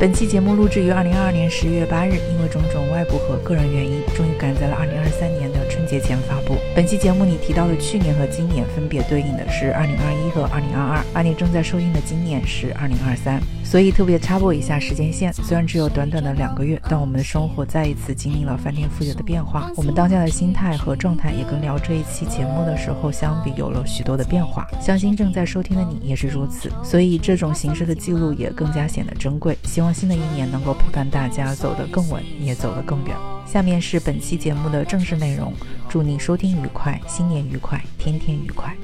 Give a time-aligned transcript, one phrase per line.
[0.00, 6.54] 本期节目录制于二零二二年十一月八日，因为种种外部和个人原因，终于赶在了二零二三年的春节前发布。
[6.72, 13.42] 本期节目里提到的去年和今年分别对应的是二零二一和二零二二，而你正在收听的今年是二零二三。
[13.64, 19.70] 所以特别插播一下时间线，虽然只有短短的两个月，但我们的生活再一次经历了翻天覆地的变化。
[19.76, 24.66] 我们当下的心态和状态也跟聊这一期节目的时候相比，有了许多的变化。
[24.80, 29.58] 相信正在收听的你也是如此，所以这种形式的记录也更加显得珍贵。
[29.64, 33.16] 希望新的一年能够陪伴大家走得更稳，也走得更远。
[33.46, 35.52] 下面是本期节目的正式内容，
[35.88, 38.74] 祝你收听愉快，新年愉快，天天愉快。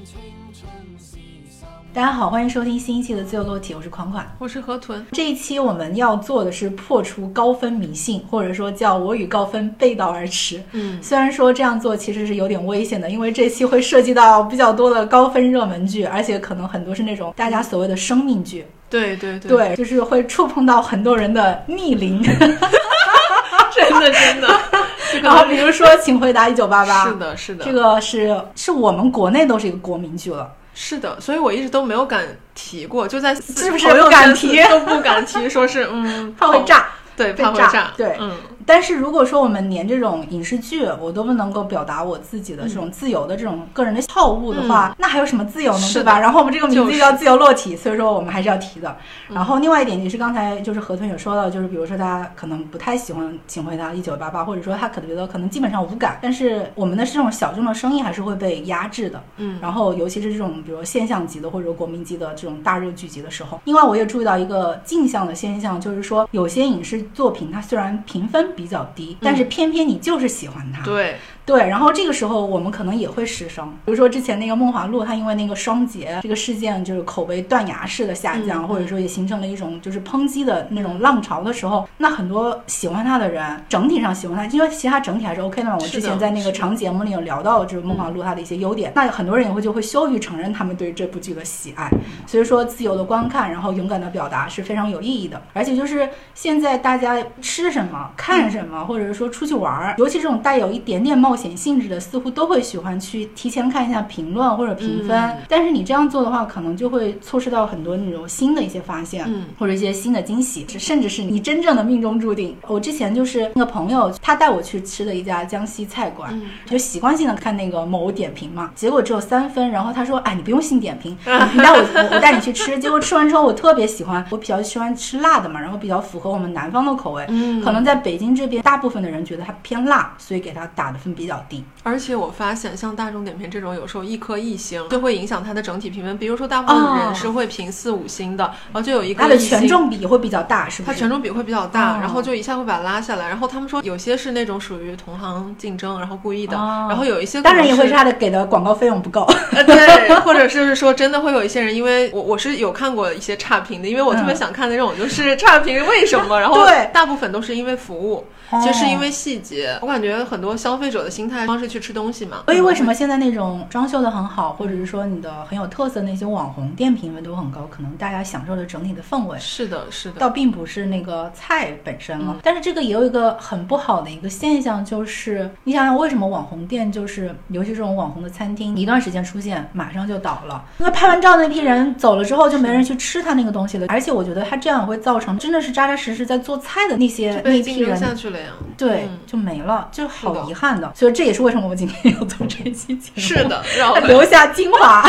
[1.92, 5.06] 大家好，欢迎收听新一期的自由落体，我是款款，我是河豚。
[5.12, 10.60] 这一期我们要做的是破除高分迷信，或者说叫我与高分背道而驰。
[10.72, 18.66] 嗯，虽然说这样做其实是有点危险的，因为这期会涉及到比较多的高分热门剧，而且可能很多是那种大家所谓的生命剧。
[18.94, 22.22] 对对对，对，就是会触碰到很多人的逆鳞。
[22.22, 22.38] 真
[23.98, 24.60] 的真的。
[25.22, 27.08] 然后比如说，请回答一九八八。
[27.08, 30.48] 是的，是的，这个是是我们国内都是一个国民剧了。
[30.74, 36.86] 是的，所以我一直都没有敢提过，就在是不是不敢提都不敢提，说是嗯，怕会炸，
[37.16, 38.32] 对，怕会炸，对，嗯。
[38.66, 45.86] 但是如果说我们连这种影视剧我都不能够表达我自己的这种自由的这种个人的好恶的话，那还有什么自由呢？
[45.92, 46.18] 对吧？
[46.18, 48.96] 然后我们这个名字叫自由落体，所以说我们还是要提的。
[49.28, 59.22] 然后另外一点也是刚才就是河豚有说到，就是比如说大家可能不太喜欢《请回答一九八八》，或者说他可能觉得可能基本上无感，但是我们的这种小众的声音还是会被压制的。
[59.36, 59.58] 嗯。
[59.60, 71.16] 然后尤其是这种比如现象级的或者国民级的这种大热剧集的时候，另外我也注意到一个镜像的现象，就是说有些影视作品它虽然评分比较低，但但是偏偏你就是喜欢它，对。
[71.46, 73.70] 对，然后这个时候我们可能也会失声。
[73.84, 85.76] 比如说之前那个《梦华录》，它因为那个双节这个事件，就是口碑断崖式的下降，或者说也形成了一种就是抨击的那种浪潮的时候，那很多喜欢他的人整体上喜欢他，因为其他整体还是 OK 的嘛。
[85.78, 88.92] 我之前在那个长节目里有聊到，就是《梦华录》它的一些优点。
[88.94, 91.90] 那很多人也会就会羞于承认他们对这部剧的喜爱。
[92.26, 95.42] 所以说，自由的观看，然后勇敢的表达是非常有意义的。
[95.52, 102.00] 而且就是现在大家吃什么、看什么，或者是说出去玩儿，尤其这种带有一点点冒险性质的。
[102.04, 112.54] 似乎都会喜欢去提前看一下评论或者评分，但是你这样做的话，可能就会错失到很多那种新的一些发现，嗯，或者一些新的惊喜，甚至是你真正的命中注定。
[112.66, 121.16] 我之前就是那个朋友，他带我去吃的一家江西菜馆，就习惯性的看那个某点评嘛，结果只有三分，然后他说，哎，你不用信点评，
[121.54, 121.78] 你带我
[122.12, 122.78] 我带你去吃。
[122.78, 131.64] 结果吃完之后，我特别喜欢，我比较喜欢吃辣的嘛，然后比较符合我们南方的口味，嗯，可能在北京这边，大部分的人觉得它偏辣，所以给它打的分比较低。
[131.82, 136.16] 而且我发现，像大众点评这种，有时候一颗一星就会影响它的整体评分。
[136.16, 140.86] 比如说，大部分人是会评四五星的，然后就有一个它的权重比会比较大，是吗？
[140.88, 143.28] 它权重比会比较大，然后就一下会把它拉下来。
[143.28, 146.56] 然后他们说，有些是那种属于同行竞争，然后故意的。
[146.56, 149.26] 然后有一些当然也会是他的给的广告费用不够，
[149.66, 158.24] 对，或者是说真的会有一些人，因为我我是有看过一些差评的，因为我特别想看那种就是差评为什么，然后 对，大部分都是因为服务。
[158.62, 162.42] 其实是因为细节，我感觉很多消费者的心态方式去吃东西嘛。
[162.46, 172.38] 所以为什么现在那种装修的很好，或者是说你的很有特色那些网红店评分都很高，可能大家享受的整体的氛围是的，是的，倒并不是那个菜本身了。
[172.42, 183.86] 但是这个也有一个很不好的一个现象，就是你想想为什么网红店就是尤其这种网红的餐厅，一段时间出现马上就倒了，因为拍完照那批人走了之后就没人去吃他那个东西了。
[183.88, 188.46] 而且我觉得他这样会造成真的是扎扎实实在做菜的那些那批人下去了呀。
[188.76, 190.90] 对，就没了，就好遗憾的。
[190.94, 193.20] 所以这也是为什么我今天要做这期节目。
[193.20, 193.62] 是的，
[194.06, 195.08] 留下精华。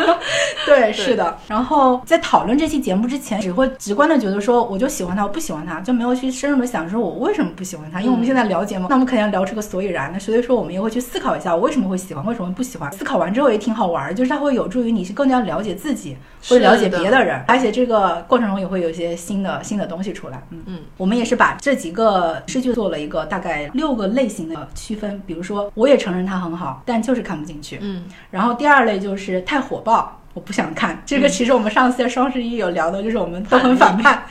[0.66, 1.36] 对，是的。
[1.48, 8.00] 然后在讨论这期节目之前，只会直观的觉得说，我就喜欢他，我不喜欢他，就没有去深入的想说，我为什么不喜欢他？
[8.00, 10.10] 因为我们现在了解嘛，那我们肯定要聊出个所以然。
[10.12, 12.90] 那所以说，我们也会去思考一下，我为什么会喜欢，为什么不喜欢。
[12.92, 16.16] 思考完之后也挺好玩，就是它会有助于你去更加了解自己，
[16.48, 20.40] 或者了解别的人，而且这个过程中也会有一些新的新的东西出来。
[20.50, 23.00] 嗯嗯，我们也是把这几个诗句做了。
[23.00, 27.78] 一个大概六个类型的区分，比如说，我也承认它很好，但就是看不进去。
[27.80, 30.19] 嗯，然后第二类就是太火爆。
[30.32, 34.22] 我不想看这个，其实我们上次在双十一有聊的，就是我们都很反叛。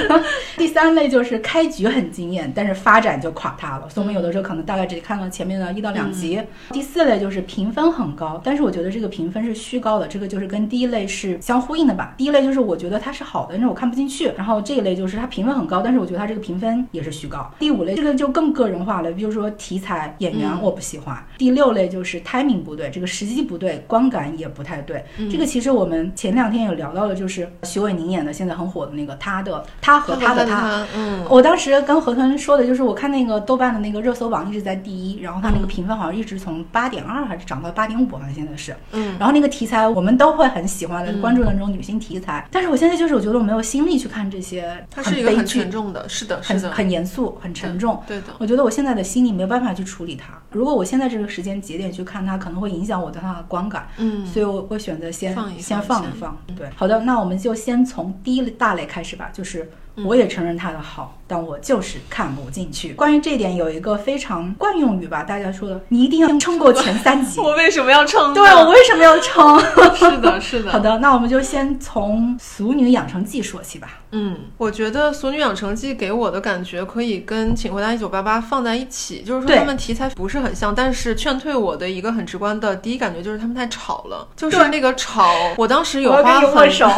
[0.56, 6.40] 第三类就是开局很惊艳，但是发展就垮塌了，所以我们有的时候可能大概只看了前面的一到两集。
[6.70, 12.14] 第四类就是评分很高，但是我觉得这个评分是虚高的，这个就是跟第一类是相呼应的吧。
[12.16, 14.32] 第一类就是我觉得它是好的，但是我看不进去。
[14.36, 17.50] 然后这一类就是它评分很高，但是我觉得它这个评分也是虚高。
[17.58, 21.22] 第五类这个就更个人化了，比如说题材、演员我不喜欢。
[21.36, 25.04] 第六类就是 timing 不对，这个时机不对，观感也不太对。
[25.30, 25.41] 这个。
[25.42, 30.86] 个其实我们前两天有聊到了，就是徐伟宁演的现在很火的那个他的他和他的他。
[30.94, 38.74] 嗯，我当时跟何豚说的就是，我看那个豆瓣的那个热搜榜一直在第一，然后他那个评分好像一直从八点二还是涨到八点五，好像现在是。
[38.92, 42.46] 嗯，然后那个题材我们都会很喜欢的，关注的那种女性题材。
[42.50, 48.00] 但是我现在就是我觉得我没有心力去看这些，它是一个很沉重的，是的，很很严肃，很沉重。
[48.06, 50.32] 对的，我觉得我现在的心里没有办法去处理它。
[50.50, 53.88] 如果我现在这个时间节点去看它，可能会影响我对它的观感。
[53.96, 56.36] 嗯，所以我会选择先先放一放。
[56.56, 59.70] 对，好的，那我们就先从第一大类开始吧，就是
[60.04, 61.18] 我也承认他的好。
[61.24, 62.92] 但我就是看不进去。
[62.92, 67.40] 关于这一点，有一个非常惯用语吧，大家说的，你一定要撑过前三集。
[67.40, 68.34] 我为什么要撑？
[68.34, 69.58] 对，我为什么要撑？
[69.96, 70.70] 是的，是的。
[70.70, 74.00] 好的，那我们就先从《俗女养成记》说起吧。
[74.10, 85.32] 嗯，我觉得《俗女养成记》给我的感觉可以跟《请回答一九八八》放在一起，就是说他们题材不是很像，但是劝退我的一个很直观的第一感觉就是他们太吵了，就是那个吵。
[85.56, 86.90] 我当时有花很手。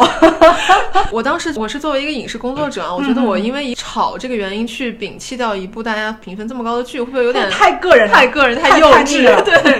[1.09, 4.17] 我当时我是作为一个影视工作者啊，我觉得我因为以吵。
[4.17, 9.23] 这个原因去摒弃掉一部大家评分这么高的剧，会不会有点太个人、太个人、太幼稚？
[9.43, 9.74] 对。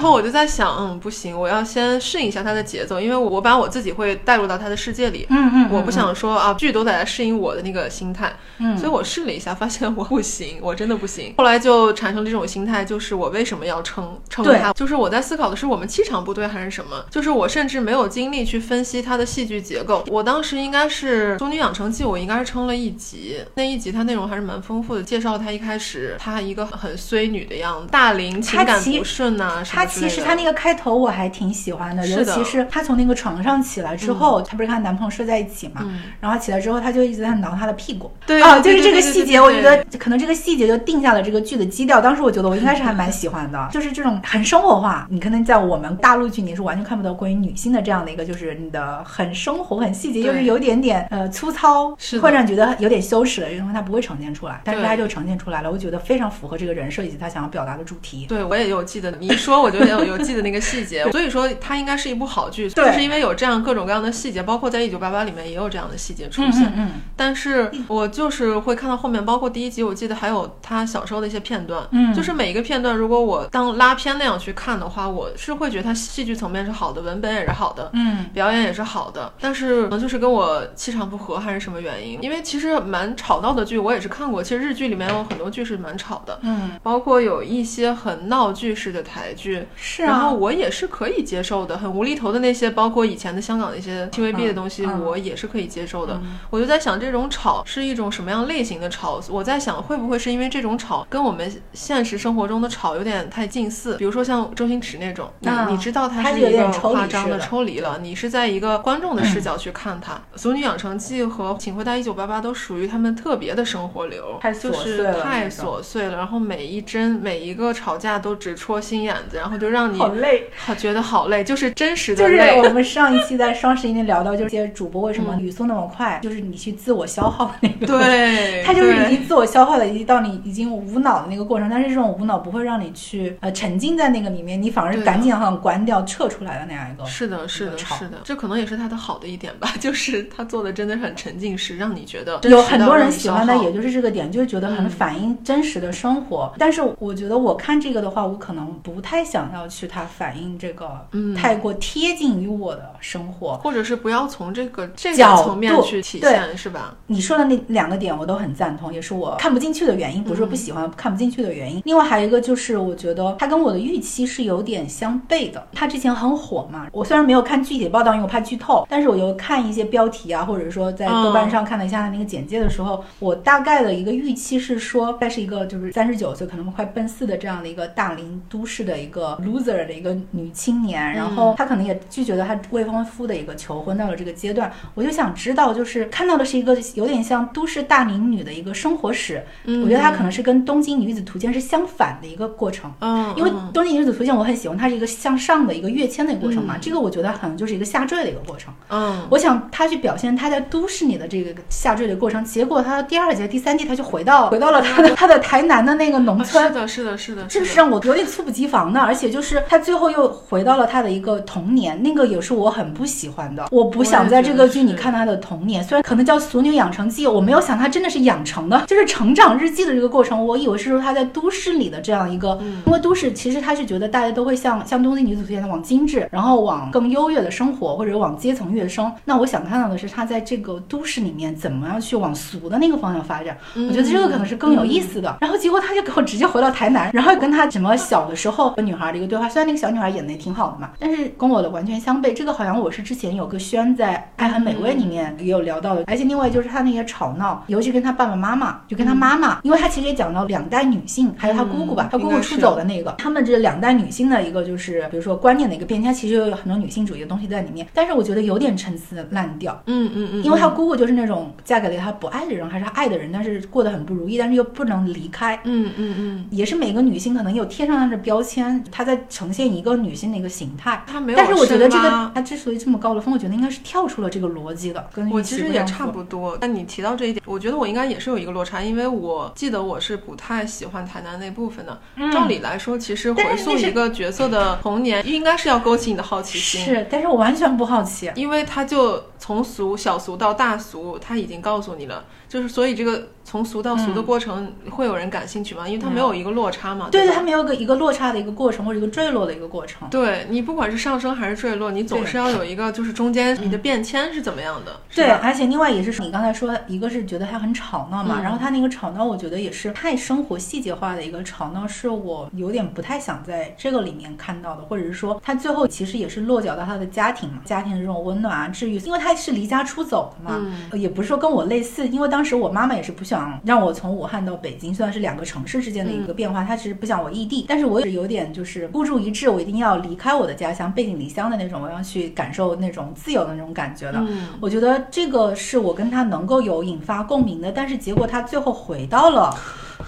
[0.00, 5.26] 然后我就在想，嗯，不行，我要先适应一下他的节奏，因为我把我自己会带入到他的世界里。
[5.28, 5.68] 嗯嗯。
[5.70, 8.34] 我不想说啊，剧都在适应我的那个心态。
[8.60, 8.78] 嗯。
[8.78, 11.34] 所以我试了一下，发现我不行，我真的不行。
[11.36, 14.72] 后来就产生这种心态，就是我为什么要撑撑他？
[14.72, 17.04] 就是我在思考的是我们气场不对还是什么？
[17.10, 20.02] 就是我甚至没有精力去分析他的戏剧结构。
[20.06, 24.58] 我当时应该是《中女养成记》，我应该是撑了一集，那一集它内容还是蛮。
[24.70, 29.64] 丰富的介绍，他一开始他一个很衰女的样子，大龄情感不顺呐。
[29.68, 35.84] 她其实他那个开头我还挺喜欢的，尤其是她从那个床上起来之后，她不是跟她男朋友睡在一起嘛，
[36.20, 38.10] 然后起来之后，他就一直在挠他的屁股。
[38.26, 42.00] 对啊，就是这个细节，我觉得可能这个细节就定下了这个剧的基调。
[42.00, 45.06] 当时我觉得我应该是还蛮喜欢的， 就是这种很生活化。
[45.10, 54.60] 你可能在我们大陆剧你是完全看不到关于女性的这样的一个，就是你的很生活、很细节，就是有点点呃粗糙，会让你觉得有点羞耻的，因为它不会呈现出来。
[54.64, 58.26] 但是它就呈现出来了，我觉得非常符合这个人设以及他想要表达的主题。
[58.28, 66.64] 对我也有记得，你一说我就有有记得那个细节， 所以说它应该是一部好剧，就是因为有这样各种各样的细节，包括在一九八八里面也有这样的细节出现。
[66.66, 66.90] 嗯嗯。
[67.14, 71.86] 但是我就是会看到后面，包括第一集，我记得还有他小时候的一些片段。
[71.90, 72.14] 嗯。
[72.14, 79.30] 就是每一个片段，如果我当拉片那样去看的话，我是会觉得它戏剧层面是好的，文本也是好的，嗯，表演也是好的。
[79.38, 82.18] 但是可能就是跟我气场不合还是什么原因？
[82.22, 84.42] 因为其实蛮吵闹的剧，我也是看过。
[84.42, 85.10] 其实日剧里面。
[85.10, 96.20] 有很多剧是蛮吵的，嗯，包括有一些很闹剧式的台剧，是啊，然后我也是可以接受的，很无厘头的那些，包括以前的香港的一些 TVB 的东西，我也是可以接受的。
[96.50, 99.22] 我就在想，这种吵是一种什么样类型的吵？
[99.30, 103.96] 我在想，会不会是因为这种吵跟我们现实生活中的吵有点太近似？
[103.96, 110.14] 比如说像周星驰那种，你你知道他是一个夸张的抽离了，你是在一个观众的视角去看他。
[110.34, 115.20] 《俗女养成记》和《请回答一九八八》都属于他们特别的生活流，就是。
[115.20, 122.56] 太琐碎了，然后每一帧每一个吵架都直戳心眼子，然后就让你好累，好觉得好累，就是真实的累。
[122.56, 127.86] 就是我们上一期在双十一那聊到，就是些主播为什么语速那么快，就是你去自我消耗的那个。
[127.86, 137.04] 对， 他就是已经自我消耗了，已经到你已经无脑的那个过程，但是这种无脑不会让你去呃沉浸在那个里面，你反而是赶紧好像关掉撤出来的那样一个。
[137.04, 146.52] 是的，是的，是的，这可能也是他的好的一点吧， 就是他做的真的很沉浸式，让你觉得有很多人喜欢的，也就是这个点，就是觉得很反映真实的生活。
[146.58, 156.94] 但是我觉得我看这个的话，我可能不太想要去它反映这个，嗯，太过贴近于我的生活，或者是不要从这个这个层面去体现，是吧？
[157.06, 161.82] 你说的那两个点我都很赞同，也是我看不进去的原因，不是不喜欢看不进去的原因。
[161.84, 165.66] 另外还有一个就是，我觉得它跟我的预期是有点相悖的。
[165.72, 202.44] 它之前很火嘛，我虽然没有看具体的报道，因为我怕剧透，但是我就看一些标题啊，或者说在豆瓣上看了一下它那个简介的时候，我大概的一个预期是说，它是一个就是三十九岁可能快奔四的这样的一个大龄都市的一个 loser 的一个女青年，然后她可能也拒绝了她未婚夫的一个求婚到了这个阶段，我就想知道，就是看到的是一个有点像都市大龄女的一个生活史，我觉得她可能是跟东京女子图鉴是相反的一个过程，嗯，因为东京女子图鉴我很喜欢，它是一个向上的一个跃迁的一个过程嘛，这个我觉得可能就是一个下坠的一个过程，嗯，我想她去表现她在都市里的这个下坠的过程。
[202.44, 206.66] 结果他第二节、第三季她就回到回到了她的她的台南的那个农村。
[206.66, 209.00] 是的，是的，是的，这是让我有点猝不及防的。
[209.00, 213.66] 而且就是他最后又回到了他的一个童年，那个也是我很不喜欢的。
[213.72, 220.46] 我不想在这个剧里看他的童年，虽然可能叫《俗女养成记》，我没有想他真的是养成的，就是成长日记的这个过程。
[220.46, 229.10] 我以为是说他在都市里的这样一个，因为都市其实他是觉得大家都会像像东京女子图鉴的往精致，然后往更优越的生活，或者往阶层跃升。
[229.24, 233.56] 那我想看到的是他在这个都市里面怎么样去往俗的那个方向发展。
[233.74, 235.36] 我觉得这个可能是更有意思的。
[235.40, 239.48] 然后结果他就给我直接回到台南，然后跟他什么小的时候跟女孩的一个对话。
[239.48, 242.32] 虽然那个小女孩演的也挺好的嘛，但是跟我的完全相悖。
[242.32, 246.04] 这个好像我是之前有个轩在《爱很美味》里面也有聊到的。
[246.06, 257.86] 而且另外就是他那些吵闹，尤其跟他爸爸妈妈，就跟他妈妈，因为他其实也讲到两代女性，还有他姑姑吧，他姑姑出走的那个，他们这两代女性的一个就是比如说观念的一个变迁，其实有很多女性主义的东西在里面。
[257.92, 259.80] 但是我觉得有点陈词滥调。
[259.86, 265.58] 嗯嗯嗯，因为他姑姑就是那种嫁给了他不爱的人，还是他爱的人，但是过得很不如意，但是又不能离开。
[265.64, 271.02] 嗯嗯嗯，也是每个女性可能有贴上她的标签，她在呈现一个女性的一个形态。
[271.06, 275.08] 她没有，但是我觉得这个她之所以这么高的分，我觉得应该是跳出了这个逻辑的。
[275.12, 276.56] 跟我其实也差不多。
[276.60, 282.00] 但你提到这一点，我觉得我应该也是有一个落差，因为我记得我是不太喜欢台南那部分的。
[282.32, 286.84] 照理来说，其实回溯一个角色的童年，应该是要勾起你的好奇心。
[286.84, 292.24] 是，但是我完全不好奇，因为他就从俗小俗到大俗，他已经告诉你了。
[292.50, 295.86] 就是，所以这个从俗到俗的过程，会有人感兴趣吗？
[295.86, 297.08] 因为它没有一个落差嘛。
[297.08, 300.08] 对对，它没有个一个落差的一个过程，或者一个坠落的一个过程。
[300.10, 304.98] 对你不管是上升还是坠落，你总是要有一个，就是中间你的变迁是怎么样的。
[305.14, 320.60] 对，而且另外也是你刚才说，一个是觉得它很吵闹嘛，然后它那个吵闹，我觉得也是太生活细节化的一个吵闹，是我有点不太想在这个里面看到的，或者是说，他最后其实也是落脚到他的家庭嘛，家庭的这种温暖啊、治愈，因为他是离家出走的嘛，
[320.94, 323.10] 也不是说跟我类似，因为当时我妈妈也是。
[323.20, 334.24] 不想让我从武汉到北京，虽然是两个城市之间的一个变化，她其实不想我异地，但是我也有点就是孤注一掷，我一定要离开我的家乡，背井离乡的那种，我要去感受那种自由的那种感觉的。
[334.58, 339.54] 我觉得这个是我跟他能够有引发共鸣的，但是结果他最后回到了。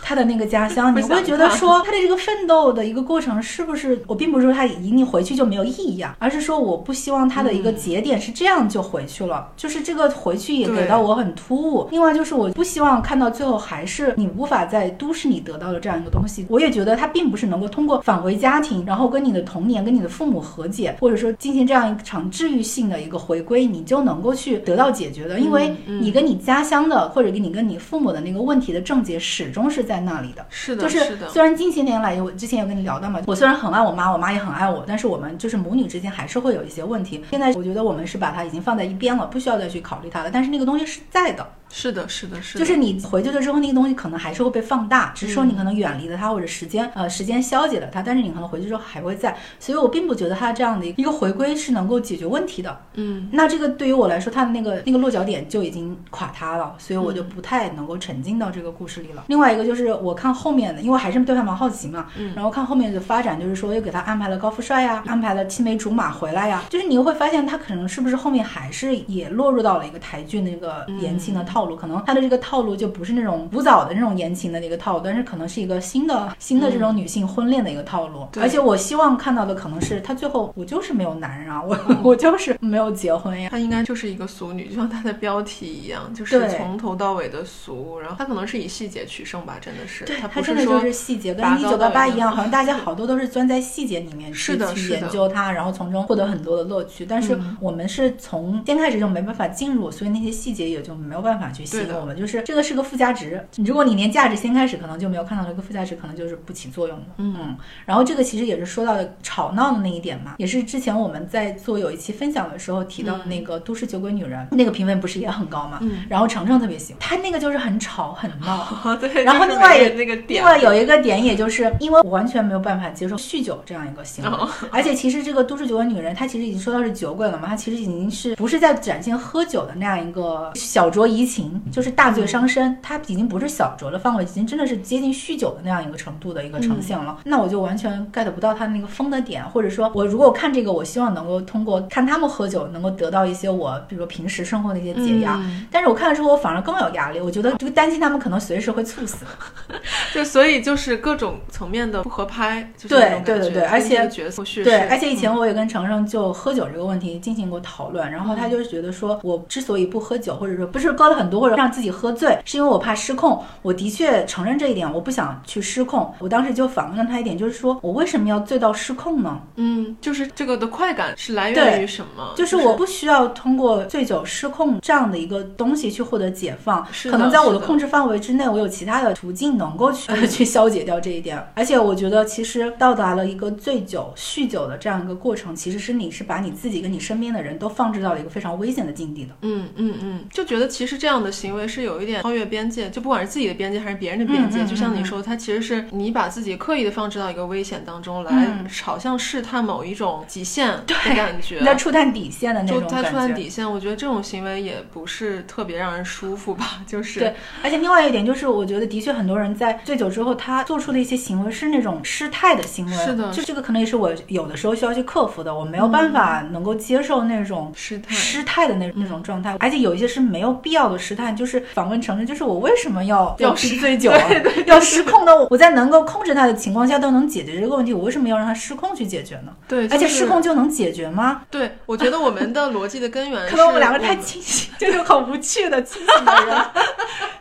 [0.03, 4.03] 他的那个家乡， 你会觉得说他的这个奋斗的一个过程是不是？
[4.09, 11.89] 我并不是说他一定回去就没有意义啊，而是说我不希望他的一个节点是这样就回去了，就是这个回去也给到我很突兀。
[11.93, 16.45] 另外就是我不希望看到最后还是你无法在都市里得到的这样一个东西。
[16.49, 25.39] 我也觉得他并不是能够通过返回家庭，然后跟你的童年、跟你的父母和解，或者说进行这样一场治愈性的一个回归，你就能够去得到解决的。
[25.39, 29.83] 因为你跟你家乡的，或者跟你跟你父母的那个问题的症结，始终是。
[29.83, 37.23] 在那里的，是的，就是虽然近些年来，我之前有跟你聊到嘛，我虽然很爱我妈，我妈也很爱我，但是我们就是母女之间还是会有一些问题。
[37.31, 40.31] 现在我觉得我们是把它已经放在一边了，不需要再去考虑它了。
[40.33, 41.47] 但是那个东西是在的。
[41.75, 52.79] 是的，是的，是的，就是你回去了之后，那个东西可能还是会被放大，只是说你可能远离了它，或者时间呃时间消解了它，但是你可能回去之后还会在，所以我并不觉得它这样的一个回归是能够解决问题的。
[52.93, 59.25] 嗯，那这个对于我来说，它的那个那个落脚点就已经垮塌了，所以我就不太能够沉浸到这个故事里了。
[59.29, 72.43] 另外一个就是我看后面的，因为还是对他蛮好奇嘛，嗯，然后看后面的发展，就是说又给他安排了高富帅呀，安排了青梅竹马回来呀，就是你会发现他可能是不是后面还是也落入到了一个台剧那个言情的套路，可能他的这个。
[72.43, 78.27] 套路就不是那种古早的那种言情的那个套路，但是可能是一个新的新的这种女性婚恋的一个套路。
[78.41, 83.49] 而且我希望看到的可能是他最后我就是没有男人啊，我 我就是没有结婚呀。
[83.53, 88.01] 他应该就是一个俗女，就像他的标题一样，就是从头到尾的俗。
[88.01, 90.05] 然后他可能是以细节取胜吧，真的是。
[90.05, 97.07] 对，它真的就是细节，跟一九八八一样，好像大家好多都是钻在细节里面去去研究它，然后从中获得很多的乐趣。
[97.07, 102.43] 但是我们是从先开始就没办法进入，所以那些细节也就没有办法去吸引我们，就是。
[102.43, 107.05] 这个是个附加值，如果你连价值先开始可能就没有看到这个附加值，可能就是不起作用的。
[107.19, 115.79] 嗯，然后这个其实也是说到的吵闹的那一点嘛，也是之前我们在做有一期分享的时候提到的那个《都市酒鬼女人》，那个评分不是也很高嘛？
[115.83, 118.97] 嗯，然后程程特别喜欢，他那个就是很吵很闹。
[118.97, 124.31] 对，然后另 外那个点另外有一个点，也就是因为我完全没有办法接受酗酒这样一个行为，
[124.71, 132.23] 而且其实这个《都市酒鬼女人》她其实已经说到是酒鬼了嘛，她其实已经是不是在展现喝酒的那样一个小酌怡情，就是大醉。
[132.33, 137.19] 伤身，她已经不是小酌的范围，已经真的是接近酗酒的那样一个程度的一个呈现了。
[137.25, 145.39] 那我就完全 get 不到她那个疯的点，或者说，我如果看这个，我希望能够通过看他们喝酒，能够得到一些我，比如说平时生活的一些解压。
[145.71, 147.21] 但是我看了之后，我反而更有压力。
[147.21, 149.27] 我觉得这个担心他们可能随时会猝死。
[150.15, 163.43] 就所以就是各种层面的不合拍，就是对对对对，而且角色叙事，对，而且以前我也跟程程就喝酒这个问题进行过讨论，然后他就是觉得说，我之所以不喝酒，或者说不是喝了很多或者让自己喝醉，是因为我怕失控。
[163.63, 166.13] 我的确承认这一点，我不想去失控。
[166.19, 169.41] 我当时就反问了他一点，就是说我为什么要醉到失控呢？
[169.57, 172.33] 嗯，就是这个的快感是来源于什么？
[172.37, 181.43] 就是我不需要通过醉酒失控这样的一个东西去获得解放，可能在我的控制范围之内，我有其他的途径能够去 去消解掉这一点。
[181.55, 189.35] 而且我觉得，其实到达了一个醉酒、酗酒的这样一个过程，其实是你是把你自己跟你身边的人都放置到了一个非常危险的境地的。
[189.43, 203.03] 嗯嗯嗯，就觉得其实这样的行为是有一点超越边界，就不管是自己的边界还是别人的边界，就像你说，它其实是你把自己刻意的放置到一个危险当中来，好像试探某一种极限的感觉， 在触探底线的那种感觉。
[203.03, 207.35] 在触探底线，我觉得这种行为也不是特别让人舒服吧，就是对。
[207.63, 212.93] 而且另外一点就是，我觉得的确很多人在醉酒之后，他做出的一些行为是那种失态的行为。
[212.93, 219.57] 是的，就这个可能也是我有的时候需要去克服的，我没有办法能够接受那种失态失态的那那种状态。
[219.61, 224.19] 而且有一些是没有必要的失态，就是反问承认，就是我为什么要要失醉酒啊，
[224.67, 225.33] 要失控呢？
[225.51, 229.53] 我在能够控制他的情况下都能解决这个问题，我为什么要让他失控去解决呢？
[229.67, 231.43] 对，而且失控就能解决吗？
[231.51, 236.57] 对，我觉得我们的逻辑的根源 可能我们两个太清醒， 就是很无趣的清醒的人，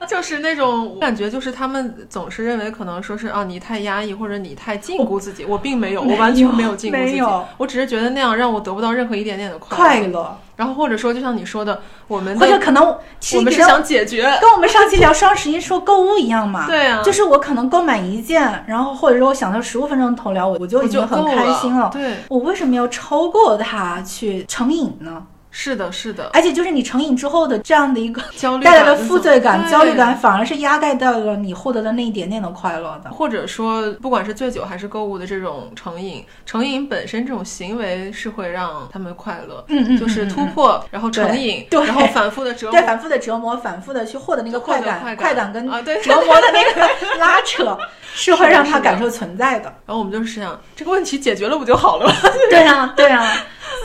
[0.10, 1.71] 就是那种感觉，就是他们
[2.10, 7.22] 总是认为可能说是啊，你太压抑或者你太禁锢自己，我并没有，我完全没有禁锢自己，
[7.58, 10.38] 我只是觉得那样让我得不到任何一点点的快乐。
[10.58, 16.68] 然后或者说，就像你说的，我们或者可能我们是想解决，跟我们上期聊双十一说购物一样嘛？
[16.68, 21.90] 对啊，就是我可能购买一件，然后或者说我想到十五分钟头疗，我我就已经很开心了。
[21.92, 25.26] 对，我为什么要超过它去成瘾呢？
[25.52, 33.12] 是的，是的，而且就是你成瘾之后的这样的一个焦虑 带来的负罪感、焦虑感，反而是压盖掉了你获得的那一点点的快乐的。
[33.12, 46.90] 或者说，不管是醉酒还是购物的这种成瘾，成瘾本身这种行为是会让他们快乐，嗯嗯，就是突破，然后成瘾，对然后反复的折磨，对，反复的折磨，反复的去获得那个快感，快感跟啊，对，折磨的那个
[47.20, 47.78] 拉扯，
[48.16, 49.66] 是会让他感受存在的。
[49.86, 52.14] 然后我们就是想，这个问题解决了不就好了吗？
[52.50, 53.28] 对啊，对啊。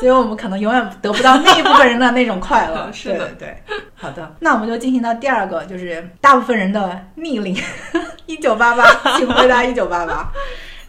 [0.00, 2.90] 所以我们可能永远得不到那一部分人的那种快乐。
[2.92, 3.56] 是的，对。
[3.94, 7.56] 好的，那我们就进行到第二个，就是大部分人的逆龄。
[8.26, 8.84] 一九八八，
[9.16, 10.30] 请回答一九八八。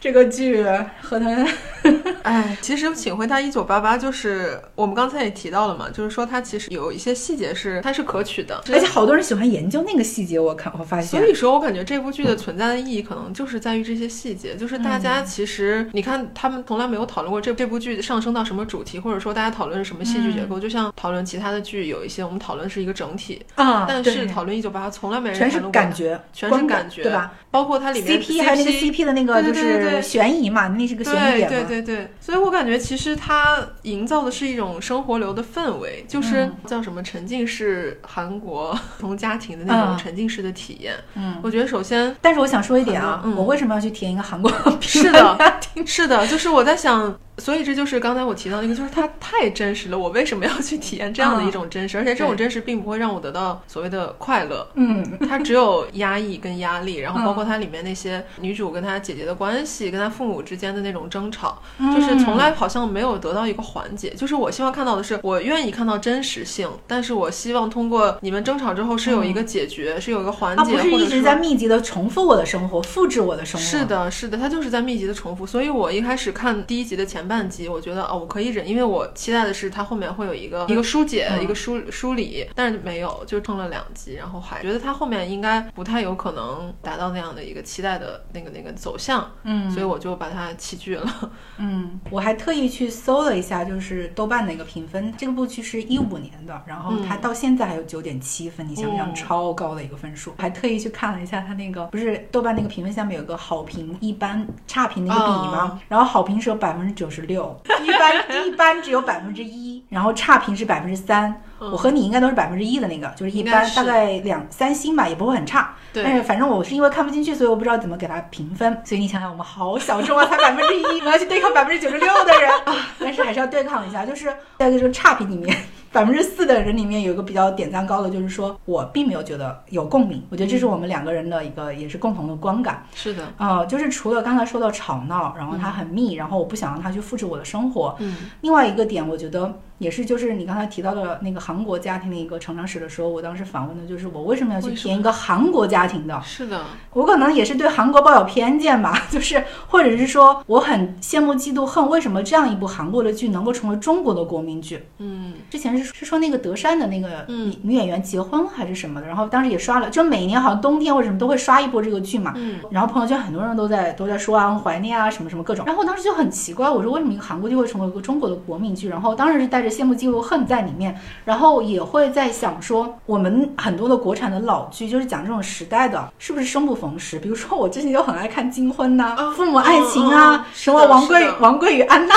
[0.00, 0.64] 这个剧
[1.00, 1.46] 和他，
[2.22, 10.38] 哎，其实请回答一九八八，就是我们刚才也提到了嘛，就是说它其实有一些细节是它是可取的，而且好多人喜欢研究那个细节。
[10.38, 27.32] 我看我发现，所以说我感觉这部剧的存在的意义可能就是在于这些细节，就是大家其实你看他们从来没有讨论过这这部剧上升到什么主题，或者说大家讨论是什么戏剧结构，就像讨论其他的剧有一些我们讨论是一个整体啊，但是讨论一九八八从来没人全是感觉，全是感觉，对吧？
[27.50, 29.87] 包括它里面 CP 还有那个 CP 的那个就是。
[30.02, 40.94] 悬疑嘛，那是个悬疑点对对对对，所以我感觉其实它营造的是一种生活流的氛围，就是叫什么沉浸式韩国 从家庭的那种沉浸式的体验。
[41.14, 45.38] 嗯，我觉得首先，但是我想说一点啊，我为什么要去体验一个韩国是的，
[45.86, 47.18] 是的，就是我在想。
[47.38, 49.96] 所以这就是刚才我提到那个，就是它太真实了。
[49.96, 51.96] 我为什么要去体验这样的一种真实？
[51.96, 54.66] 而且这种真实并不会让我得到所谓的快乐。
[54.74, 64.10] 嗯，它只有压抑跟压力，然后包括它里面那些女主跟她姐姐的关系，跟他父母之间的那种争吵，就是从来好像没有得到一个缓解。
[64.10, 73.64] 就是我希望看到的是，我愿意看到真实性，但是我希望通过你们争吵之后是有一个解决，是有一个缓解，不是一直在密集的重复我的生活，复制我的生活。
[73.64, 75.46] 是的，是的，他就是在密集的重复。
[75.46, 77.98] 所以我一开始看第一集的前半集，我觉得。
[78.08, 91.30] 哦，我可以忍，因为我期待的是他后面会有一个一个疏解，一个梳梳理，但是没有，就撑了两集，然后还觉得他后面应该不太有可能达到那样的一个期待的那个那个走向，嗯，所以我就把它弃剧了。
[91.58, 100.32] 嗯， 我还特意去搜了一下，就是豆瓣的一个评分，这个部剧是一五年的，然后它到现在还有九点七分，你想想超高的一个分数？
[100.38, 105.80] 还特意去看了一下它那个，不是豆瓣那个评分下面有个好评一般差评的一个比吗？
[105.88, 107.54] 然后好评是有百分之九十六。
[107.84, 108.14] 一般
[108.46, 111.42] 一般只有百分之一，然后差评是百分之三。
[111.58, 115.74] 我和你应该都是百分之一的那个，就是一般大概两三星吧，也不会很差。
[115.92, 118.80] 但是反正我是因为看不进去，所以我不知道怎么给他评分。
[118.84, 122.76] 所以你想想，我们好小众啊，才 百分之一，我要去对抗百分之九十六的人啊！
[123.00, 125.56] 但是还是要对抗一下，就是在这个差评里面。
[125.92, 130.22] 百百分之四的人里面有一个比较点赞高的，就是说我并没有觉得有共鸣。
[130.30, 132.86] 我觉得这是我们两个人的一个也是共同的观感。
[132.94, 137.96] 是的，呃，就是除了刚才说到吵闹，然后它很密，然后我不想让它去复制我的生活。
[137.98, 139.58] 嗯，另外一个点，我觉得。
[139.78, 146.20] 也是，就是你刚才提到的那个韩国家庭的一个成长史的时候，我当时反问的就是我为什么要去填一个韩国家庭的？
[146.20, 154.84] 是的，我可能也是对韩国抱有偏见吧，就是或者是说我很羡慕嫉妒恨，为什么这样一部韩国的剧能够成为中国的国民剧？
[154.98, 162.32] 嗯，之前是是说那个德善的那个女女演员结婚还是什么的，然后当时也刷了，就每年好像冬天或者什么都会刷一波这个剧嘛。
[162.36, 168.88] 嗯，然后朋友圈很多人都在都在说啊怀念啊什么什么各种，然后我当时就很奇怪，我说为什么一个韩国剧会成为一个中国的国民剧？
[168.88, 170.38] 然后当然是带着羡慕嫉妒恨。
[170.48, 177.18] 在里面，然后也会在想说，我们很多的国产的老剧，就是讲这种时代的，是不是生不逢时？
[177.18, 182.14] 比如说，我之前就很爱看《金婚》呐，《父母爱情》啊，什么王贵王贵与安娜，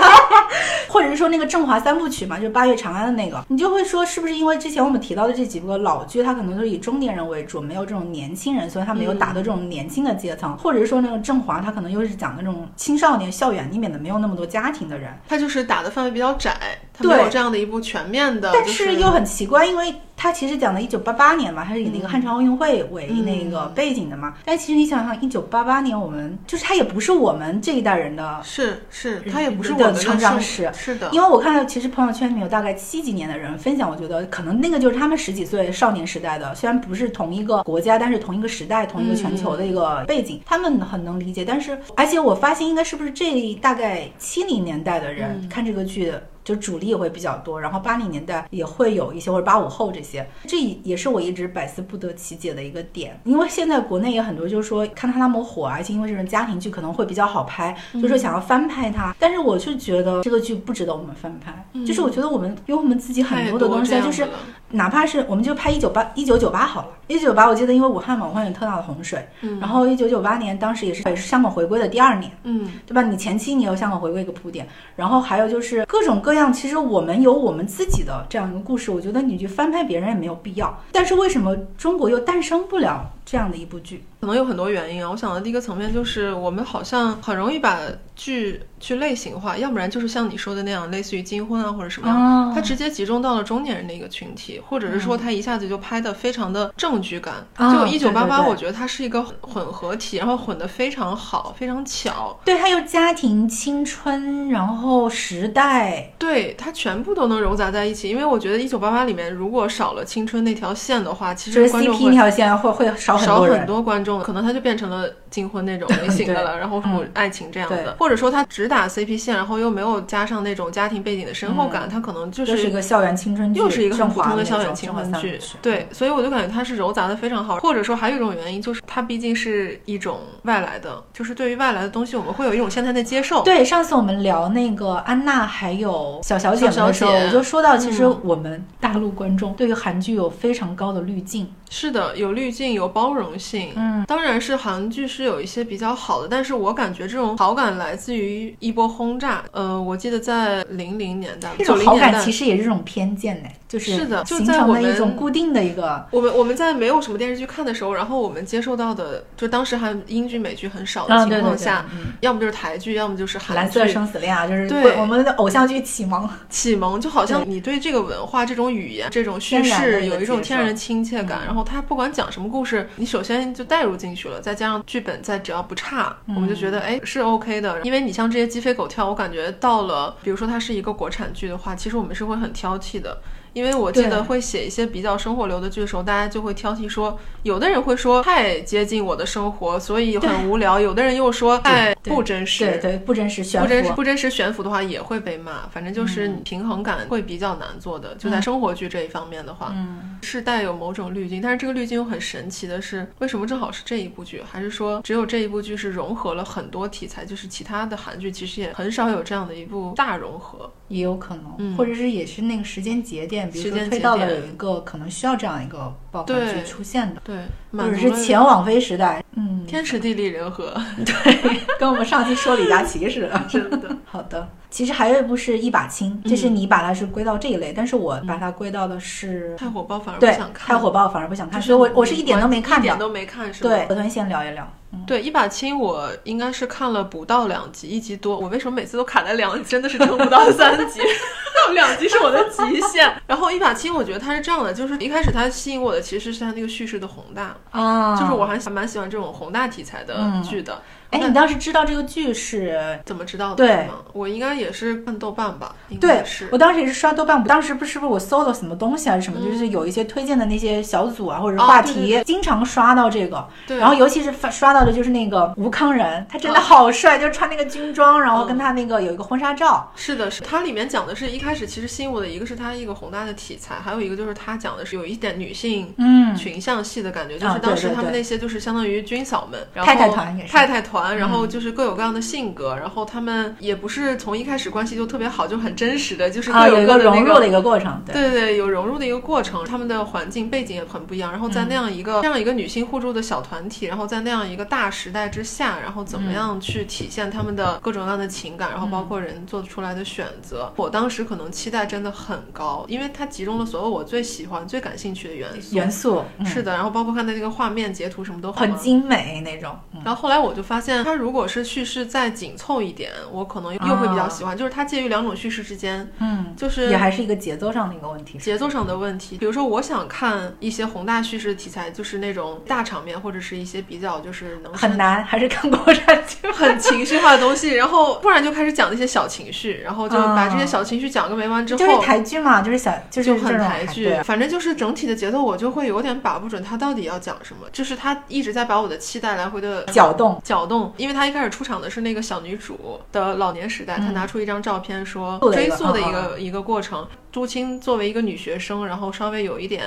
[0.88, 16.56] 或者是说那个振华三部曲嘛，就是《八月长安》的那个，你就会说，是不是因为之前我们提到的这几个老剧，它可能都是以中年人为主，没有这种年轻人，所以它没有打到这种年轻的阶层，或者是说那个振华，它可能又是讲那种青少年校园里面的，没有那么多家庭的人，它就是打的范围比较窄，
[16.94, 17.44] 它没有这样。
[17.44, 19.94] 的一部全面的，但是又很奇怪，因为。
[20.16, 24.34] 他其实讲的1988年嘛，他是以那个汉城奥运会为那个背景的嘛。
[24.44, 31.10] 但其实你想想，1988年我们就是他也不是我们这一代人的，是是，他也不是我的成长史，是的。
[31.10, 41.44] 因为我看到其实朋友圈里面有大概七几年的人分享，我觉得可能那个就是他们十几岁少年时代的，虽然不是同一个国家，但是同一个时代、同一个全球的一个背景，他们很能理解。
[41.44, 46.14] 但是而且我发现，应该是不是这大概七零年代的人看这个剧。
[46.44, 53.18] 就主力也会比较多，然后八零年代也会有一些，或者八五后这些，这也是我一直百思不得其解的一个点。
[53.24, 59.16] 因为现在国内也很多，就是说看他那么火，而且因为这种家庭剧可能会比较好拍，就是想要翻拍它。
[59.18, 64.28] 但是我是觉得这个剧不值得我们翻拍，就是我觉得我们有我们自己很多的东西，就是
[64.72, 69.26] 哪怕是我们就拍一九八一九九八好了，一九九八我记得因为武汉嘛，武汉有特大的洪水，
[69.60, 73.00] 然后一九九八年当时也是也是香港回归的第二年，嗯，对吧？
[73.00, 76.33] 你前期你有香港回归一个铺垫，然后还有就是各种各。
[76.34, 80.76] 这样其实我们有我们自己的这样一个故事，我觉得你去翻拍别人也没有必要。
[80.90, 84.04] 但是为什么中国又诞生不了这样的一部剧？
[84.20, 85.10] 可能有很多原因啊。
[85.10, 87.78] 我想的第一个层面就是我们好像很容易把
[88.16, 97.34] 剧去类型化，要不然就是像你说的那样，类似于金婚啊或者什么样，它直接集中到了中年人的一个群体，或者是说它一下子就拍的非常的正剧感。
[97.58, 102.38] 就一九八八，我觉得它是一个混合体，然后混得非常好，非常巧。
[102.44, 106.12] 对，它有家庭、青春，然后时代。
[106.18, 125.38] 对它全部都能糅杂在一起，因为我觉得一九八八里面如果少了青春那条线的话，其实 CP 那条线会会少少很多观众，可能他就变成了金婚那种 类型的了，然后爱情这样的，或者说他只打 CP 线，然后又没有加上那种家庭背景的深厚感，他可能就是一个校园青春剧，又是一个很普通的校园青春剧。
[125.62, 133.42] 对，所以我就感觉他是糅杂的非常好，或者说还有一种原因就是他毕竟是一种外来的，就是对于外来的东西我们会有一种现在的接受。
[133.42, 136.20] 对，上次我们聊那个安娜还有。
[136.22, 141.50] 小小姐的时候，我就说到，其实我们大陆观众对于韩剧有非常高的滤镜。
[141.70, 143.72] 是的，有滤镜，有包容性。
[143.76, 149.42] 嗯，当然是韩剧是有一些比较好的，但是我感觉这种好感来自于一波轰炸。
[149.50, 156.06] 呃，我记得在零零年代，这种好感其实也是这种偏见呢，就是是的，形成了一种固定的一个。
[156.12, 161.84] 我们我们在没有什么电视剧看的时候，然后我们接受到的，就当时还英剧美剧很少的情况下，
[162.20, 163.54] 要么就是台剧，要么就是韩剧。
[163.54, 166.28] 蓝色生死恋啊，就是对我们的偶像剧启蒙。
[166.48, 171.64] 启蒙就好像你对这个文化、这种语言、这种叙事有一种天然的亲切感，然后。
[171.64, 177.80] 他不管讲什么故事，你首先就带入进去了，再加上剧本，再只要不差，我们就觉得哎是 OK 的。
[177.82, 183.20] 因为你像这些鸡飞狗跳，我感觉到了，比如说它是一个国产剧的话，其实我们是会很挑剔的。
[183.54, 195.66] 因为我记得会写一些比较生活流的剧的时候，大家就会挑剔说，有的人会说太接近我的生活，所以很无聊；有的人又说太不真实，对对，不真实悬浮，不真实不真实悬浮的话也会被骂。
[195.68, 201.40] 反正就是平衡感会比较难做的，就在生活剧这一方面的话，嗯是带有某种滤镜。
[201.40, 204.42] 但是这个滤镜又很神奇的是，为什么正好是这一部剧？
[204.50, 207.24] 还是说只有这一部剧是融合了很多题材？
[207.24, 210.72] 就是其他的韩剧其实也很少有这样的一部大融合。
[210.88, 217.36] 也有可能，或者是也是那个时间节点，比如说推到了有一个可能需要这样一个爆发剧出现的，对，
[217.72, 220.72] 或者是前网飞时代，嗯，天时地利人和，
[221.04, 223.96] 对，跟我们上期说李佳琦似的， 真的。
[224.04, 233.70] 好的，其实还有一部是一把青，就是你把它是归到这一类，但是我把它归到的是太火爆，反而不想看，太火爆反而不想看，所以我我是一点都没看，一点都没看，是吧？
[233.70, 234.72] 对，我们先聊一聊。
[235.08, 238.38] 对一把青，我应该是看了不到两集，一集多。
[238.38, 239.68] 我为什么每次都卡在两集？
[239.68, 241.00] 真的是撑不到三集，
[241.74, 243.12] 两集是我的极限。
[243.26, 247.56] 然后一把青，我觉得它是这样的，就是一开始它吸引我的其实是它那个叙事的宏大。
[247.70, 250.82] 啊，就是我还蛮喜欢这种宏大题材的剧的。
[251.14, 253.56] 哎，你当时知道这个剧是怎么知道的？
[253.56, 255.74] 对，我应该也是看豆瓣吧。
[256.00, 257.42] 对，是我当时也是刷豆瓣。
[257.44, 263.46] 当时不是不是我搜了什么东西还是什么，就是有一些推荐的那些小组啊，或者话题，经常刷到这个。
[263.66, 263.76] 对。
[263.78, 269.92] 然后尤其是刷刷到的就是那个吴康仁，他真的好帅，就穿那个军装，然后跟他那个有一个婚纱照。
[269.94, 270.42] 是的，是。
[270.42, 281.84] 它里面讲的是一开始其实吸引我的一个是他一个宏大的题材，还有一个就是他讲的是有一点女性嗯群像戏的感觉，就是当时他们那些就是相当于军嫂们，然后太太团也是太太团，然后就是各。
[281.84, 288.00] 有各样的性格，然后他们也不是从一开始关系就特别好，就很真实的，就是各有一个融入的一个过程。
[288.06, 289.62] 对对对，有融入的一个过程。
[289.66, 300.72] 他们的环境背景也很不一样，然后在那样一个这样一个女性互助的小团体，然后在那样一个大时代之下，然后怎么样去体现他们的各种各样的情感，然后包括人做出来的选择。
[300.76, 305.76] 我当时可能期待真的很高，因为它集中了所有我最喜欢、最感兴趣的元素。
[305.76, 309.76] 元素是的，然后包括看的那个画面、截图什么都很精美那种。
[310.02, 312.52] 然后后来我就发现，它如果是叙事再紧。
[312.56, 319.36] 凑一点，我可能又会比较喜欢，就是它介于两种叙事之间，嗯，就是也还是一个节奏上的一个问题，节奏上的问题。
[319.36, 343.34] 比如说，我想看一些宏大叙事题材，就是那种大场面，或者是一些比较就是能很难，还是看国产剧，很情绪化的东西，然后突然就开始讲那些小情绪，然后就把这些小情绪讲个没完之后，就是台剧嘛，就是小就是很台剧，反正就是整体的节奏我就会有点把不准他到底要讲什么，就是他一直在把我的期待来回的搅动搅动，因为他一开始出场的是那个小女主的。
[343.36, 347.06] 老年时代，他拿出一张照片说追溯的一个一个过程。
[347.32, 349.84] 朱青作为一个女学生，然后稍微有一点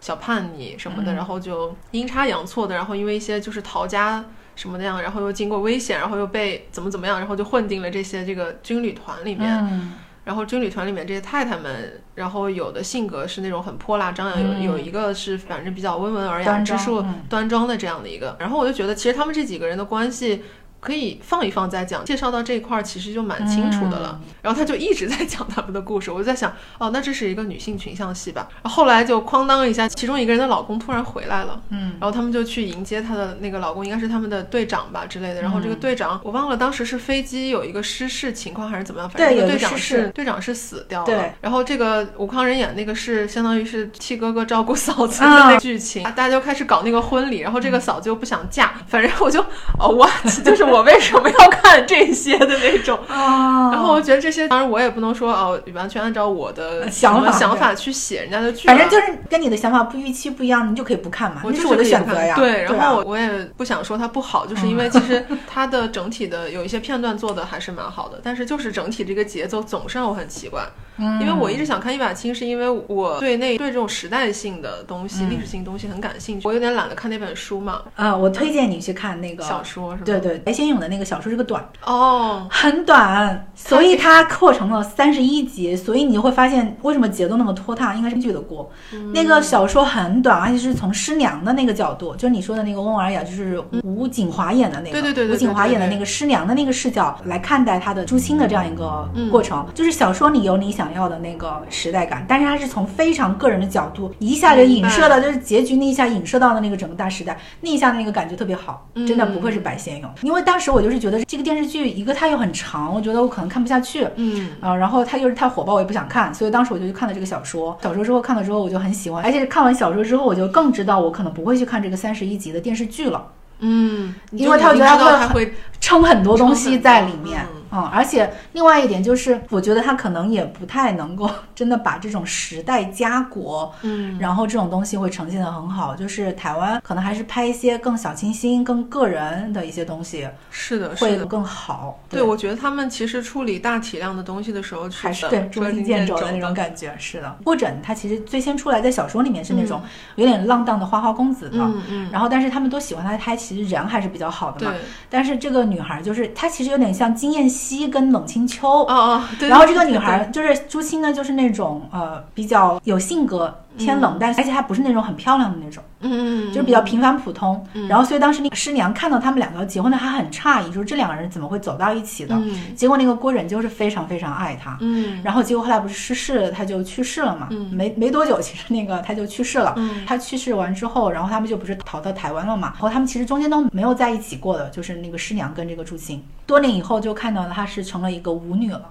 [0.00, 9.92] 小叛逆什么的，然后就阴差阳错的，然后因为一些就是逃家什么那样，然后又经过危险，然后又被怎么怎么样，然后就混进了这些这个军旅团里面。
[10.24, 18.36] 然后军旅团里面这些太太们，然后有的性格是那种很泼辣张扬，有有一个是反正比较温文尔雅、知书端庄的这样的一个。
[18.38, 20.42] 然后我就觉得，其实他们这几个人的关系。
[20.82, 24.20] 可以放一放再讲，介绍到这一块儿其实就蛮清楚的了。
[24.42, 28.48] 然后他就一直在讲他们的故事，我就在想，哦，那这是一个女性群像戏吧？
[28.64, 35.40] 后来就哐当一下，其中一个人的老公突然回来了，嗯，然后他们就去迎接他的那个老公，应该是他们的队长吧之类的。
[35.40, 41.06] 然后这个队长我忘了当时是飞机有一个失事情况还是怎么样，反正这个队长是队长是死掉了。
[41.06, 49.40] 对，然后这个吴康仁演那个是相当于是替哥哥照顾嫂子的那剧情，大家就开始搞那个婚礼，然后这个嫂子又不想嫁，反正我就
[49.78, 50.08] 哦，我
[50.44, 51.52] 就是我为什么要。
[51.62, 62.34] 看这些的那种， 然后我觉得这些，当然我也不能说哦，完全按照我的想法想法去写人家的剧，反正就是跟你的想法不预期不一样，你就可以不看嘛，这是我的选择呀。
[62.36, 70.62] 对，然后我也不想说它不好，就是因为其实它的整体的有一些片段做的还是蛮好的，但是就是整体这个节奏总是让我很奇怪。
[70.98, 76.46] 因为我一直想看一把青，是因为我对那对这种时代性的东西、历史性东西很感兴趣。
[76.46, 77.80] 我有点懒得看那本书嘛。
[77.96, 80.04] 啊，我推荐你去看那个小说，是吧？
[80.04, 88.70] 对对，白先勇的那个小说是个短哦，很短，所以它扩成了三十一集，所以你就会发现为什么节奏那么拖沓，应该是剧的锅。
[89.14, 100.81] 那个小说很短，而且是从师娘的那个角度，就是你说的那个温文尔雅，就是吴景华演的那个，对对对对，吴景华演的那个师娘的那个视角来看待他的朱青的这样一个过程，就是小说里有你想。
[100.82, 110.10] 想要的那个时代感，但是他是从非常个人的角度，一下就影射到，就是结局那一下影射到的那个整个大时代，那一下的那个感觉特别好，真的不愧是白先勇。
[110.22, 117.78] 因为当时我就是觉得这个电视剧，一个它又很长，我觉得我可能看不下去，嗯啊，然后它又是太火爆，我也不想看，所以当时我就去看了这个小说。
[117.80, 123.24] 小说之后看了之后，我就很喜欢，而且看完小说之后，我就更知道我可能不会去看这个三十一集的电视剧了，
[123.60, 127.46] 嗯，因为他觉得他会撑很多东西在里面。
[127.54, 135.96] 嗯，而且另外一点就是，我觉得他可能也不太能够 真的把这种时代家国，嗯，然后这种东西会呈现的很好。
[135.96, 141.98] 就是台湾可能还是拍一些更小清新、更个人的一些东西，是的，会更好。
[142.08, 146.94] 对，我觉得他们其实处理大体量的东西的时候，还是对捉襟见肘的那种感觉。
[146.98, 149.80] 是的，郭枕他其实最先出来在小说里面是那种
[150.16, 154.72] 有点浪荡的花花公子的，嗯嗯，然后但是他们都喜欢他，他其实人还是比较好的嘛。
[154.72, 157.82] 对，但是这个女孩就是她其实有点像金燕西。
[157.92, 163.54] 跟冷清秋，哦哦，然后这个女孩就是朱青呢，就是那种呃比较有性格。
[163.78, 167.64] 偏冷淡，而且还不是那种很漂亮的那种，嗯嗯就是比较平凡普通。
[167.88, 172.38] 然后，所以当时那个师娘看到他们两个结婚的，还很诧异，就是这两个人怎么会走到一起的？
[172.76, 175.20] 结果那个郭忍就是非常非常爱他，嗯。
[175.22, 179.74] 然后结果后来不是失事，他就去世了嘛，没没多久，其实那个他就去世了。
[180.06, 182.72] 他去世完之后，然后他们就不是逃到台湾了嘛？
[182.74, 188.82] 然后他们其实中间都没有在一起过的，就是那个师娘跟这个朱清，多年以后就看到了，她是成了一个舞女了。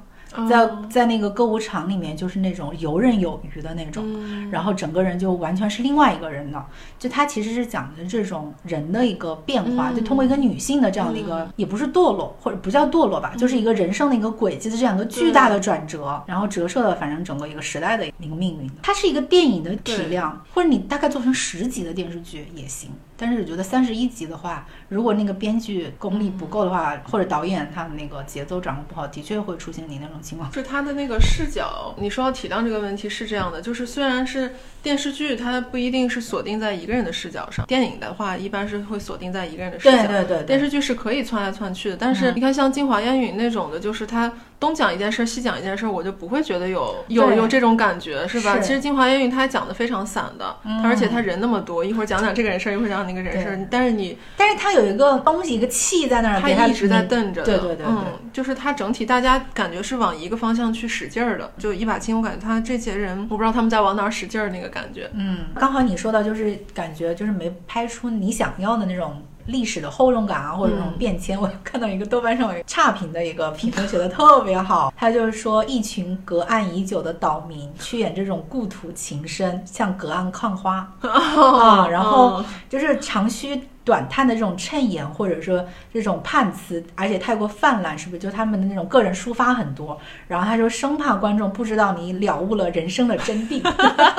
[0.47, 4.05] 在在那个歌舞场里面就是那种游刃有余的那种，
[4.49, 6.65] 然后整个人就完全是另外一个人的。
[6.97, 18.69] 就他其实是讲的这种人的一个变化，就通过一个女性的这样的一个，也不是堕落或者不叫堕落吧，就是一个人生的一个轨迹的这样一个巨大的转折，然后折射了反正整个一个时代的一个命运。
[18.81, 22.89] 它是一个电影的体量，或者你大概做成十集的电视剧也行。
[23.21, 30.51] 但是我觉得三十一集的话，如果那个编剧功力不够的话，或者导演他的那个节奏掌握不好，的确会出现你那种情况。
[30.51, 39.97] 是他的那个视角，你说到体谅这个问题是这样的，就是虽然是电视剧，它不一定是锁定在一个人的视角上，电影的话一般是会锁定在一个人的视角。
[40.07, 40.43] 对对对。
[40.43, 48.57] 电视剧是可以窜来窜去的，但是你看像《京华烟雨》那种的，就是他东讲一件事，西讲一件事，我就不会觉得有有有这种感觉，是吧？
[48.59, 53.91] 其实《金华烟云》它讲的非常散的，而且他人那么多，一会儿讲讲这个人事儿，一会儿讲讲那个人事儿，但是。
[53.91, 57.43] 你，但是他有一个东西，一个气在那儿，他一直在瞪着。
[57.43, 65.09] 对对对，嗯，就是他整体大家感觉是往一个方向去使劲儿的，就一把劲，我感觉他这些人，我不知道他们在往哪儿使劲儿那个感觉。
[65.13, 69.21] 嗯，刚好你说到就是感觉就是没拍出你想要的那种
[69.51, 71.39] 历史的厚重感啊，或者这种变迁。
[71.39, 83.61] 我看到一个豆瓣上有差评的一个评论写的特别好， 他就是说一群隔岸已久的岛民去演这种故土情深，像隔岸看花 啊，然后就是长须。
[83.91, 88.19] 短叹的这种衬言，或者说这种判词，而且太过泛滥，是不是？
[88.19, 89.99] 就他们的那种个人抒发很多，
[90.29, 93.61] 然后他说生怕观众不知道你了悟了人生的真谛，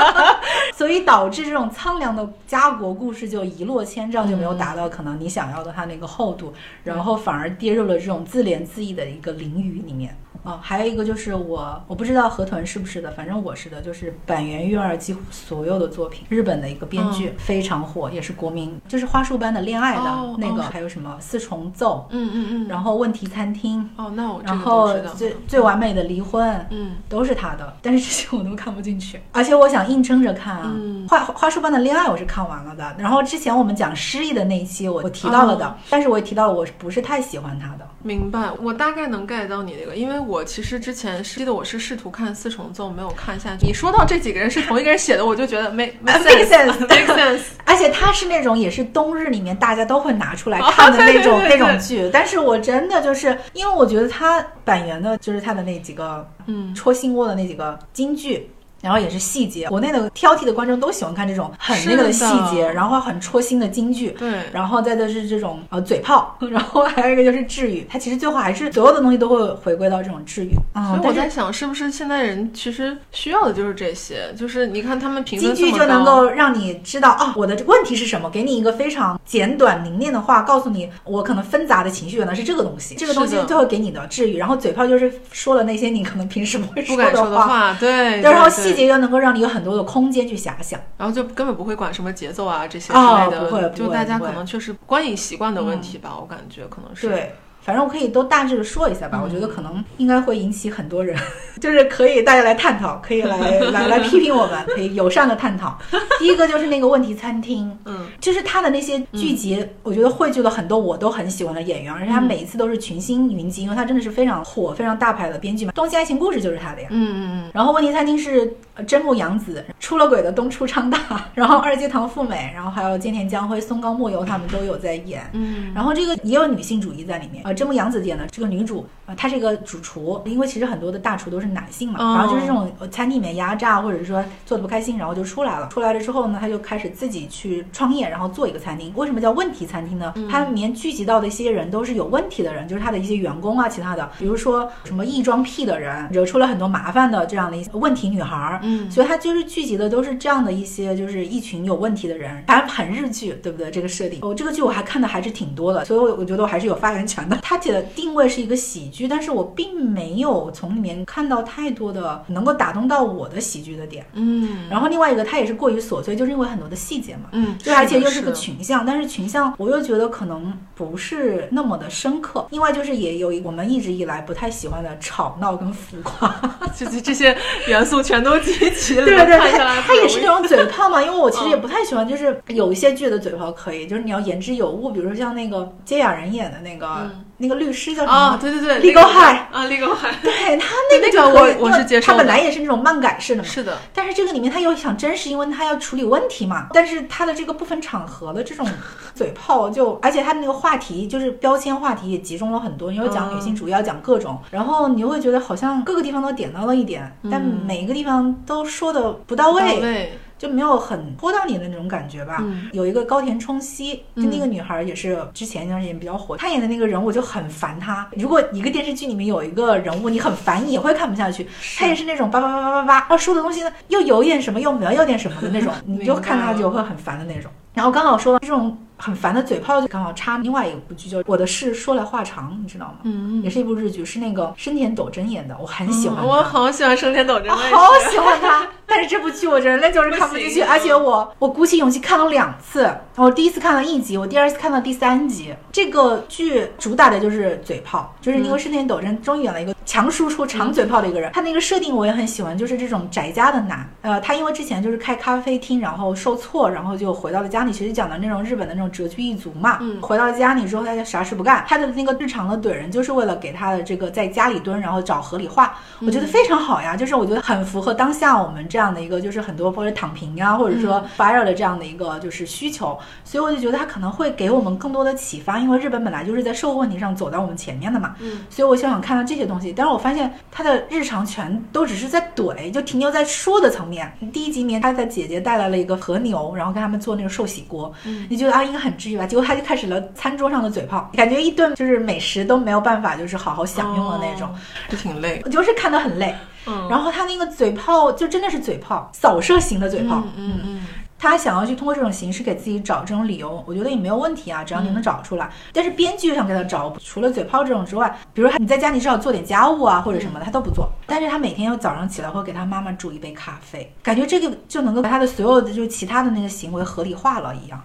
[0.77, 6.53] 所以导致这种苍凉的家国故事就一落千丈，就没有达到可能你想要的它那个厚度，
[6.85, 10.15] 然后反而跌入了这种自怜自艾的一个囹圄里面。
[10.43, 20.03] 哦，还有一个就是我，我不知道河豚是不是的，反正我是的，就是板垣育二几乎所有的作品，日本的一个编剧非常火，也是国民，就是花束般的恋爱的
[20.39, 30.75] 那个，还有什么四重奏，嗯嗯嗯，然后问题餐厅，哦，那我然后最最完美的离婚，嗯，都是他的，但是这些我都看不进去，而且我想硬撑着看啊，
[31.09, 40.32] 花花束般的恋爱我是看完了的，然后之前我们讲失忆的那一期我我提到了的，但是我也提到了我不是太喜欢他的，明白，我大概能 get 到你那个，因为我。
[40.33, 43.67] 我其实之前记得我是试图看四重奏，没有看下去。
[43.67, 47.41] 你说到这几个人是同一个人写的，我就觉得没 make sense，make sense。
[47.67, 52.09] 而且他是那种也是冬日里面大家都会拿出来看的那种那种剧。
[52.11, 58.51] 但是我真的就是因为我觉得他板垣的就是他的那几个嗯戳心窝的那几个京剧。
[58.83, 64.11] 然后也是细节，国内的挑剔的观众都喜欢看这种很那个的细节，然后很戳心的京剧。
[64.19, 70.51] 对，然后再就是这种呃嘴炮， 然后还有一个就是治愈，它其实最后还是所有的东西都会回归到这种治愈。
[70.75, 74.35] 所以我在想，是不是现在人其实需要的就是这些？
[74.37, 78.29] 就是你看他们评论就能够让你知道啊，我的问题是什么？
[78.31, 84.37] 给你一个非常简短凝练的话，告诉你我可能纷杂的情绪原来是这个东西，这个东西最后给你的治愈。
[84.37, 88.72] 然后嘴炮就是说了那些你可能平时不会说的话，对，然后细。
[88.73, 97.09] 细节又能够让你有很多的空间去遐想，然后就根本不会管什么节奏啊这些之类的，不会，就大家可能确实观影习惯的问题吧，我感觉可能是。
[97.09, 97.35] 对。
[97.63, 101.17] 反正我可以都大致的说一下吧，我觉得可能应该会引起很多人，
[101.61, 103.39] 就是可以大家来探讨，可以来
[103.71, 105.79] 来来批评我们，可以友善的探讨。
[106.19, 115.73] 第一个就是那个问题餐厅，嗯，就是他的那些剧集，我觉得汇聚了很多我都很喜欢的演员，而且他每一次都是群星云集，因为他真的是非常火、非常大牌的编剧嘛。
[115.73, 117.51] 东京爱情故事就是他的呀，嗯嗯嗯。
[117.55, 118.53] 然后问题餐厅是
[118.87, 120.99] 真木阳子，出了轨的东出昌大，
[121.35, 125.73] 然后二阶堂富美，然后还有菅田将晖、松冈莫由他们都有在演，嗯。
[125.75, 127.45] 然后这个也有女性主义在里面。
[127.45, 135.69] 呃，真木阳子演的这个女主啊，她是一个主厨，因为其实很多的大厨都是男性嘛，然后就是这种餐厅里面压榨或者是说做的不开心，然后就出来了。
[135.69, 138.93] 出来了之后呢，她就开始自己去创业，然后做一个餐厅。
[138.97, 140.15] 为什么叫问题餐厅呢？
[140.31, 148.61] 它里面聚集到的一些人都是有问题的人，就是他的一些员工啊，其他的，比如说什么异装癖的人，惹出了很多麻烦的这样的一些问题女孩儿。
[148.63, 153.71] 嗯，所以它就是聚集的都是这样的一些，就是一群有问题的人，反正很日剧，对不对？
[153.71, 157.39] 这个设定，我这个剧我还看的还是挺多的，所以我我觉得我还是有发言权的。
[157.43, 157.83] 它写的。
[157.95, 164.07] 定位是一个喜剧，但是我并没有从里面看到太多的能够打动到我的喜剧的点。
[164.15, 167.25] 嗯，然后另外一个，它也是过于琐碎，就是因为很多的细节嘛。
[167.33, 172.47] 嗯，对，而且又是个群像，但是群像我又觉得可能不是那么的深刻。
[172.51, 176.35] 另外就是也有我们一直以来不太喜欢的吵闹跟浮夸，
[176.75, 187.11] 就是这些元素全都对对对，它它也是那种嘴炮嘛，因为我其实也不太喜欢，就是有一些剧的嘴炮可以，就是你要言之有物，比如说像那个接雅人演的那个。
[187.39, 188.13] 那个律师叫什么？
[188.13, 193.77] 啊，对对对，Legal High 啊，Legal High，对他 那个就我我是接受他本来也是那种漫改式的嘛，是的。
[193.93, 196.69] 但是这个里面他又想真实，因为他要处理问题嘛。
[196.73, 198.67] 但是他的这个不分场合的这种
[199.15, 210.13] 嘴炮，就而且他的那个话题就是标签话题也集中了很多，因为讲女性主义，要讲各种，然后你就会觉得好像各个地方都点到了一点，但每一个地方都说的不到位。
[210.43, 212.43] 就没有很戳到你的那种感觉吧。
[212.73, 218.05] 有一个高田充希，就那个女孩也是之前一段时间比较火，她演的那个人物就很烦她。
[218.17, 221.47] 如果一个电视剧里面有一个人物你很烦，你也会看不下去。
[221.79, 227.49] 她也是那种叭叭叭叭叭叭，要说的东西呢又有点什么又没有点什么的那种， 你就看她就会很烦的那种。
[227.75, 228.77] 然后刚好说到这种。
[228.99, 232.99] 很烦的嘴炮就刚好插另外一部剧，就《我的事说来话长》，你知道吗？
[233.03, 236.25] 嗯也是一部日剧，是那个深田斗真演的，我很喜欢。
[236.25, 238.65] 我好喜欢深田斗真， 我好喜欢他。
[238.87, 242.89] 但是这部剧我真的就是看不进去，而且我我鼓起勇气看了两次。
[243.17, 245.53] 我第一次看了一集，我第二次看到第三集。
[245.73, 251.33] 这个剧主打的就是嘴炮，就是因为深田斗真终于演了一个强输出长嘴炮的一个人。
[251.33, 253.91] 他那个设定我也很喜欢，就是这种宅家的男。
[254.03, 257.73] 呃，他因为之前就是开咖啡厅，然后受挫，然后就回到了家里。
[257.73, 259.79] 其实讲的那种日本的那种谪居一族嘛。
[259.81, 261.65] 嗯，回到家里之后，他就啥事不干。
[261.69, 265.79] 他的那个日常的怼人，就是为了给他的这个在家里蹲，然后找合理化。
[266.01, 272.99] 我觉得非常好呀，就是我觉得很符合当下我们这样的一个，就是很多或者躺平呀，或者说 fire 的这样的一个就是需求。
[273.25, 278.15] 所以我就觉得他可能会给我们更多的启发，因为日本本来就是在社会问题上走到我们前面的嘛。
[278.21, 279.73] 嗯，所以我就想看到这些东西。
[279.73, 284.13] 但是我发现他的日常全都只是在怼，就停留在说的层面。
[284.33, 287.93] 第一集里面，他的姐姐带来了一个和牛，然后跟他们做那个寿喜锅。
[288.05, 289.27] 嗯，你觉得啊应该很治愈吧？
[289.27, 290.03] 结果他就开始了。
[290.15, 294.49] 餐桌上的嘴炮，感觉一顿就是美食都没有办法，就是好好享用的那种，
[294.89, 295.41] 就挺累。
[295.45, 296.35] 我就是看得很累。
[296.67, 300.23] 嗯，然后他那个嘴炮就真的是嘴炮，扫射型的嘴炮。
[300.37, 300.87] 嗯嗯，
[301.23, 305.49] 他想要去通过这种形式给自己找这种理由，我觉得也没有问题啊，只要你能找出来。
[305.73, 310.91] 但是编剧想给他找，除了嘴炮这种之外，比如你在家里至少做点家务啊或者什么的，他都不做。
[311.07, 317.81] 但是他每天要早上起来会给他妈妈煮一杯咖啡，感觉这个就能够把他的所有的就是其他的那个行为合理化了一样。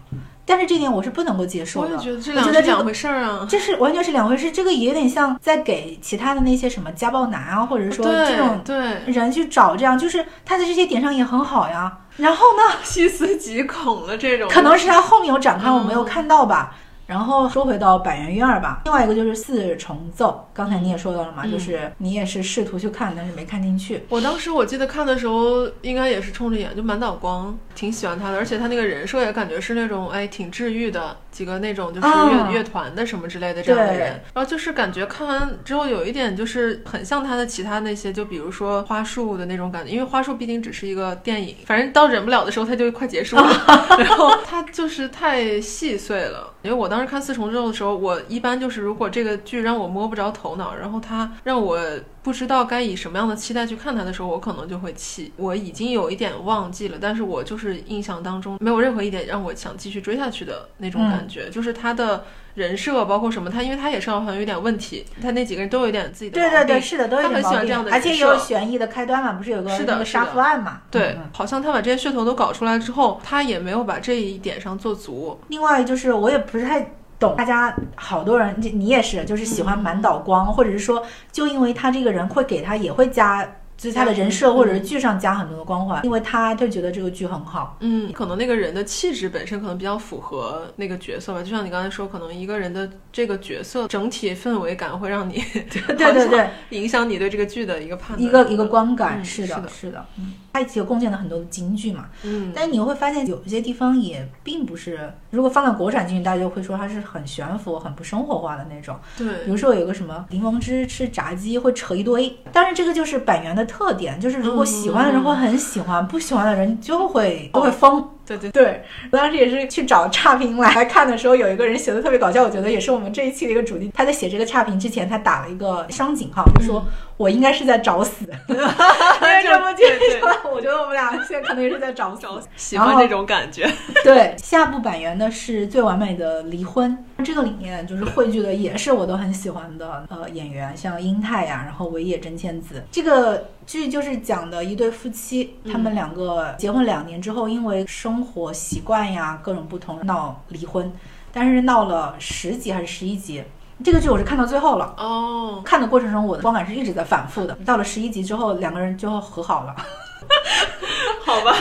[0.47, 2.21] 但是这点我是不能够接受的，我也觉得
[2.53, 4.49] 这两回事儿啊，这是完全是两回事。
[4.49, 8.61] 这个也有点像在给其他的那些什么家暴男啊，或者说这种
[9.05, 11.99] 人去找这样，就是他在这些点上也很好呀。
[12.15, 16.73] 然后呢， 细思极恐了这种，可能是他后面有展开，我没有看到吧。
[17.07, 24.03] 然后说回到百元院儿吧，另外一个就是四重奏，刚才你也说到了嘛，就是你也是试图去看，但是没看进去。
[24.09, 34.21] 我当时我记得看的时候，应该也是冲着眼，就满脑光挺喜欢他的，而且他那个人设也感觉是那种哎挺治愈的，几个那种就是乐乐团的什么之类的这样的人。
[34.33, 43.47] 然后就是感觉看完之后有一点就是很像他的其他那些，就比如说花束的那种感觉，因为花束毕竟只是一个电影，反正到忍不了的时候他就快结束了，
[43.97, 47.01] 然后他就是太细碎了，因为我当。
[47.01, 51.79] 时看四重奏的时候，我一般就是如果这个剧让我摸不着头脑，然后它让我。
[52.27, 55.31] 不知道该以什么样的期待去看它的时候，我可能就会气。
[55.37, 61.49] 我已经有一点忘记了，但是我就是印象当中没有任何一点让我想继续追下去的那种感觉。
[61.49, 62.25] 就是他的
[62.55, 67.85] 人设，包括什么，他因为他也是好像有点问题，他那几个人都有点自己的对对对，是的，都有点毛病。
[67.93, 70.81] 而且有悬疑的开端嘛，不是有个那个杀夫案嘛？
[70.91, 75.39] 对，好像他把这些噱头都搞出来之后，他也没有把这一点上做足。
[75.47, 76.91] 另外就是我也不是太。
[77.19, 83.55] 懂，大家好多人，你也是，就是喜欢满岛光，或者是说，就因为他这个人会给他也会加。
[83.77, 87.77] 就是他的人设或者是剧上加很多的光环，因为他就觉得这个剧很好。
[87.79, 91.43] 嗯，可能那个人的气质本身可能比较符合那个角色吧。
[91.43, 95.33] 就像你刚才说，可能一个人的这个角色整体氛围感会让你
[95.69, 99.23] 对对对 影响你对这个剧的一个判断，一个一个观感。
[99.23, 102.07] 是的，是的，嗯，他其实贡献了很多的京剧嘛。
[102.23, 108.97] 嗯，但是你会发现有一些地方也并不是，如果放到国产京剧，大家就会说它是很悬浮、很不生活化的那种。
[109.15, 113.67] 对，比如说有个什么柠檬汁吃炸鸡会扯一堆，但是这个就是板垣的。
[113.67, 118.09] 特点就是，如果喜欢的人会很喜欢，不喜欢的人就会都会疯。
[118.27, 123.89] 对对对，我当时也是去找差评来看的时候，有一个人写的特别搞笑，我觉得也是我们这一期的一个主题。
[123.95, 128.25] 他在写这个差评之前，他打了一个双井号，就说我应该是在找死。
[128.49, 129.83] 因为这部剧，
[130.53, 133.65] 我觉得我们俩现在可能也是在找死，喜欢这种感觉。
[134.03, 142.83] 对，下部板垣的是最完美的离婚，这个里面就是汇聚的也是我都很喜欢的呃演员，像英泰呀，然后尾野真千子。
[142.91, 150.91] 这个剧就是讲的一对夫妻，他们两个结婚两年之后，因为生生活习惯呀，各种不同闹离婚，
[151.31, 153.43] 但是闹了十集还是十一集？
[153.83, 155.61] 这个剧我是看到最后了哦。
[155.63, 157.53] 看的过程中，我的观感是一直在反复的。
[157.65, 159.75] 到了十一集之后，两个人就和好了。
[161.25, 161.55] 好吧，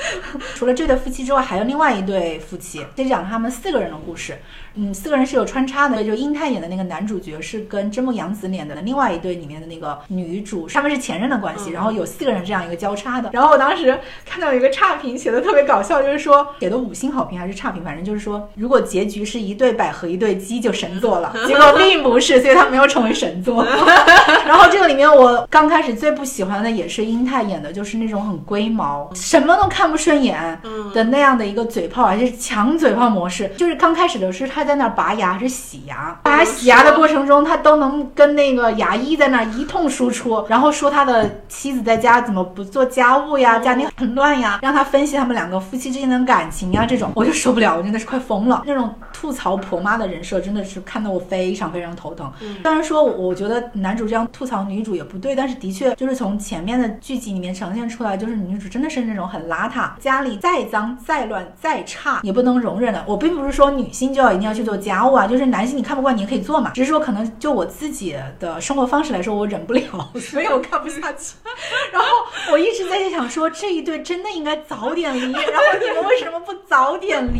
[0.54, 4.36] 除了这对夫妻之外，还有另外一对夫妻，这讲他们四个人的故事。
[4.78, 13.30] 嗯，四个人是有穿插的，就英泰演的那个男主角是跟真木阳子演的另外一对里面的那个女主，他们是前任的关系，然后有四个人这样一个交叉的。
[13.32, 23.64] 然后我当时看到有一个差评写的特别搞笑，就是说给的五星好评还是差评，反正就是说如果结局是一对百合一对鸡就神作了，结果并不是，所以他没有成为神作。
[24.44, 30.60] 然后这个里面我刚开始最不喜欢的也是英泰演的，就是那种很龟毛，什么都看不顺眼
[30.92, 33.48] 的那样的一个嘴炮，而且是强嘴炮模式。
[33.56, 34.66] 就是刚开始的时候他。
[34.66, 36.18] 在那儿拔牙还是洗牙？
[36.24, 48.64] 拔洗牙的过程中，他都能跟那个牙医在那儿一通输出，然后说他的妻子在家怎么不做家务呀，家庭很乱呀，让他分析他们两个夫妻之间的感情呀，这种我就受不了，我真的是快疯了。
[48.66, 52.28] 那种吐槽婆妈的人设真的是看得我非常非常头疼。
[52.40, 63.04] 虽然说我觉得男主这样吐槽女主也不对，但是的确就是从前面的剧集里面呈现出来，就是女主真的是那种很邋遢，家里再脏再乱再差也不能容忍的。
[63.06, 64.56] 我并不是说女性就要一定要。
[64.56, 69.82] 去做家务啊，就是男性你看不惯你也可以做嘛，只是说可能就我自己的生活方式来说，我忍不了，
[70.18, 71.34] 所以我看不下去。
[71.92, 72.08] 然后
[72.50, 77.38] 我一直在想说，这一对真的应该早点离，然后你们为什么不早点离？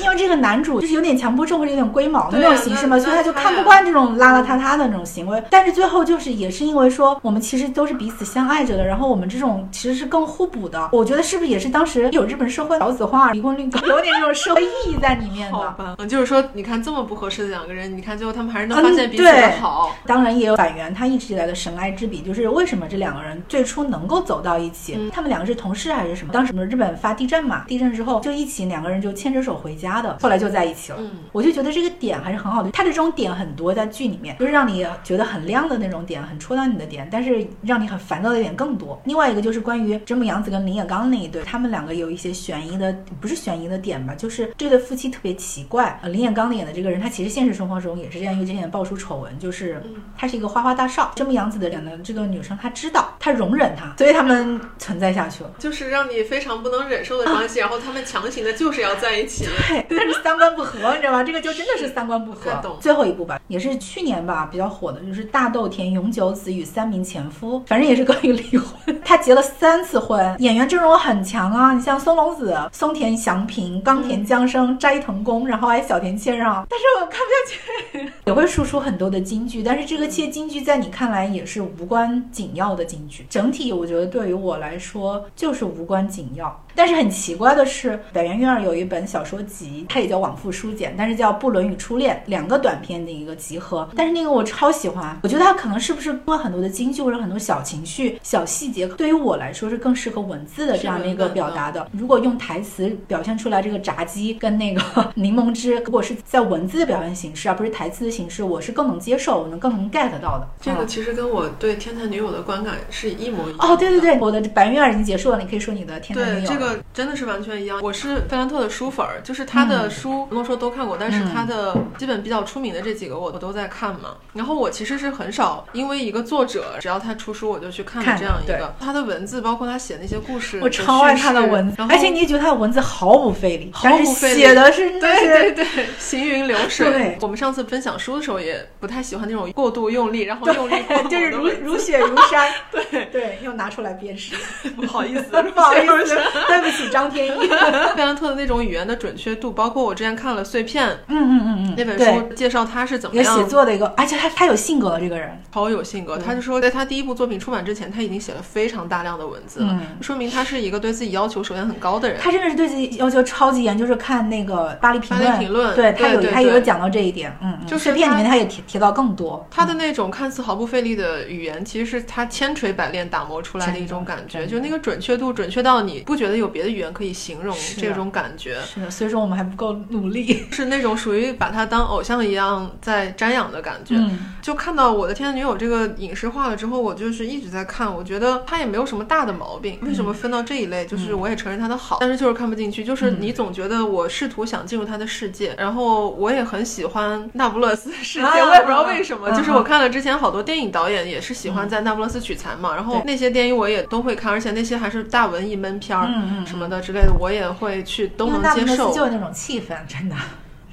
[0.00, 5.42] 因为这个男主就是有点强迫症或者有点龟毛的那种形式嘛，所以他就看不惯这种邋邋遢遢的那种行为。
[5.50, 10.88] 但是最后就是也是因为说我们其实都是彼此相爱着的，然后我们这种其实是更互补的。
[10.92, 15.96] 我觉得是不是也是当时有日本社会少子化、离婚率高，有点这种社会意义在里面的？
[15.98, 16.40] 嗯，就是说。
[16.54, 19.96] 你看这么不合适的两个人，你看最后他们还是能发现彼此的好。
[20.06, 25.10] 当然也有板垣他一直以来的神来之笔，就是为什么这两个人最初能够走到一起？
[25.10, 26.32] 他们两个是同事还是什么？
[26.32, 30.98] 当时日本发地震嘛，地震之后就一起两个人就牵着手回家的，后来就在一起了。
[31.32, 39.00] 我就觉得这个点还是很好的，他的这种点很多在剧里面，就是让你觉得很亮的那种点，很戳到你的点，但是让你很烦躁的点更多。
[39.04, 44.14] 另外一个就是关于真木阳子跟林野刚那一对，他们两个有一些悬疑的，不是悬疑的点吧？
[44.14, 46.52] 就是这对夫妻特别奇怪，呃，林野刚。
[46.52, 49.82] 演的这个人，他其实现实生活中也是这样一个之前爆出丑闻，就是
[50.18, 51.10] 他是一个花花大少。
[51.16, 55.50] 真木阳子的演的这个女生，她知道，她容忍他，所以他们存在下去了。
[55.58, 59.46] 就是让你非常不能忍受的关系，然后他们强行的就是要在一起。
[59.68, 61.24] 对，但是三观不合，你知道吗？
[61.24, 62.50] 这个就真的是三观不合。
[62.62, 62.76] 懂。
[62.78, 69.00] 最后一部吧，也是去年吧比较火的，就是大豆田永久子与三名前夫，反正也是关于离婚。
[69.02, 76.32] 他结了三次婚，演员阵容很强啊，你像松隆子、松田翔平、冈田将生、斋藤工，然后还有小田切。
[76.32, 83.24] 但是我看不下去， 也会输出很多的金句，但是这个切金句在你看来也是无关紧要的金句。
[83.30, 86.60] 整体我觉得对于我来说就是无关紧要。
[86.74, 93.88] 但是很奇怪的是，百元院儿有一本小说集，它也叫《往复书简》，但是叫《不伦与初恋》，两个短篇的一个集合。
[93.96, 101.86] 但是那个我超喜欢，我觉得它可能是不是多很多的京剧或者很多小情绪、小细节，对于我来说是更适合文字的这样的一个表达的。
[101.92, 104.82] 如果用台词表现出来这个炸鸡跟那个
[105.14, 110.48] 柠檬汁，如果是在文字的表现形式而不是台词的形式，我是更能接受，我能更能 get 到的。
[110.60, 113.58] 这个其实跟我对《天才女友》的观感是一模一样。
[113.60, 116.50] 哦，对对对，我的百元院儿已经结束了，你可以说你的《天才女友》。
[116.52, 116.61] 这个
[116.92, 117.80] 真的是完全一样。
[117.82, 124.16] 我是费兰特的书粉儿，就是他的书不能说都看过，但是他的基本比较出名的这几个我我都在看嘛。
[124.32, 128.74] 然后我其实是很少因为一个作者，只要他出书我就去看这样一个。
[128.80, 135.66] 他的文字包括他写那些故事，我超爱他的文字，而且你也觉得他的文字毫不费力，毫不费力，写的是对对对，
[135.98, 136.90] 行云流水。
[136.90, 140.74] 对，我们上次分享书的时候也不太喜欢那种过度用力，然后用力
[141.10, 142.50] 就是如如雪如山。
[142.90, 144.34] 对对，又拿出来鞭尸，
[144.70, 146.20] 不好意思， 不好意思，
[146.60, 147.48] 对不起张天翼。
[147.96, 156.18] 贝兰特的那种语言的准确度，包括我之前看了《碎片》，嗯嗯嗯嗯，那本书介绍他是怎么样写作的一个，而且他他有性格的这个人，超有性格。
[156.18, 162.18] 他就说，在他第一部作品出版之前，他已经写了非常大量的文字了，说明他是一个对自己要求首先很高的人。
[162.20, 169.46] 他真的是对自己要求超级严，就是看那个巴黎评论，评论，对他有他也有讲到这一点，嗯，就碎片里面他也提提到更多。
[169.50, 177.56] 他的那种看似毫不费力的语言，其实是他千锤百炼打磨出来的一种感觉，就那个准确度，准确到你不觉得有别的语言可以形容。
[177.78, 183.96] 这种感觉是的，所以说我们还不够努力， 是那种属于把他当偶像一样在瞻仰的感觉。
[184.42, 189.78] 就看到我的天才女友这个影视化了之后，我就是一直在看，我觉得他也没有什么大的毛病。
[189.82, 190.84] 为什么分到这一类？
[190.84, 192.82] 就是我也承认他的好，但是就是看不进去。
[192.84, 199.30] 就是你总觉得我试图想进入他的世界，然后我也很喜欢那不勒斯世界，我也不知道为什么。
[199.30, 206.08] 就是我看了之前好多电影导演也是喜欢在那不勒斯取材嘛，然后那些电影我也都会看，而且那些还是大文艺闷片儿
[206.44, 207.42] 什么的之类的，我也。
[207.52, 210.16] 会去都能接受，就是那种气氛，真的。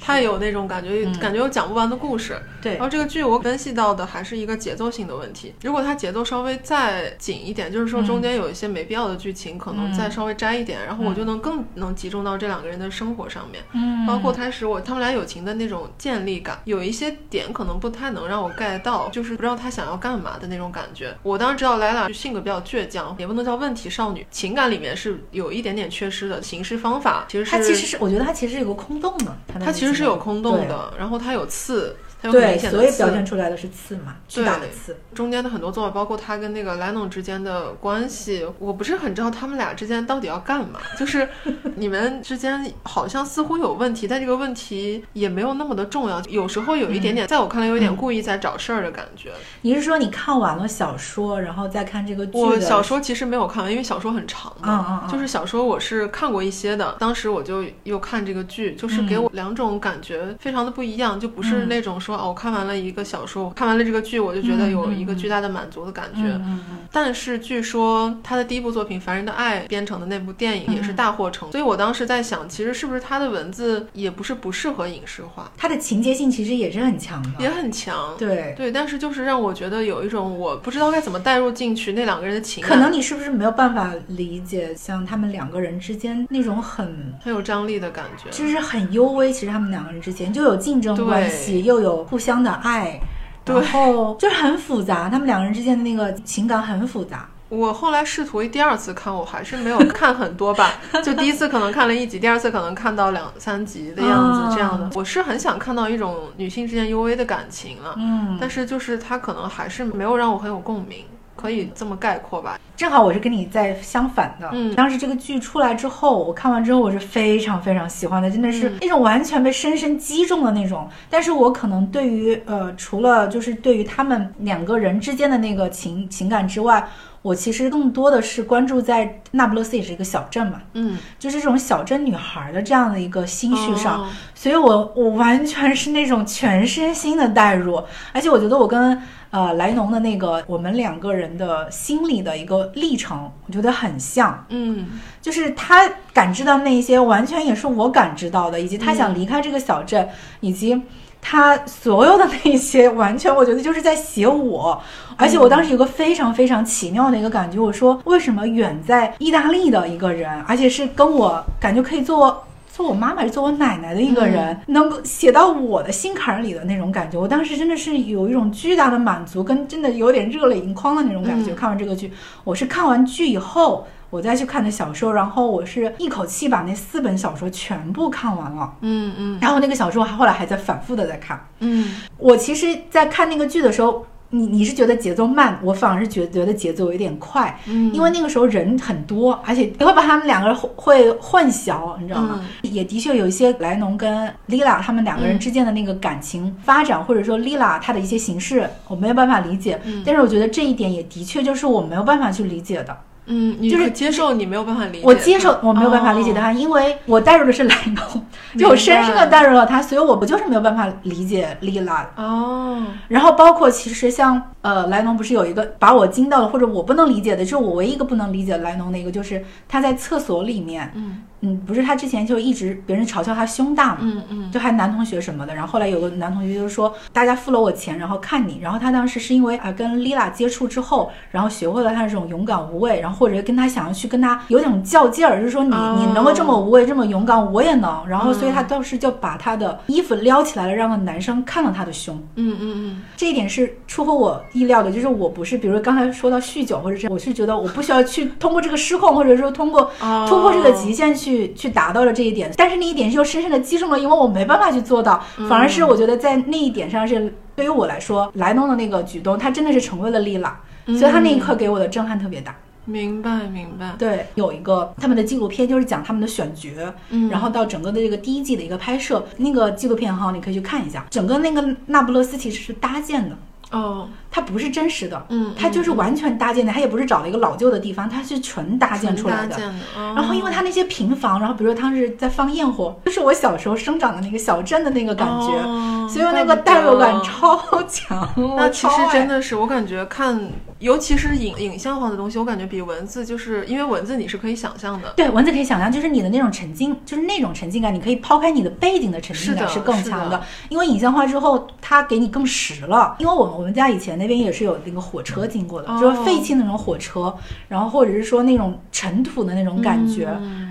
[0.02, 2.39] 太有那种感觉，感觉有讲不完的故事。
[2.62, 5.54] 对，然后这个剧我分析到的还是一个节奏性的问题。
[5.64, 13.64] 如果它节奏稍微再紧一点，就是说中间有一些没必要的剧情，可能再稍微摘一点，然后我就能更能集中到这两个人的生活上面。
[13.74, 21.16] 嗯，包括开始我他们俩友情的那种建立感，有一些点可能不太能让我 get 到，就是不知道他想要干嘛的那种感觉。
[21.24, 27.52] 我当然知道莱拉性格比较倔强，也不能叫问题少女，情感里面是有一点点缺失的，行事方法其实是。
[27.52, 31.95] 他其实是，我觉得他其实是有个空洞的，他其实是有空洞的，然后它有刺。
[32.22, 34.97] 对，所以表现出来的是刺嘛，巨大的刺。
[35.13, 40.80] 中间的很多做法，包括他跟那个莱农之间的关系，我不是很知道他们俩之间到底要干嘛。
[40.97, 41.28] 就是
[41.76, 46.22] 你们之间好像似乎有问题，但这个问题也没有那么的重要。
[46.24, 49.32] 有时候有一点点，在我看来，有点故意在找事儿的感觉。
[49.61, 52.38] 你是说你看完了小说，然后再看这个剧？
[52.38, 54.86] 我小说其实没有看完，因为小说很长嘛。
[54.89, 55.11] 嗯嗯。
[55.11, 62.16] 就是小说我是看过一些的，当时我就又看这个剧，就是给我两种感觉非常的不一样，就不是那种说。
[62.16, 66.22] 说哦，我看完了一个小说，看完了这个剧，我就觉得有一个巨大的满足的感觉。
[66.22, 66.78] 嗯嗯。
[66.91, 75.51] 但是据说他的第一部作品《凡人的爱》编成的那部电影也是大获成，所以我当时在想，其实是不是他的文字也不是不适合影视化？
[75.55, 78.16] 他的情节性其实也是很强的，也很强。
[78.18, 82.72] 对对，但是就是让我觉得有一种我不知道该怎么带入进去那两个人的情感。
[82.72, 89.32] 可能你是不是没有办法理解像他们两个人之间那种很很有张力的感觉，就是很幽微。
[89.32, 93.00] 其实他们两个人之间就有竞争关系，又有互相的爱。
[93.45, 97.28] 然后就是很复杂，他们两个人之间的那个情感很复杂。
[97.47, 100.74] 我后来试图第二次看，我还是没有看很多吧。
[101.04, 104.88] 就第一次可能看了一集，第二次可能看到两三集的样子，这样的。
[104.93, 111.06] 我是很想看到一种女性之间优微的感情了，嗯，但是就是它可能还是没有让我很有共鸣。
[111.39, 114.49] 可以这么概括吧，正好我是跟你在相反的。
[114.51, 120.89] 嗯，当时这个剧出来之后，我看完之后我是非常非常喜欢的，真的是那种完全被深深击中的那种。
[121.09, 126.85] 但是我可能对于呃，除了就是对于他们两个人之间的那个情情感之外，
[127.21, 137.81] 我其实更多的是关注在那不勒斯也是一个小镇嘛，嗯，就是这种小镇女孩的这样的一个心绪上，所以我我完全是那种全身心的代入，
[138.11, 139.01] 而且我觉得我跟。
[139.32, 144.88] 呃，莱农的那个我们两个人的心理的一个历程，我觉得很像，嗯，
[145.21, 150.09] 就是他感知到那些，完全也是我感知到的，以及他想离开这个小镇，
[150.39, 150.82] 以及
[151.21, 154.82] 他所有的那些，完全我觉得就是在写我。
[155.15, 162.43] 而且我当时有个非常非常奇妙的一个感觉，我说为什么远在意大利的一个人，而且是跟我感觉可以做。
[162.80, 171.53] 做我妈妈是做我奶奶的一个人，能够写到我的心坎里的那种感觉，我当时真的是有一种巨大的满足，跟真的有点热泪盈眶的那种感觉。
[171.53, 172.09] 看完这个剧，
[172.45, 178.73] 我是看完剧以后，我再去看的小说，然后我是一口气把那四本小说全部看完了。
[178.80, 179.38] 嗯嗯。
[179.41, 181.38] 然后那个小说还后来还在反复的在看。
[181.59, 181.97] 嗯。
[182.17, 184.05] 我其实，在看那个剧的时候。
[184.32, 192.39] 你你是觉得节奏慢，我反而是觉觉得节奏有点快，嗯，因为那个时候人很多，而且你会把他们两个人会混淆，你知道吗？
[192.61, 202.95] 也的确有一些莱农跟莉拉他们两个人之间的那个感情发展，或者说莉拉她的一些形式，我没有办法理解，但是我觉得这一点也的确就是我没有办法去理解的。
[203.32, 208.25] 嗯，就是接受你没有办法理解，我接受我没有办法理解他，因为我带入的是莱农，
[208.57, 212.84] 就我深深的带入了他，所以我不就是没有办法理解丽拉哦。
[213.07, 221.23] 然后包括其实像呃莱农不是有一个把我惊到了，或者我不能理解的，就是我唯一一个不能理解莱农的一个，就是他在厕所里面，嗯。
[221.41, 249.89] 嗯，不是他之前就一直别人嘲笑他胸大嘛，嗯嗯，就还男同学什么的，然后后来有个男同学就说，大家付了我钱，然后看你，然后他当时是因为啊跟丽拉接触之后，然后学会了他这种勇敢无畏，然后或者跟他想要去跟他有点较劲儿，就是说你你能够这么无畏这么勇敢，我也能，然后所以他当时就把他的衣服撩起来了，让男生看到他的胸，嗯嗯嗯，这一点是出乎我意料的，就是我不是，比如刚才说到酗酒或者这，我是觉得我不需要去通过这个失控，或者说通过
[250.27, 252.09] 突破这个极限去去去达到了。
[252.11, 262.55] 这一点，但是那一点又深深的击中了，因为我没办法去做到，反而是我觉得在那一点上是对于我来说，莱农的那个举动，他真的是成为了丽拉，所以他那一刻给我的震撼特别大。
[262.86, 263.93] 明白，明白。
[263.99, 266.69] 对，有一个他们的纪录片，就是讲他们的选角，
[267.11, 273.38] 嗯，然后到整个的这个第一季的一个拍摄，那个纪录片哈，你可以去看一下，整个那个那不勒斯其实是搭建的。
[273.71, 279.57] 哦，它不是真实的，嗯，它就是完全搭建的，它也不是找了一个老旧的地方，它是纯搭建出来的。
[279.95, 288.27] 然后因为它那些平房，然后比如说它是在放焰火， 就是我小时候生长的那个小镇的那个感觉，所以那个代入感超强。
[288.55, 290.39] 那其实真的是我感觉看，
[290.80, 303.15] 尤其是影影像化的东西，我感觉比文字，就是因为文字你是可以想象的，对，文字可以想象，就是你的那种沉浸，就是那种沉浸感，你可以抛开你的背景的沉浸感是更强的，因为影像化之后，它给你更实了。
[303.19, 307.34] 因为我们我们家以前那边也是有那个火车经过的，就是废弃那种火车，
[307.67, 310.30] 然后或者是说那种尘土的那种感觉，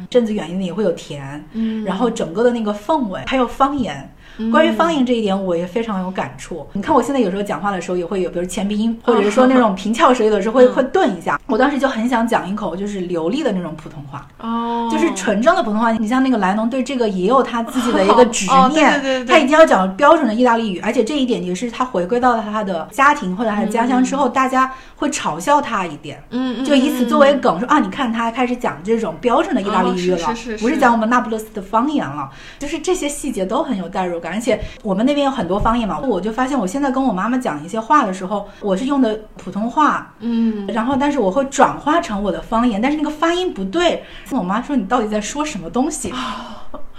[0.09, 1.45] 镇子远一点也会有田，
[1.85, 4.09] 然后整个的那个氛围，还有方言。
[4.51, 6.67] 关于方言这一点，我也非常有感触。
[6.73, 11.41] 你看，我现在有时候讲话的时候也会有，比如前鼻音，或者是说那种平翘舌，有的时候会 会顿一下。
[11.47, 15.91] 我当时就很想讲一口就是流利的那种普通话，哦，就是纯正的普通话。
[15.93, 34.28] 你像那个莱农对这个也有他自己的一个 执念，他一定要讲标准的意大利语，而且这一点也是他回归到了他的家庭或者他的家乡之后，大家会嘲笑他一点，嗯，就以此作为梗，说啊，你看他开始讲这种标准的意大利语了，不是讲我们那不勒斯的方言了，就是这些细节都很有代入感。
[34.29, 46.13] 而且我们那边有很多方言嘛，我就发现我现在跟我妈妈讲一些话的时候，我是用的普通话，嗯，然后但是我会转化成我的方言，但是那个发音不对，我妈说你到底在说什么东西，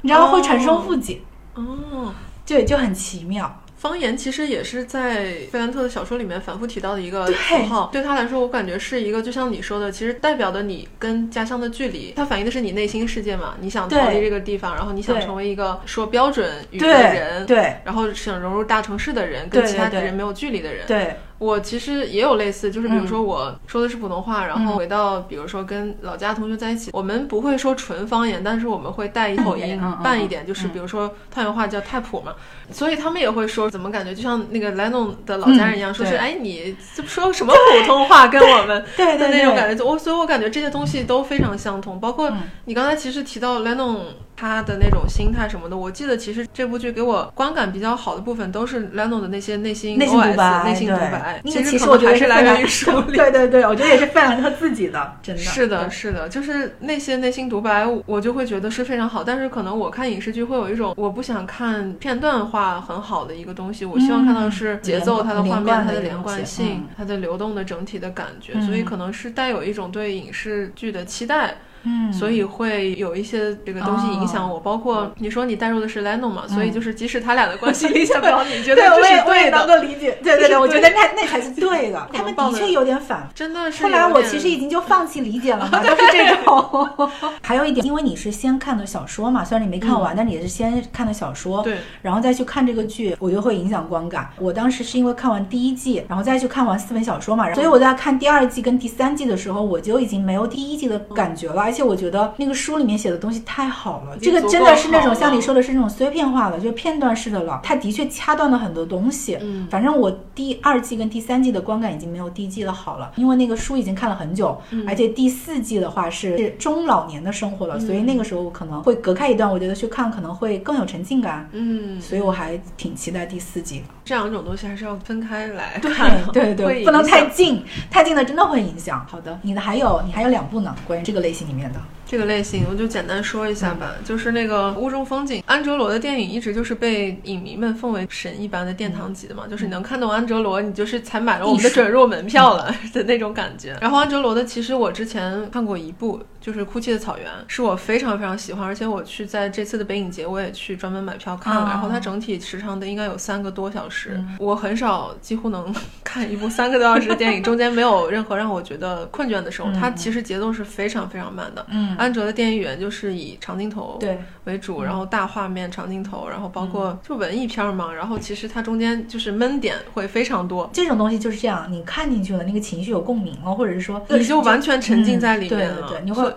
[0.02, 1.22] 你知道会产生误解，
[1.56, 2.14] 哦，
[2.46, 3.54] 对，就很奇妙。
[3.80, 13.56] 方言其实也是在费兰特的小说里面反复提到的一个符号，对他来说，我感觉是一个就像你说的，其实代表的你跟家乡的距离，它反映的是你内心世界嘛。
[13.62, 21.16] 你想逃离这个地方，然后你想成为一个说标准语的人，对，然后想融入大城市的人，跟其他的人没有距离的人，对。
[21.40, 32.34] 我其实也有类似，就是比如说我说的是普通话，然后回到比如说跟老家同学在一起，我们不会说纯方言，但是我们会带一口音，半一点，就是比如说太原话叫太普嘛，
[32.72, 42.32] 所以他们也会说，怎么感觉就像那个莱农的老家人一样，说是哎你这说什么普通话跟我们对的那种感觉，我所以我感觉这些东西都非常相通，包括
[42.66, 44.06] 你刚才其实提到莱农。
[44.40, 51.42] 他的那种心态什么的，我记得其实这部剧给我观感比较好的部分都是 Leno 的那些内心内心独白，内心独白。
[51.44, 53.18] 其实我觉得是来源于书里。
[53.20, 59.26] 对对对，我觉得也是费兰特自己的，真的是的，是的，就是那些内心独白，我就会觉得是非常好。
[59.26, 71.58] 但是可能我看影视剧会有一种，我不想看片段化很好的一个东西，我希望看到的是节奏、它的画面、它的连贯性、它的流动的整体的感觉，所以可能是带有一种对影视剧的期待。
[71.84, 80.18] 嗯，所以会有一些这个东西影响我，包括你说你带入的是 Leno 嘛，所以就是即使他俩的关系理解不了，你觉得 这是对的，能够理解。
[80.24, 82.10] 对对对，我觉得那那才是对的。
[82.14, 83.84] 他们的确有点反，真的是。
[83.86, 87.10] 后来我其实已经就放弃理解了嘛，都是这种。
[87.42, 94.30] 还有一点，因为你是先看的小说嘛，虽然你没看完，但你也是先看的小说，对，然后再去看这个剧，我就会影响观感。
[94.38, 102.50] 我当时是因为看完第一季，然后再去看完四本小说嘛，所以我在看第二季跟第三季的时候，我就已经没有第一季的感觉了，而且我觉得那。
[102.50, 107.60] 个书里面写的东西太好了，这个真的是那种像你说的是那种碎片化的，就片段式的了。
[107.62, 109.38] 它的确掐断了很多东西。
[109.40, 121.48] 嗯，反正我第二季跟第三季的观感已经没有第一季的好了，因为那个书已经看了很久，而且第四季的话是中老年的生活了，所以那个时候我可能会隔开一段，我觉得去看可能会更有沉浸感。
[121.52, 123.86] 嗯，所以我还挺期待第四季的。
[124.04, 129.06] 这两种东西还是要分开来看， 对对，不能太近，太近的真的会影响。
[129.08, 131.82] 好的，你的还有你还有两部呢，关于这个类型里面的。
[132.06, 135.44] 这个类型我就简单说一下吧，就是那个雾中风景。
[135.46, 143.78] 安哲罗的电影一直就是被影迷们奉为神一般的殿堂级的嘛，就是你能看懂安哲罗，你就是才买了我们的准入门票了 的那种感觉。
[143.80, 146.20] 然后安哲罗的其实我之前看过一部，
[146.50, 151.68] 就是《哭泣的草原》，是我非常非常喜欢，而且我去在这次的北影节我也去专门买票看了。
[151.70, 155.72] 然后它整体时长的应该有三个多小时，我很少几乎能
[156.04, 159.72] 看一部三个多小时的电影，中间没有任何让我觉得困倦的时候。
[159.80, 161.96] 它其实节奏是非常非常慢的，嗯。
[161.98, 170.68] 安哲的电影语言就是以长镜头对为主，然后大画面长镜头，然后包括就文艺片嘛，然后其实它中间就是闷点会非常多。
[170.74, 176.34] 这种东西就是这样，你看进去了，那个情绪有共鸣了，或者是说你就完全沉浸在里面了，对，你会。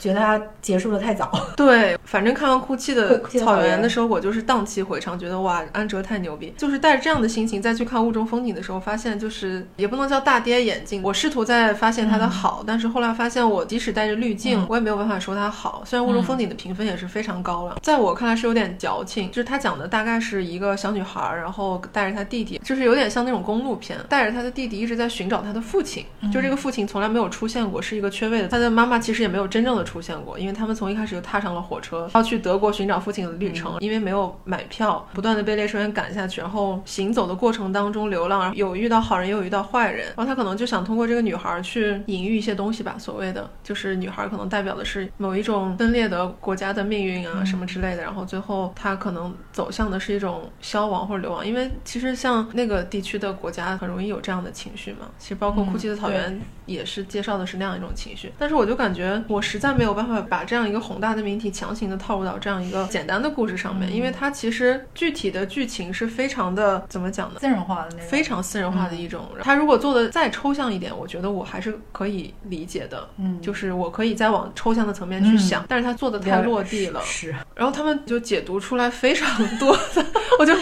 [0.00, 6.52] 觉得它结束的太早， 对，反正看完《哭泣的 草原》的时候，我就是荡气回肠，觉得哇，安哲太牛逼。
[6.56, 11.02] 就是带着这样的心情再去看《雾中风景》的时候，发现就是也不能叫大跌眼镜。
[11.02, 15.82] 我试图在发现它的好，但是后来发现我即使带着滤镜，我也没有办法说它好。
[15.84, 19.28] 虽然《雾中风景》的评分也是非常高了，在我看来是有点矫情。
[19.30, 26.06] 就是他讲的大概是一个小女孩，然后带着她弟弟，就是有点像那种公路片，带着她的弟弟一直在寻找她的父亲。
[26.32, 28.48] 就这个父亲从来没有出现过，是一个缺位的。
[28.48, 29.84] 他的妈妈其实也没有真正的。
[29.90, 67.40] 出现过，因为他们从一开始就踏上了火车，要去德国寻找父亲的旅程，因为没有买票，不断的被列车员赶下去，然后行走的过程当中流浪，有遇到好人，也有遇到坏人，然后他可能就想通过这个女孩去隐喻一些东西吧，所谓的就是女孩可能代表的是某一种分裂的国家的命运啊什么之类的，然后最后他可能走向的是一种消亡或者流亡，因为其实像那个地区的国家很容易有这样的情绪嘛，其实包括哭泣的草原也是介绍的是那样一种情绪，但是我就感觉我实在没有办法把这样一个宏大的命题强行的套入到这样一个简单的故事上面，因为它其实具体的剧情是非常的怎么讲呢？
[67.40, 69.26] 私人化的那种，非常私人化的一种。
[69.40, 73.08] 它如果做的再抽象一点，我觉得我还是可以理解的。
[73.16, 77.00] 嗯，就是我可以再往抽象的层面去想，但是它做的太落地了。
[77.02, 79.26] 是，然后他们就解读出来非常
[79.56, 80.04] 多的，
[80.38, 80.52] 我就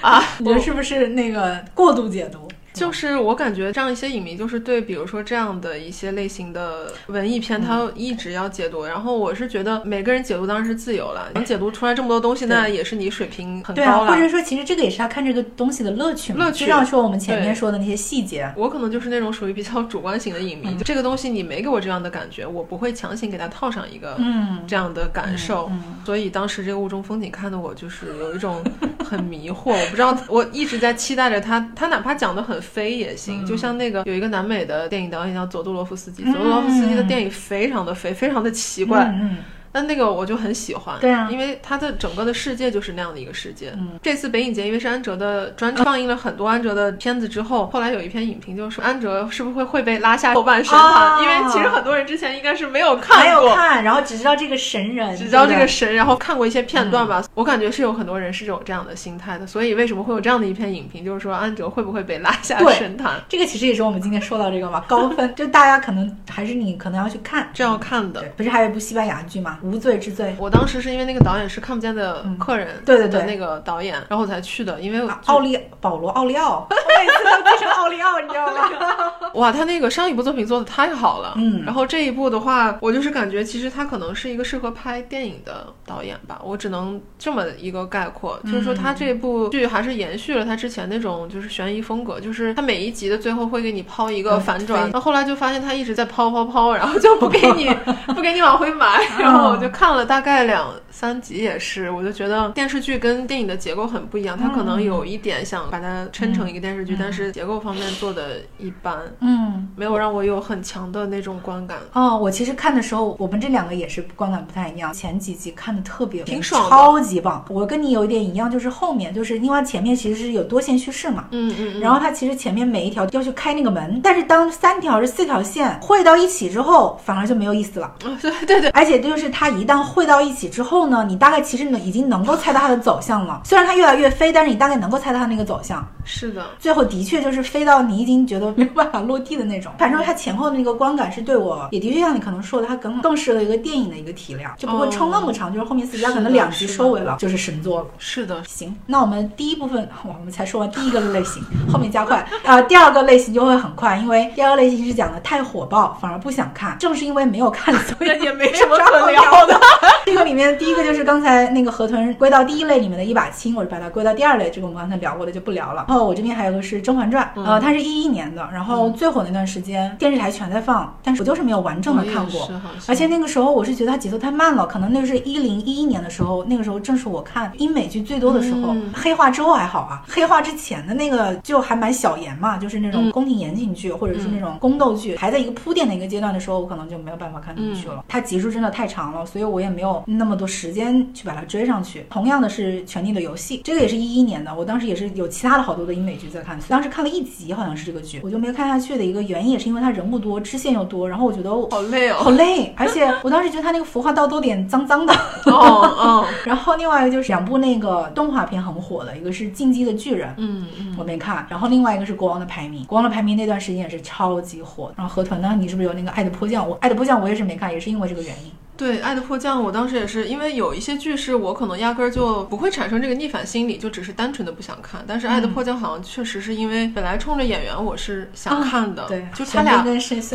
[0.00, 2.48] 啊，你们是不是那个过度解读？
[2.72, 8.84] 就是我感觉这样一些影迷，就是对比如说这样的一些类型的文艺片，他一直要解读。
[8.84, 14.12] 然后我是觉得每个人解读当然是自由了，能解读出来这么多东西，那也是你水平很高了。
[14.12, 16.46] 或者说，其实这个也是他看这个东西的乐趣嘛。
[16.46, 16.64] 乐趣。
[16.64, 25.70] 就像说我们前面说的那些细节，我可能就是那种属于比较主观型的影迷，这个东西你没给我这样的感觉，我不会强行给他套上一个嗯这样的感受。
[26.04, 28.62] 所以当时这个雾中风景看的我就是有一种
[29.04, 33.44] 很迷惑，我不知道，我一直在期待着他，他哪怕讲的很飞也行。
[33.44, 39.12] 就像那个有一个南美的电影导演叫佐杜罗夫斯基，佐杜罗夫斯基的电影非常的飞，非常的奇怪。
[39.61, 43.72] 但那个我就很喜欢，对啊，因为它的整个的世界就是那样的一个世界。
[43.78, 51.22] 嗯，这次北影节因为是安哲的专场，放映了很多安哲的片子之后，后来有一篇影评就说安哲是不是会会被拉下豆瓣神坛？
[51.22, 57.24] 因为其实很多人之前应该是没有看过，没有看，然后只知道这个神人，只知道这个神，然后看过一些片段吧。
[57.34, 63.20] 我感觉是有很多人是有这样的心态的，所以为什么会有这样的一篇影评，就是说安哲会不会被拉下神坛？
[63.28, 68.22] 这个其实也是我们今天说到这个嘛，高分，就大家可能还是你可能要去看，这要看的。
[68.36, 69.58] 不是还有一部西班牙剧吗？
[69.62, 70.34] 无罪之罪。
[70.38, 74.80] 我当时是因为那个导演是看不见的客人，对对对，那个导演，然后我才去的。
[74.80, 79.12] 因为奥利保罗奥利奥，我每次都变成奥利奥，你知道吗？
[79.34, 81.62] 哇，他那个上一部作品做的太好了，嗯。
[81.64, 97.70] 然后这一部的话，我就是感觉其实他可能是一个适合拍电影的导演吧，我只能这么一个概括，就是说他这部剧还是延续了他之前那种就是悬疑风格，就是他每一集的最后会给你抛一个反转，那后来就发现他一直在抛抛抛，然后就不给你
[98.14, 100.42] 不给你往回埋，然后我就看了大概。
[100.42, 111.78] 两三集也是，我就觉得电视剧跟电影的结构很不一样，它可能有一点想把它撑成一个电视剧，但是结构方面做的一般，嗯，没有让我有很强的那种观感。
[111.92, 114.92] 哦，我其实看的时候，我们这两个也是观感不太一样。
[114.92, 117.44] 前几集看的特别挺爽，超级棒。
[117.48, 127.94] 我跟你有一点一样，就是后面就是因为前面其实是有多线叙事嘛，嗯嗯，然后它其实前面每一条要去开那个门，但是当三条是四条线汇到一起之后，反而就没有意思了。
[128.20, 133.40] 对对对，而且就是它一旦汇到一起之后呢，你大概其实呢已经能够猜到它的走向了。
[133.44, 135.86] 虽然它越来越飞，但是你大概能够猜到它那个走向。
[136.04, 139.72] 是的，最后的确就是飞到你已经觉得没有办法落地的那种。
[139.78, 145.52] 反正它前后的那个观感是对我也的确像你可能说的，它更更适合一个电影的一个体量，就不会撑那么长。
[145.52, 147.86] 就是后面四集可能两集收尾了，就是神作了。
[147.98, 156.76] 是的，行，那我们第一部分我们才说完第一个类型，后面加快啊， 第二个类型就会很快，因为第二个类型是讲的太火爆，反而不想看。
[156.78, 159.58] 正是因为没有看，所以 也没什么可聊的。
[160.04, 164.50] 这个里面第一个就是刚才那个河豚归到第一类里面的一把青，我就把它归到第二类。
[164.50, 165.84] 这个我们刚才聊过的就不聊了。
[165.88, 172.50] 然后我这边还有个是《甄嬛传》，呃，它是一一年的，然后最火那段时间电视台全在放，但是我就是没有完整的看过。
[172.88, 178.74] 而且那个时候我是觉得它节奏太慢了，可能那个是一零一一年的时候，那个时候正是我看英美剧最多的时候。
[178.94, 188.04] 黑化之后还好啊，黑化之前的那个就还蛮小言嘛，就是那种宫廷言情剧或者是那种宫斗剧，还在一个铺垫的一个阶段的时候，我可能就没有办法看进去了。
[188.08, 192.04] 它集数真的太长了，所以我也没有那么多时间去把它追上去。
[192.10, 205.12] 同样的是《权力的游戏》，这个也是一一年的，我当时也是有其他的好多的英美剧在看，当时看了一集，好像是这个剧，我就没有看下去的一个原因也是因为它人物多，支线又多，然后我觉得好累哦，好累，而且我当时觉得它那个服化道都有点脏脏的。
[205.46, 206.26] 哦哦。
[206.44, 211.46] 然后另外一个就是两部那个动画片很火的，一个是《进击的巨人》，嗯嗯，我没看。
[211.48, 214.92] 然后另外一个是《国王的排名》，《国王的排名》那段时间也是超级火。
[214.96, 216.64] 然后河豚呢，你是不是有那个《爱的迫降》？
[216.68, 218.50] 我《爱的迫降》我也是没看，也是因为这个原因。
[218.76, 225.04] 对《爱的迫降》，我当时也是因为有一些剧是我可能压根儿就不会产生这个逆反心理，就只是单纯的不想看。
[225.06, 229.84] 但是《爱的迫降》好像确实是因为本来冲着演员我是想看的，对，就他俩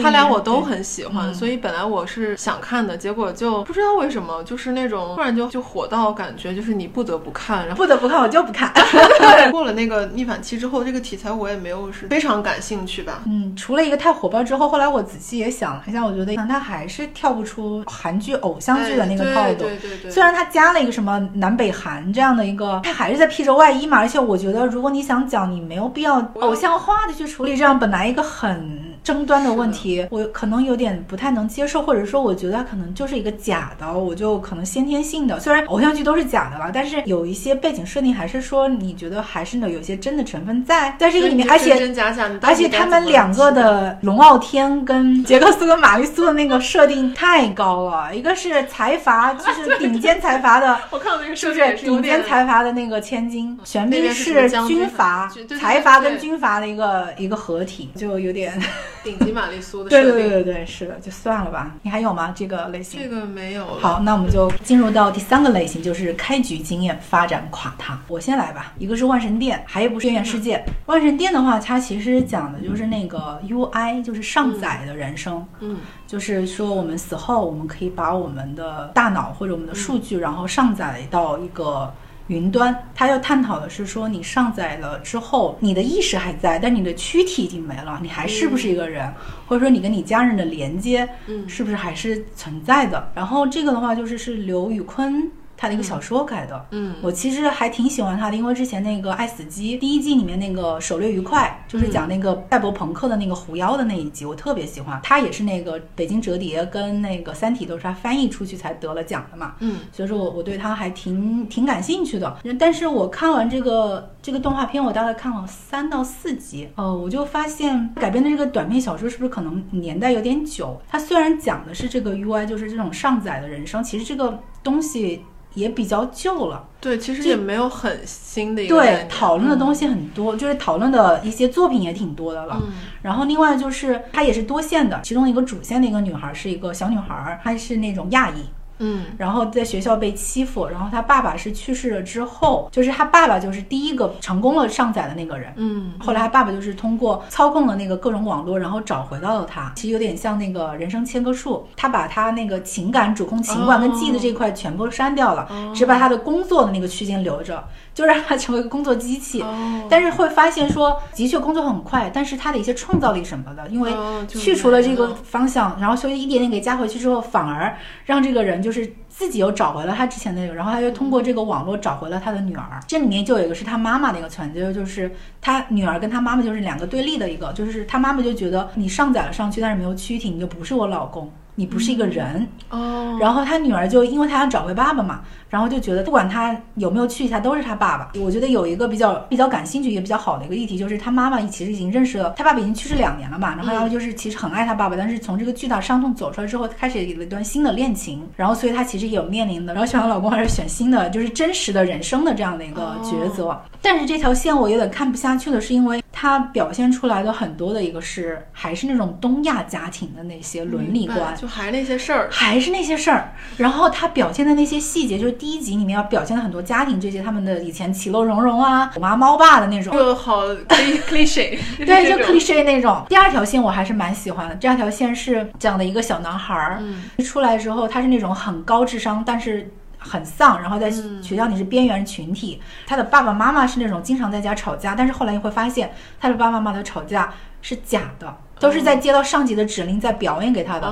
[0.02, 2.96] 他俩我都很喜欢，所以本来我是想看的。
[2.96, 8.72] 结果就不知道为什么，就是那种突然就就火到感觉就是你不得不看，然后不得不看我就不看。
[9.52, 13.24] 过了那个逆反期之后，这个题材我也没有是非常感兴趣吧。
[13.26, 18.27] 嗯，除了一个太火爆之后，后来我仔细也想了一下，我觉得可能他还是跳不出韩剧。
[18.28, 19.56] 剧、偶像剧的那个套路。
[19.56, 20.12] 对对对。
[20.12, 23.98] 虽然他加了一个什么南北韩这样的一个，他还是在披着外衣嘛。
[23.98, 35.40] 而且我觉得，如果你想讲，你没有必要偶像化的去处理这样本来一个很争端的问题，我可能有点不太能接受，或者说我觉得它可能就是一个假的，我就可能先天性的。
[35.40, 53.58] 虽然偶像剧都是假的了，但是有一些背景设定还是说你觉得还是呢有些真的成分在在这个里面，而且真假假，而且他们两个的龙傲天跟杰克斯跟玛丽苏的那个设定太高了，一个是财阀，就是顶尖财阀的， 我看到那个是不是顶尖财阀的那个千金？
[53.64, 58.62] 玄彬是军阀，财阀跟军阀的一个一个合体，就有点
[59.04, 60.12] 顶级玛丽苏的设定。
[60.12, 61.76] 对对对对对，是的，就算了吧。
[61.82, 62.34] 你还有吗？
[62.36, 63.02] 这个类型？
[63.02, 63.66] 这个没有。
[63.80, 68.00] 好，那我们就进入到第三个类型，就是开局经验，发展垮塌。
[68.08, 68.74] 我先来吧。
[68.78, 70.58] 一个是万神殿，还有一部是《边缘世界》。
[70.86, 75.46] 万神殿的话，它其实讲的就是那个 UI，就是上载的人生。
[75.60, 81.94] 嗯，就是说我们死后，我们可以把我们的大脑或者我们的数据，然后上载到一个
[82.28, 82.76] 云端。
[82.94, 89.12] 它要探讨的是说，你上载了之后，你的意识还在，但你的躯体已经没了，你还是不是一个人？
[89.46, 93.12] 或者说你跟你家人的连接，嗯，是不是还是存在的？
[93.16, 95.30] 然后这个的话，就是是刘宇坤。
[95.58, 105.00] 他的一个小说改的，嗯，我其实还挺喜欢他的，因为之前那个《爱死机》第一季里面那个狩猎愉快，就是讲那个赛博朋克的那个狐妖的那一集，我特别喜欢。
[105.02, 112.38] 他也是那个《北京折叠》跟那个《三体》都是他翻译出去才得了奖的嘛，嗯，所以说我我对他还挺挺感兴趣的。
[112.60, 120.80] 但是我看完这个这个动画片，我大概看了三到四集，哦，我就发现改编的这个短篇小说是不是可能年代有点久？
[120.88, 125.24] 它虽然讲的是这个 UI，就是这种上载的人生，其实这个东西。
[125.58, 128.76] 也比较旧了，对，其实也没有很新的一个。
[128.76, 132.62] 对，讨论的东西很多，就是讨论的一些作品也挺多的了。
[132.62, 138.46] 嗯，然后另外就是它也是多线的，其中一个主线的一个女孩是一个小女孩，她是那种亚裔。
[138.80, 145.54] 嗯，然后在学校被欺负，然后他爸爸是去世了之后，就是他爸爸就是第一个成功了上载的那个人。
[145.56, 149.72] 嗯，后来他爸爸就是通过操控了那个各种网络，然后找回到了他。
[149.76, 157.64] 其实有点像那个人生千棵树，他把他那个情感主控情感跟记忆的这块全部删掉了，只把他的工作的那个区间留着。
[157.98, 159.44] 就让他成为一个工作机器，
[159.90, 163.92] 但是会发现说，的确工作很快，但是他的一些创造力什么的，因为
[164.28, 167.76] 去除了这个方向，然后所以一点点给加回去之后，反而
[168.06, 172.80] 让这个人就是自己又找回了他之前那个，然后他又通过这个网络找回了他的女儿。
[172.86, 181.32] 这里面就有一个是他妈妈的一个存在，就是他女儿跟他妈妈就是两个对立的一个，就是他妈妈就觉得你上载了上去，但是没有躯体，你就不是我老公。
[181.60, 188.12] 你不是一个人哦，然后他女儿就因为他想找回爸爸嘛，然后就觉得不管他有没有去，一下都是他爸爸。
[188.22, 203.60] 我觉得有一个比较比较感兴趣也比较好的一个议题，就是他妈妈其实已经认识了他爸爸，已经去世两年了嘛，然后然后就是其实很爱他爸爸，但是从这个巨大伤痛走出来之后，开始有了一段新的恋情，然后所以他其实也有面临的，然后选老公还是选新的，就是真实的人生的这样的一个抉择。
[203.82, 211.36] 但是这条线我有点看不下去的是，因为它表现出来的很多的一个是还是那种东亚家庭的那些伦理观。
[211.48, 213.34] 还是那些事儿，还是那些事儿。
[213.58, 220.44] 然后他表现的那些细节，就是第一集里面要表现的很多家庭这些他们的以前其乐融融啊，狗妈猫爸的那种，就好
[221.10, 223.06] cliche，对，就 cliche 那种。
[223.10, 224.56] 第二条线我还是蛮喜欢的。
[224.56, 226.84] 第二条线是讲的一个小男孩儿，
[227.18, 232.62] 一出来之后他是那种很高智商，但是很丧，然后在学校里是边缘群体。
[232.86, 238.38] 他的爸爸妈妈是那种经常在家吵架，但是后来你会发现他的爸爸妈妈的吵架是假的。
[238.60, 240.88] 都是在接到上级的指令，在表演给他的，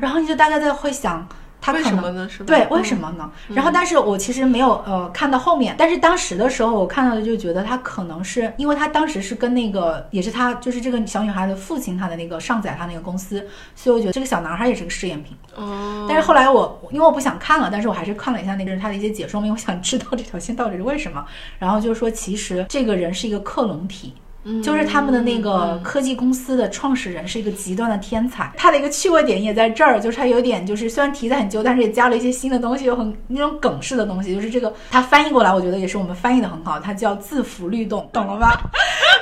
[0.00, 1.26] 然后你就大概在会想，
[1.60, 2.28] 他为什么呢？
[2.28, 2.44] 是吧？
[2.46, 3.30] 对，为什么呢？
[3.48, 13.46] 然后，但是我其实没有呃看到后面，但是当时的时候，我看到的就觉得他可能是因为他当时是跟那个也是他就是这个小女孩的父亲他的那个上载他那个公司，
[13.76, 15.36] 所以我觉得这个小男孩也是个试验品。
[15.54, 16.06] 哦。
[16.08, 21.24] 但是后来我因为我不想看了，但是我还是看了一下那个人他的一些解说，因为我想知道这条线到底是为什么。
[21.60, 24.14] 然后就是说，其实这个人是一个克隆体。
[24.62, 38.60] 就是他们的那个科技公司的创始人是一个极端的天才，他的一个趣味点也在这儿，就是他有点就是虽然题材很旧，但是也加了一些新的东西，有很那种梗式的东西，就是这个他翻译过来，我觉得也是我们翻译的很好，它叫字符律动，懂了吧？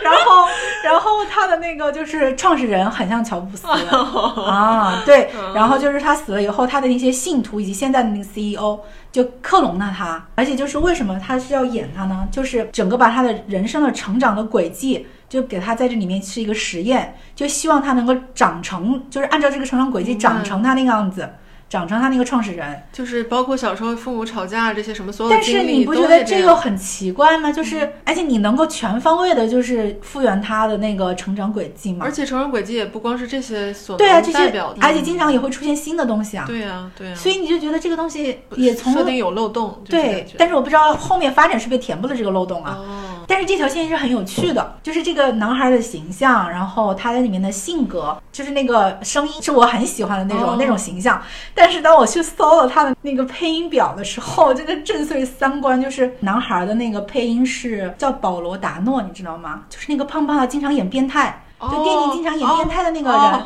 [0.03, 0.49] 然后
[0.83, 8.81] 然后他的那个就是创始人很像乔布斯啊，对，然后就是他死了以后，他的那些信徒以及现在的那个 CEO。
[9.13, 12.29] 就克隆了他，而且就是为什么他是要演他呢？
[12.31, 21.29] 就是整个把他的人生的成长的轨迹，就给他在这里面是一个实验，就希望他能够长成，就是按照这个成长轨迹长成他那个样子。
[21.71, 22.83] 长成他那个创始人。
[22.93, 27.51] 就是包括小时候父母吵架这些什么所有的但是你不觉得这又很奇怪吗？
[27.51, 32.11] 就是而且你能够全方位的，就是复原他的那个成长轨迹吗而？
[32.13, 36.45] 且成长轨迹也不光是这些所对啊，这些而且经常也会出现新的东西啊。
[36.47, 42.77] 对啊对啊，所以你就觉得这个东西也从设定有漏洞，就是对，但是我不知道后面发展是不是填补了这个漏洞啊。
[42.81, 51.23] 哦，但是这条线是很有趣的，就是这个男孩的形象，然后他在里面的性格，就是那个声音是我很喜欢的那种、哦那种形象。
[51.55, 55.81] 但是当我去搜了他的那个配音表的时候，真的震碎三观。
[55.81, 59.63] 就是男孩的那个配音是叫保罗达诺，你知道吗？
[59.71, 63.43] 就是那个胖胖的，经常演变态，就电影经常演变态的那个人。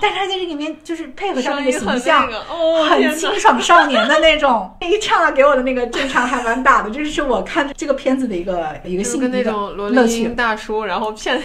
[0.00, 2.26] 但是他在这里面就是配合上那个形象，
[2.88, 10.34] 很清爽少年的那种，一唱啊给我的那个震撼还蛮大的，这是我看这个片子的一个一个性一个种萝乐趣莉音。
[10.34, 11.42] 大叔，然后骗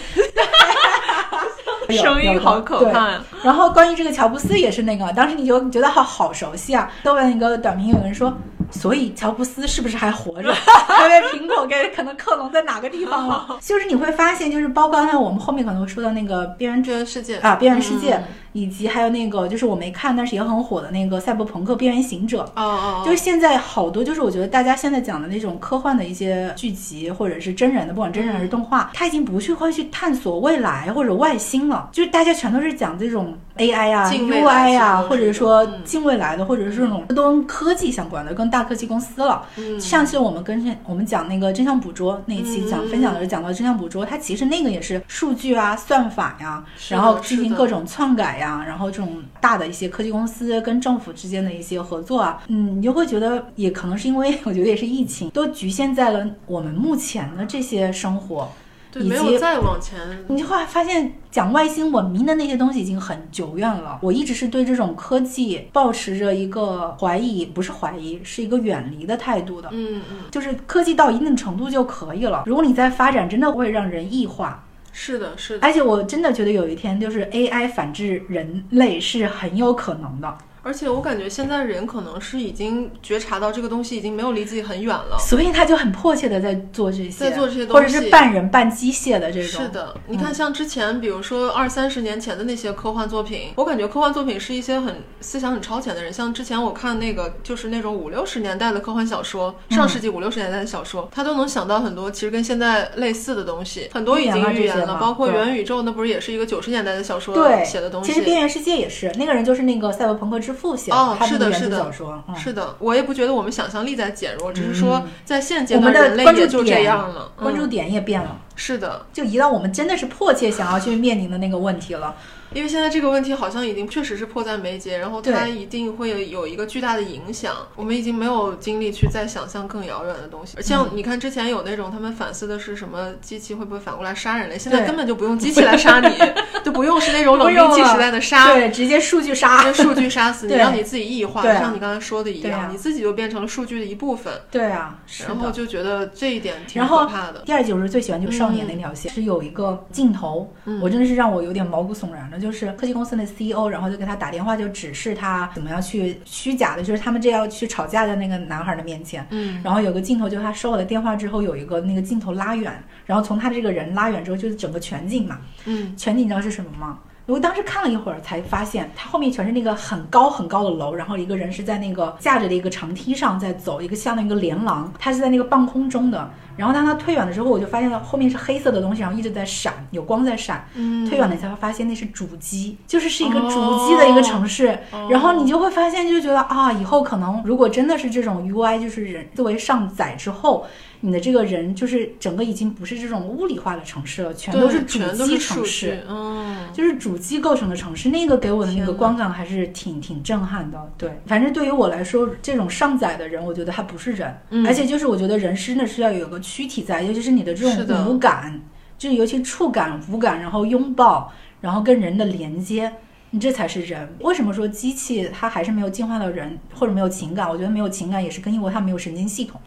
[1.89, 3.21] 有 声音好可对怕呀！
[3.43, 6.89] 然后关于这个乔布斯也是那个，当时你就觉得好好熟悉啊。
[7.03, 8.33] 豆瓣一个短评有人说，
[8.71, 10.53] 所以乔布斯是不是还活着？
[10.55, 13.57] 还被苹果给可能克隆在哪个地方了？
[13.61, 22.41] 就是你会发现，就是包括刚才我们后面可能会说到那个边缘这个世界啊，边缘世界，嗯以及还有那个就是我没看但是也很火的那个赛博朋克边缘行者。
[22.55, 35.81] 哦哦，就是现在好多，就是我觉得大家现在讲的那种科幻的一些剧集，或者是真人的，不管真人还是动画，它已经不去会去探索未来或者外星了，就是大家全都是讲这种 AI 啊、UI 啊，或者说嗯。
[35.83, 39.43] 近未来的，或者是这种都跟科技相关的，跟大科技公司了。
[39.57, 39.79] 嗯。
[39.79, 58.49] 上次我们跟我们讲那个真相捕捉那一期讲嗯分享的时候讲到真相捕捉，它其实那个也是数据啊、算法呀，然后进行各种篡改呀，然后这种大的一些科技公司跟政府之间的一些合作啊，嗯，你就会觉得也可能是因为 我觉得也是疫情，都局限在了我们目前的这些生活。
[58.91, 59.97] 对，没有再往前。
[60.27, 63.97] 你就会发现，讲外星文明的那些东西已经很久远了。
[64.01, 69.69] 我一直是对这种科技保持着一个怀疑，不是怀疑，是一个远离的态度的。
[69.71, 72.43] 嗯嗯，就是科技到一定程度就可以了。
[72.45, 74.61] 如果你再发展，真的会让人异化。
[74.93, 75.65] 是的，是的。
[75.65, 80.37] 而且我真的觉得有一天，就是 AI 反制人类是很有可能的。
[80.63, 85.17] 而且我感觉现在人可能是已经觉察到这个东西已经没有离自己很远了。
[85.19, 89.61] 所以他就很迫切的在做这些，在做这些东西或者是半人半机械的这种。
[89.61, 96.11] 是的，你看，像之前，比如说二三十年前的那些科幻作品，我感觉科幻作品是一些很思想很超前的人。
[96.13, 108.11] 像之前我看那个，就是那种五六十年代的科幻小说，嗯上世纪五六十年代的小说，他都能想到很多其实跟现在类似的东西，很多已经预言了包括元宇宙，那不是也是一个九十年代的小说对写的东西？
[108.11, 110.50] 其实《边缘世界》也是，那个人就是那个赛博朋克之
[110.91, 112.23] 哦是的是的小说。
[112.27, 117.31] 嗯是的，我也不觉得我们想象力在减弱，只是说在现阶我们段人类的关注也就这点样了。
[117.35, 122.15] 关注嗯、点也变了，是的，就移到我们真的是迫切想要去面临的那个问题了。
[122.53, 127.55] 因为现在这个问题好像已经确实是迫在眉睫，然后它一定会有一个巨大的影响。
[127.75, 130.61] 我们已经没有精力去再想象更遥远的东西。
[130.61, 136.13] 像嗯你看之前有那种他们反思的是什么机器会不会反过来杀人类，现在根本就不用机器来杀你，
[136.65, 138.53] 就不用是那种冷兵器时代的杀。
[138.53, 139.63] 对，直接数据杀。
[139.63, 145.51] 用数据杀死你， 对让你自己异化，就像你刚才说的一样，啊你自己就变成了数据的一部分，对啊，然后。
[145.51, 147.43] 就觉得这一点挺可怕的。
[147.45, 165.39] 第二集我是最喜欢就是少年那条线，是有一个镜头，嗯我真的是让我有点毛骨悚然的，就是科技公司的 CEO，然后就给他打电话，就指示他怎么样去虚假的，就是他们这要去吵架的那个男孩的面前，嗯，然后有个镜头，就是他收了电话之后，有一个那个镜头拉远，然后从他这个人拉远之后，就是整个全景嘛。
[165.65, 166.97] 嗯，全景你知道是什么吗？
[167.31, 176.29] 我当时看了一会儿，才发现它后面全是那个很高很高的楼，然后一个人是在那个架着的一个长梯上在走，一个像那个连廊，它是在那个半空中的。
[176.57, 180.67] 然后当它退远了之后，我就发现了后面是黑色的东西，然后一直在闪，有光在闪。
[180.75, 184.77] 嗯退远了才会发现那是主机，就是是一个主机的一个城市。
[184.91, 190.65] 哦然后你就会发现，就觉得啊，以后可能如果真的是这种 UI，就是人作为上载之后，
[191.03, 200.91] 你的这个人就是整个已经不是这种物理化的城市了，全都是主机城市。，嗯，就是主机构成的城市，那个给我的那个天哪观感还是挺挺震撼的。
[200.97, 208.61] 对，反正对于我来说，这种上载的人，我觉得他不是人，嗯而且就是我觉得人真的是要有个躯体在，尤其是你的这种五感，
[208.97, 212.93] 就是尤其触感、五感，然后拥抱，然后跟人的连接。
[213.33, 214.13] 你这才是人。
[214.19, 217.49] 为什么说机器它还是没有进化到人，或者没有情感？
[217.49, 219.57] 我觉得没有情感也是跟因为它没有神经系统。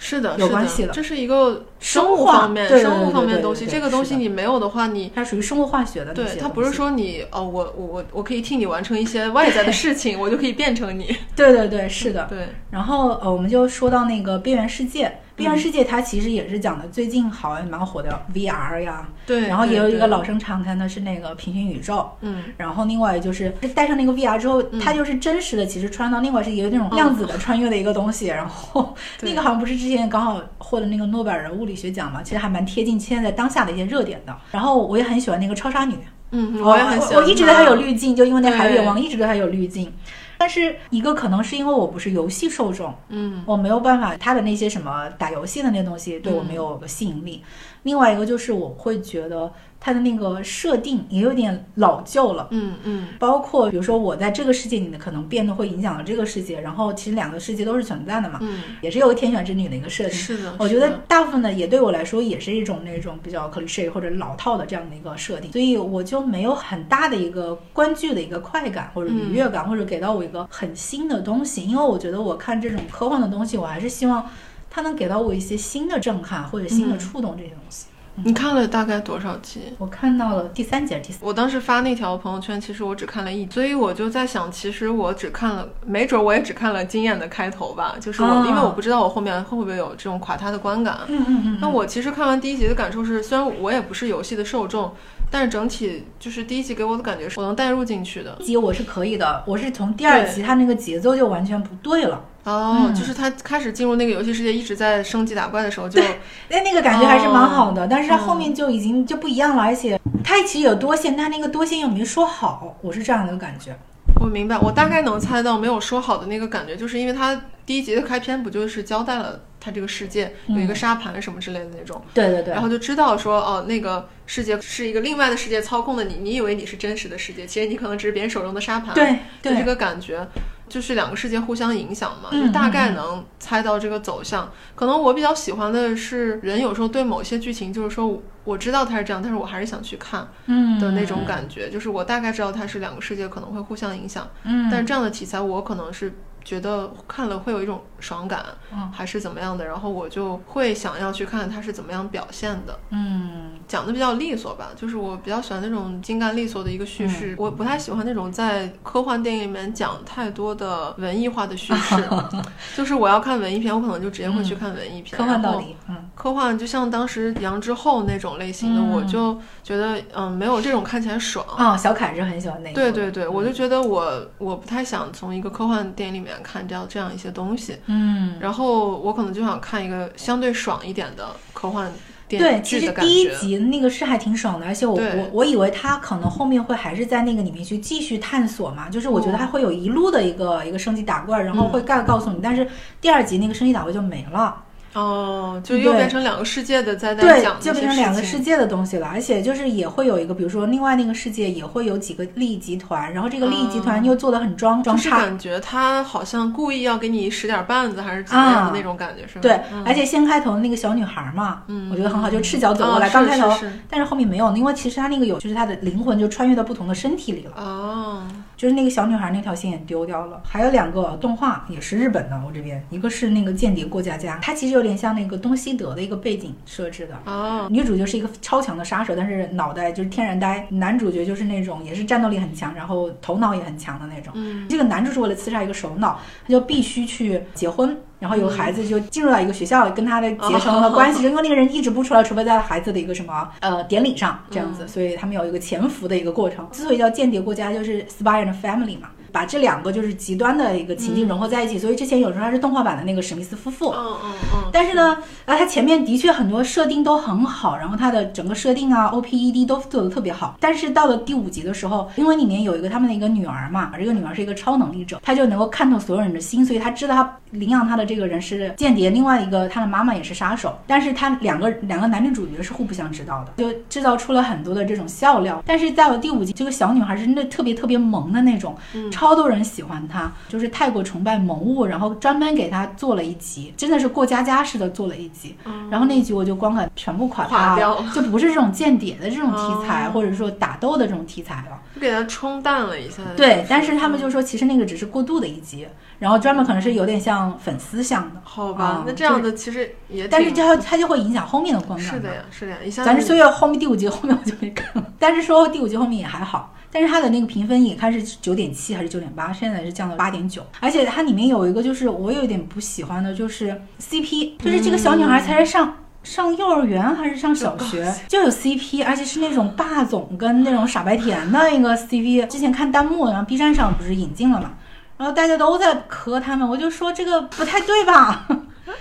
[0.00, 3.66] 是的，是有关系的这是一个生物方面、生物方面的东西。
[3.66, 6.40] 这个东西你没有的话，你它属于生物化学的对些东西。
[6.40, 11.14] 它不是说你哦，我我我我可以替你完成一些外在的事情，我就可以变成你。
[11.36, 12.26] 对对对，是的。
[12.30, 34.36] 对，然后呃，我们就说到那个边缘世界，边边缘世界》它其实也是讲的最近好像蛮火的 VR 呀，对，然后也有一个老生常谈的是那个平行宇宙，嗯，然后另外就是戴上那个 VR 之后，它就是真实的，其实穿到另外是一个那种量子的穿越的一个东西，然后那个好像不是之前刚好获了那个诺贝尔物理学奖嘛，其实还蛮贴近现在当下的一些热点的。
[34.52, 35.94] 然后我也很喜欢那个超杀女，
[36.32, 39.92] 嗯，我也很喜欢我一直对她有滤镜，就因为那海里王一直对她有滤镜。
[40.40, 47.44] 但是一个可能是因为我不是游戏受众，嗯我没有办法，他的那些什么打游戏的那些东西对我没有个吸引力。
[47.82, 49.52] 另外一个就是我会觉得
[49.82, 52.46] 它的那个设定也有点老旧了。
[52.50, 60.12] 嗯嗯包括比如说我在这个世界里面可能变得会影响到这个世界，然后其实两个世界都是存在的嘛，嗯，也是有个天选之女的一个设定。
[60.12, 71.62] 是的，我觉得大部分的也对我来说也是一种那种比较 cliche 或者老套的这样的一个设定，所以我就没有很大的一个观剧的一个快感或者愉悦感，或者给到我一个很新的东西。
[71.62, 74.28] 因为我觉得我看这种科幻的东西，我还是希望
[74.68, 77.86] 它能给到我一些新的震撼或者新的触动这些东西。
[78.24, 79.60] 你看了大概多少集？
[79.78, 87.96] 我看到了第三集第四，我当时发那条朋友圈，其实我只看了一集，所以我就在想，其实我只看了，没准我也只看了惊艳的开头吧。
[88.00, 90.98] 就是我，啊因为我不知道我后面会不会有这种垮塌的观感。
[91.08, 94.92] 嗯嗯嗯，那我其实看完第一集的感受是，虽然我也不是游戏的受众，
[95.30, 98.36] 但是整体就是第一集给我的感觉是我能带入进去的。
[98.42, 102.24] 集我是可以的，我是从第二集它那个节奏就完全不对了。
[102.44, 113.76] 哦，嗯就是他开始进入那个游戏世界，一直在升级打怪的时候就，哎，那个感觉还是蛮好哦的，但是他后面就已经就不一样了，而且他其实有多线，但那个多线又没说好，我是这样的一个感觉。
[114.20, 130.28] 我明白，我大概能猜到没有说好的那个感觉，就是因为他第一集的开篇不就是交代了他这个世界有一个沙盘什么之类的那种，对对对然，后就知道说哦，那个世界是一个另外的世界操控的你，你以为你是真实的世界，其实你可能只是别人手中的沙盘，对就这，个感觉。
[130.68, 134.52] 就是两个世界互相影响嘛，嗯就大概能猜到这个走向。
[134.76, 141.68] 可能我比较喜欢的是，人有时候对某些剧情，就是说我知道它是这样，但是我还是想去看嗯的那种感觉。
[141.70, 146.12] 就是我大概知道它是两个世界可能会互相影响，嗯，但是这样的题材我可能是
[146.44, 152.78] 觉得看了会有一种爽感，嗯还是怎么样的，然后我就会想要去看它是怎么样表现的。
[152.90, 161.96] 嗯讲的比较利索吧，就是我比较喜欢那种精干利索的一个叙事，我不太喜欢那种在科幻电影里面讲太多的文艺化的叙事。
[162.76, 165.16] 就是我要看文艺片，我可能就直接会去看文艺片。
[165.16, 171.46] 科幻到然后底，嗯科幻就像当时《杨之后》那种类型的，嗯我就觉得嗯没有这种看起来爽。
[171.56, 178.36] 啊，小凯是很喜欢那个，对对对，我就觉得我我不太想从一个科幻电影里面看这样这样一些东西，嗯。
[178.40, 181.92] 然后我可能就想看一个相对爽一点的科幻
[182.28, 182.92] 电对，其实。
[182.92, 192.66] 第一集那个是还挺爽的，而且我我我以为他可能后面会还是在那个里面去继续探索嘛，就是我觉得他会有一路的一个、一个升级打怪，然后会告告诉你，但是
[193.00, 194.64] 第二集那个升级打怪就没了。
[194.92, 209.40] 哦，就又变成两个世界的在在对讲，就变成两个世界的东西了，而且就是也会有一个，比如说另外那个世界也会有几个利益集团，然后这个利益集团又做的很装、装叉，就是感觉他好像故意要给你使点绊子，还是怎么样的啊那种感觉，是吧？
[209.42, 213.48] 对，嗯而且先开头的那个小女孩嘛，嗯我觉得很好，就赤脚走过来，哦刚开头，
[213.88, 217.52] 但是后面没有，因为其实他那个有，就是他的灵魂就穿越到不同的身体里了。
[217.56, 218.22] 哦，
[218.60, 227.18] 就是那个小女孩那条线也丢掉了，还有两个动画也是日本的，我这边一个是那个间谍过家家，它其实有点像那个东西德的一个背景设置的。
[227.24, 234.30] 哦，女主角是一个超强的杀手，但是脑袋就是天然呆；男主角就是那种也是战斗力很强，然后头脑也很强的那种。
[234.36, 246.68] 嗯这个男主是为了刺杀一个首脑，他就必须去结婚，然后有孩子就进入到一个学校，跟他的结成了关系，因为那个人一直不出来，除非在孩子的一个什么呃典礼上这样子，所以他们有一个潜伏的一个过程。
[246.70, 249.08] 之所以叫间谍国家，就是 spy and family 嘛。
[249.32, 260.56] 把这两个就是极端的一个情境融合在一起，所以之前有时候它是动画版的那个史密斯夫妇，嗯嗯嗯，但是呢，啊，它前面的确很多设定都很好，然后它的整个设定啊，OPED 都做的特别好。
[260.60, 275.62] 但是到了第五集的时候，因为里面有一个他们的一个女儿嘛，这个女儿是一个超能力者，她就能够看透所有人的心，所以她知道她领养她的这个人是间谍，另外一个她的妈妈也是杀手，但是她两个两个男女主角是互不相知道的，就制造出了很多的这种笑料。
[275.66, 278.76] 但是到了第五集，这个小女孩是真的特别特别萌的那种，
[279.20, 285.54] 超多人喜欢他，就是太过崇拜萌物，然后专门给他做了一集，真的是过家家似的做了一集。
[285.90, 287.78] 然后那一集我就光看全部垮塌
[288.14, 291.78] 就不是这种间谍的这种题材，哦或者说打斗的这种题材了。
[291.94, 293.22] 就给他冲淡了一下。
[293.36, 295.86] 对，但是他们就说其实那个只是过渡的一集，
[296.18, 298.40] 然后专门可能是有点像粉丝向的。
[298.42, 302.08] 好吧啊，那这样的其实也挺，但是就它就会影响后面的观感。
[302.08, 315.94] 是的呀，是的呀，一下咱是所以后面第五集后面我就没看了，但是说第五集后面也还好，但是它的那个评分也开始九点七还是九点八，现在是降到八点九，而且它里面有一个就是我有一点不喜欢的，就是 CP，就是这个小女孩才是上。
[316.22, 322.46] 上幼儿园还是上小学就有 CP，而且是那种霸总跟那种傻白甜的一个 CP。
[322.46, 324.72] 之前看弹幕，然后 B 站上不是引进了嘛，
[325.16, 328.46] 然后大家都在磕他们，我就说这个不太对吧？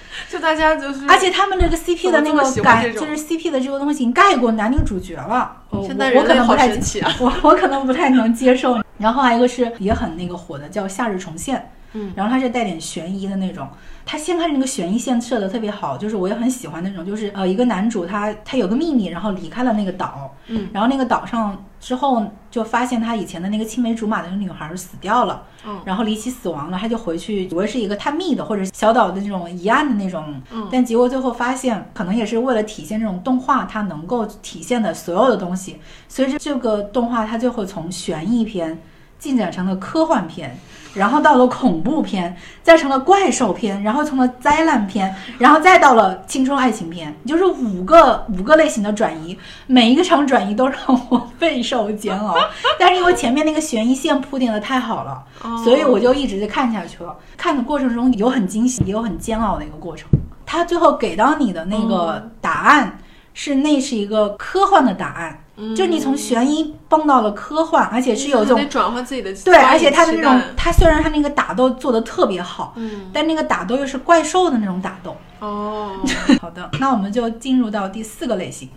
[0.29, 5.57] 就大家就是，而且他们这个 CP 的那个怎么这么喜欢改，这种就是 CP 的这个东西已经盖过男女主角了。
[5.69, 7.15] 我现在我人类好可能不太神奇啊！
[7.19, 8.79] 我我可能不太能接受。
[8.97, 11.57] 然后还有一个是也很那个火的，叫《夏日重现》。
[11.93, 13.67] 嗯，然后它是带点悬疑的那种，
[14.11, 25.79] 它先开始那个悬疑线设的特别好，就是我也很喜欢那种，就是呃一个男主他他有个秘密，然后离开了那个岛，嗯，然后那个岛上之后就发现他以前的那个青梅竹马的那个女孩死掉了，嗯。
[25.85, 30.67] 然后离奇死亡了，他就回去以为是一个探秘的或者小岛的这种疑案的那种，嗯。
[30.71, 35.77] 但结果最后发现可能也是为了体现这种动画它能够体现的所有的东西，
[36.07, 38.81] 随着这个动画它就会从悬疑片
[39.19, 40.57] 进展成了科幻片。
[40.93, 49.37] 然后到了恐怖片，再成了怪兽片，然后成了灾难片，然后再到了青春爱情片，就是五个五个类型的转移，
[49.67, 50.79] 每一个场转移都让
[51.09, 52.35] 我备受煎熬。
[52.79, 57.15] 但是因为前面那个悬疑线铺垫的太好了，哦所以我就一直就看下去了。
[57.37, 60.09] 看的过程中有很惊喜，也有很煎熬的一个过程。
[60.45, 62.97] 他最后给到你的那个答案
[63.35, 65.39] 是那是一个科幻的答案，
[65.75, 75.15] 就你从悬疑蹦到了科幻，而且是有这种得转换自己的对，而且他的那种他虽然他那个打斗做的特别好，嗯但那个打斗又是怪兽的那种打斗。
[75.39, 75.95] 哦，
[76.41, 78.69] 好的，那我们就进入到第四个类型。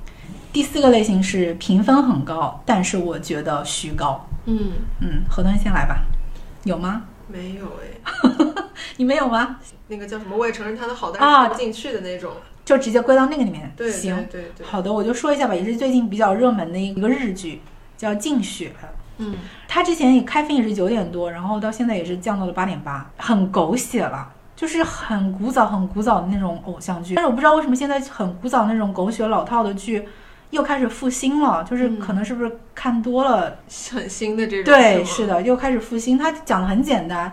[0.53, 4.23] 第四个类型是评分很高，但是我觉得虚高。
[4.45, 6.03] 嗯，嗯，何端先来吧，
[6.65, 7.03] 有吗？
[7.29, 8.63] 没有哎，
[8.99, 9.57] 你没有吗？
[9.89, 10.37] 那个叫什么？
[10.37, 12.33] 我也承认他的好，但啊是看不进去的那种。
[12.65, 13.73] 就直接归到那个里面。
[13.77, 17.61] 对行，对对对，好的，我就说一下吧，也是最近比较热门的一个日剧，
[17.97, 18.69] 叫《静雪》。
[19.19, 19.37] 嗯，
[19.69, 27.15] 它之前也开分也是九点多，然后到现在也是降到了八点八，很狗血了，就是很古早、很古早的那种偶像剧。
[27.15, 30.09] 但是我不知道为什么现在很古早那种狗血老套的剧
[30.51, 33.59] 又开始复兴了，就是嗯可能是不是看多了？
[33.93, 34.65] 很新的这种。
[34.65, 35.27] 对，是。
[35.27, 36.17] 的，又开始复兴。
[36.17, 37.31] 它讲的很简单，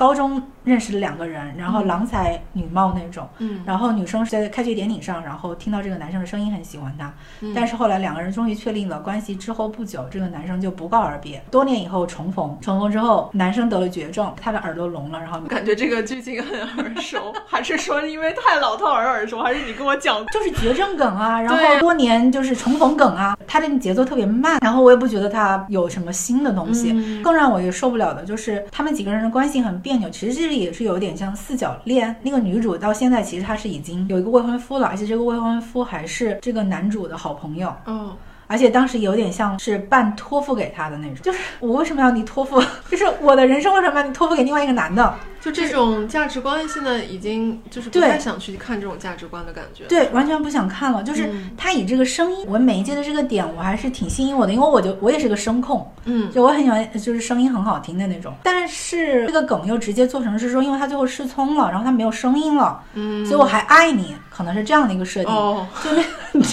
[0.00, 3.28] 高中认识了两个人，然后郎才女貌那种。
[3.36, 11.42] 嗯，然后女生是在开学典礼上，然后听到这个男生的声音很喜欢他，嗯但是后来两个人终于确立了关系之后不久，这个男生就不告而别。
[11.50, 20.24] 多年以后重逢，重逢之后，男生得了绝症，他的耳朵聋了，然后感觉这个剧情很耳熟，还是说因为太老套而耳熟，还是你跟我讲？
[20.32, 26.92] 就是绝症梗啊， 然后多年就是重逢梗啊，他的节奏特别慢，然后我也不觉得他有什么新的东西。
[26.92, 32.14] 嗯更让我也受不了的就是他们几个人的关系很别扭，其实这也是有点像四角恋。
[32.22, 37.74] 那个女主到现在其实她是已经有一个未婚夫了，而且这个未婚夫还是这个男主的好朋友。
[37.86, 42.62] 哦，而且当时有点像是半托付给他的那种，就是我为什么要你托付？
[42.88, 45.12] 就是我的人生为什么要你托付给另外一个男的？
[45.40, 49.84] 就这种价值观，现在已经就是不太想去看这种价值观的感觉。
[49.84, 51.02] 对，完全不想看了。
[51.02, 58.34] 就是嗯他以这个声音，我每一届的这个点，我还是挺吸引我的，因为我就我也是个声控，嗯，就我很喜欢就是声音很好听的那种。
[58.42, 65.32] 但是这个梗又直接做成是说，因为他最后失聪了，然后他没有声音了，嗯，所以我还爱你，可能是这样的一个设定。
[65.32, 66.02] 哦，就那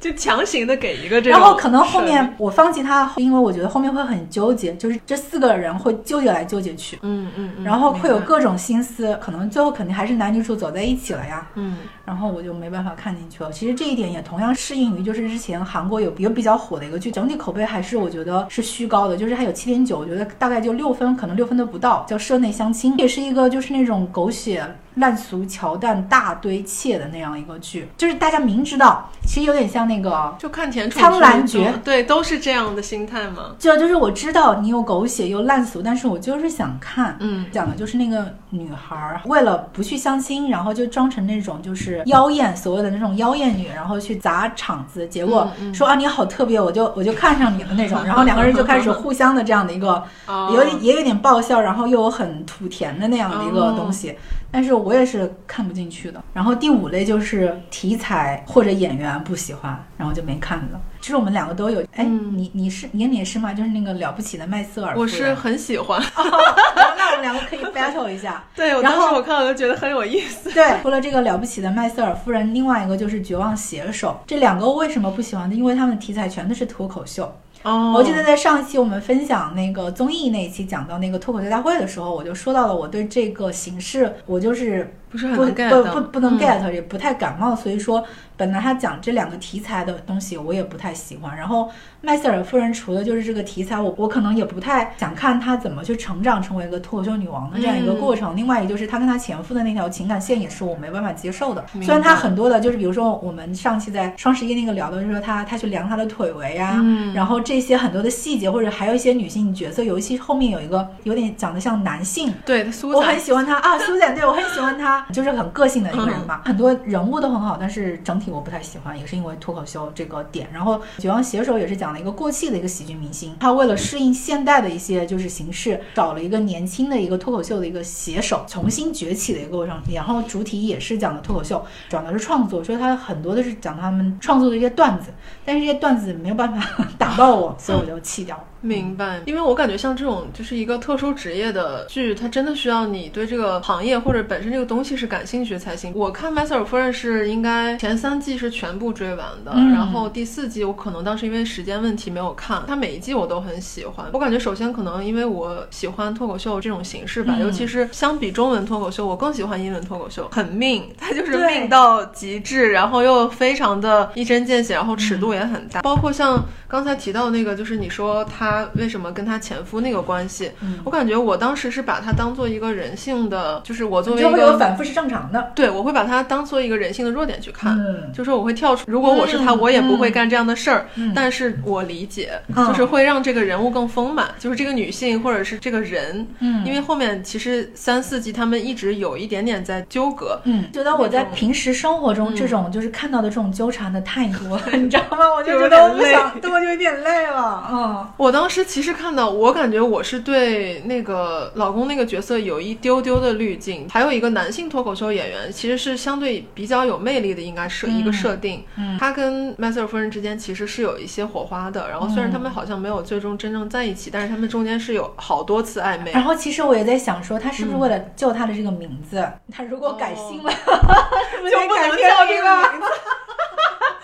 [0.00, 6.98] 就强行的给一个这种，然后可能后面，我放弃他，因为我觉得后面会很纠结，就是这四个人会纠结来纠结去。
[7.02, 11.46] 嗯嗯嗯，然后会有，各种心思，可能最后肯定还是男女主走在一起了呀。
[11.54, 13.52] 嗯然后我就没办法看进去了。
[13.52, 24.64] 其实这一点也同样适应于就是之前韩国有一个比较火的一个剧，整体口碑还是我觉得是虚高的，就是它有七点九，我觉得大概就六分，可能六分都不到，叫《社内相亲》，也是一个就是那种狗血
[24.96, 30.34] 烂俗桥段大堆砌的那样一个剧，就是大家明知道，其实有点像那个。
[30.36, 33.54] 就看甜宠苍兰诀对，都是这样的心态嘛。
[33.56, 50.50] 就就是我知道你有狗血又烂俗，但是我就是想看，嗯讲的就是那个女孩儿为了不去相亲，然后就装成那种就是妖艳，所谓的那种妖艳女，然后去砸场子，结果说啊你好特别，我就我就看上你了那种，然后两个人就开始互相的这样的一个， 哦。
[50.54, 53.74] 有点也有点爆笑，然后又有很土甜的那样的一个哦。
[53.76, 54.16] 东西。
[54.50, 56.22] 但是我也是看不进去的。
[56.32, 60.80] 然后第五类就是题材或者演员不喜欢，然后就没看了。
[61.00, 61.80] 其实我们两个都有。
[61.94, 63.54] 哎，嗯你你是你也是吗？
[63.54, 65.00] 就是那个了不起的麦瑟尔夫人。
[65.00, 68.44] 我是很喜欢， 那我们两个可以 battle 一下。
[68.54, 70.50] 对我然后当时我看我就觉得很有意思。
[70.52, 74.20] 对，除了这个了不起的麦瑟尔夫人，另外一个就是绝望写手。
[74.26, 75.54] 这两个为什么不喜欢呢？
[75.54, 77.32] 因为他们的题材全都是脱口秀。
[77.62, 88.04] 哦，我记得在上一期我们分享那个综艺那一期讲到那个脱口秀大会的时候，我就说到了我对这个形式，我就是不不是很不到不不能嗯 get，、也不太感冒，所以说
[88.36, 91.36] 本来他讲这两个题材的东西我也不太喜欢。
[91.36, 91.68] 然后
[92.00, 98.36] 麦瑟尔夫人除了就是这个题材，我我可能也不太想看她怎么去成长成为一个脱口秀女王的这样一个过程。
[98.36, 101.64] 另外，也就是她跟她前夫的那条情感线也是我没办法接受的。
[101.82, 112.32] 虽然她很多的就是比如说我们上期在双十一那个聊的，就是说她她去量她的腿围啊，嗯然后这些很多的细节，或者还有一些女性角色，尤其后面有一个有点长得像男性。
[112.46, 116.40] 对苏我很喜欢她啊，苏简，对我很喜欢她，就是很个性的一个人嗯嘛。
[116.44, 120.48] 很多人物都很好，但是整体我不太喜欢，也是因为脱口秀这个点。
[120.52, 129.80] 然后《绝望写手》也是讲了一个过气的一个喜剧明星，他为了适应现代的一些就是形式，找了一个年轻的一个脱口秀的一个写手，重新崛起的一个过程。
[129.92, 135.10] 然后主体也是讲的脱口秀，讲的是创作，所以他很多都是讲他们创作的一些段子，
[135.44, 138.44] 但是这些段子没有办法 打到我，所以我就弃掉了。
[138.62, 145.92] 明白，因为我感觉像这种就是一个特殊职业的剧，它真的需要你对这个行业或者本身这个东西是感兴趣才行。
[145.94, 149.72] 我看《麦瑟尔夫人》是应该前三季是全部追完的，嗯。
[149.72, 152.62] 然后第四季我可能当时因为时间问题没有看。
[152.66, 157.40] 它每一季我都很喜欢，我感觉首先可能因为我喜欢脱口秀这种形式吧，嗯。
[157.40, 175.52] 尤其是相比中文脱口秀，我更喜欢英文脱口秀，很命， 它就是命到极致，然后又非常的一针见血，然后尺度也很大，包括像刚才提到那个，就是你说她为什么跟她前夫那个关系，嗯我感觉我当时是把它当做一个人性的，就是我作为一就会有个反复是正常的。
[175.54, 177.78] 对我会把它当做一个人性的弱点去看。
[177.78, 180.86] 嗯，就是我会跳出，如果我是他，嗯我也不会干这样的事儿。
[180.94, 195.24] 嗯但是我理解，嗯就是会让这个人物更丰满，就是这个女性或者是这个人，嗯因为后面其实三四集他们一直有一点点在纠葛，嗯，觉得我在平时生活中嗯这种就是看到的这种纠缠的太多了， 你知道吗？
[195.36, 197.68] 我就就觉得我不想，对，我就有点累了。
[197.72, 203.88] 嗯，我当时其实看到，我感觉我是对那个老公那个角色有一丢丢的滤镜。
[203.90, 208.64] 还有一个男性脱口秀演员，其实是相对比较有魅力的，应该是一个设定。
[208.76, 211.88] 嗯他跟麦瑟尔夫人之间其实是有一些火花的。
[211.88, 216.12] 然后虽然他们好像没有最终真正在一起，但是他们中间是有好多次暧昧。
[216.12, 219.26] 然后其实我也在想说，他是嗯不是为了救他的这个名字？
[219.50, 220.50] 他如果改姓了，
[221.30, 222.86] 是不是就不能叫这这个名字。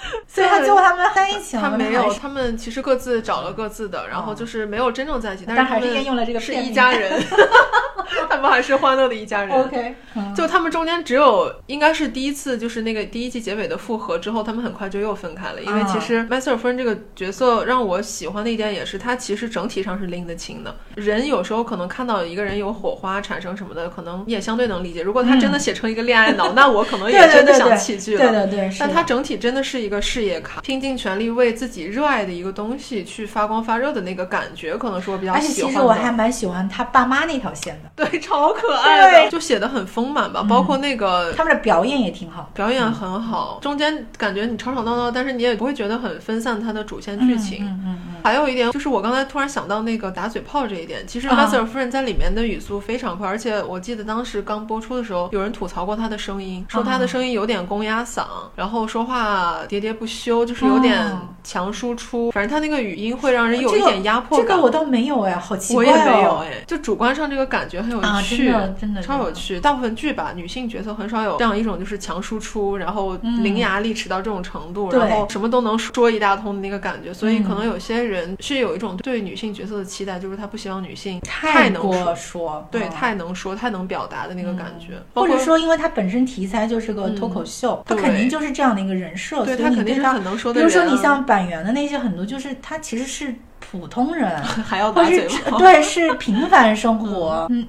[0.27, 7.21] 所以他最后他们在一起了吗，他没有，他们其实各自找了各自的，然后就是没有真正在一起，但是还是是他们沿用了这个是一家人，
[8.29, 9.51] 他们还是欢乐的一家人。
[9.51, 15.61] OK，嗯就他们中间只有应该是第一次，就是那个第一季结尾的复合之后，他们很快就又分开了。
[15.63, 20.75] 因为啊其实麦瑟尔夫人这个角色让我喜欢的一点也是，他其实整体上是拎得清的。
[20.95, 25.03] 人有时候可能看到一个人有火花产生什么的，可能你也相对能理解。
[25.03, 28.21] 如果他真的写成一个恋爱脑，那我可能 也真的想弃剧了。
[28.21, 35.55] 对对对，的但他整体真的是一个事业咖，拼尽全力为自己热爱的一个东西去发光发热的那个感觉，可能是我比较喜欢的。
[35.55, 39.31] 其实我还蛮喜欢他爸妈那条线的，对，超可爱的，对。
[39.31, 42.51] 就写的很丰满吧，包括那个他们的表演也挺好。
[42.53, 47.65] 表演很好，中间感觉你吵吵闹闹，但是你也不会觉得很分散它的主线剧情。
[47.65, 51.37] 嗯嗯嗯还有一点就是，我刚才突然想到那个打嘴炮这一点，其实啊。
[51.37, 58.25] 麦瑟尔夫人在里面的语速非常快，而且我记得当时刚播出的时候，有人吐槽过她的声音，说她的声音有点公鸭嗓，
[58.57, 64.47] 然后说话喋喋不休，就是有点哦强输出，反正他那个语音会让人有一点压迫感。
[64.47, 65.87] 这个我倒没有哎，好奇怪哦。
[65.87, 69.61] 也没有哎，就主观上这个感觉很有啊，趣，真的真的超有趣。
[69.61, 77.15] 大部分剧吧，女性角色很少有这样一种就是强输出，然后嗯伶牙俐齿到这种程度，对然后什么都能说一大通的那个感觉。
[77.15, 84.95] 所以嗯可能有些人是有一种对女性角色的期待，就是他不希望女性太能说，说，对，嗯太能说、太能表达的那个感觉。
[85.15, 90.95] 或者说，因为它本身题材就是个脱口秀，它对肯定就是这样的一个人设，对他他肯定是很能说的人、比如说，啊。
[90.95, 97.67] 你像板垣的那些很多，就是他其实是普通人， 还要或打嘴炮，对是平凡生活，嗯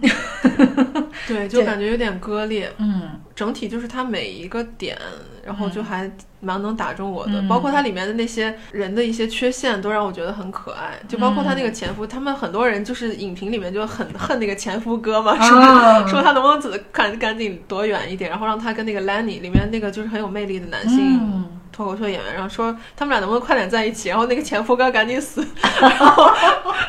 [1.28, 2.72] 对，就感觉有点割裂。
[2.78, 4.98] 嗯整体就是他每一个点，
[5.46, 6.10] 然后就还
[6.40, 11.00] 蛮能打中我的，嗯包括他里面的那些人的一些缺陷，都让我觉得很可爱。
[11.08, 21.20] 就包括他那个前夫，他们很多人就是影评里面就很恨那个前夫哥嘛，说、啊说他能不能走赶赶紧躲远一点，然后让他跟那个 Lenny 里面那个就是很有魅力的男性。
[21.22, 25.46] 嗯脱口秀演员，然后说他们俩能不能快点在一起，然后那个前夫哥赶紧死，
[25.80, 26.26] 然后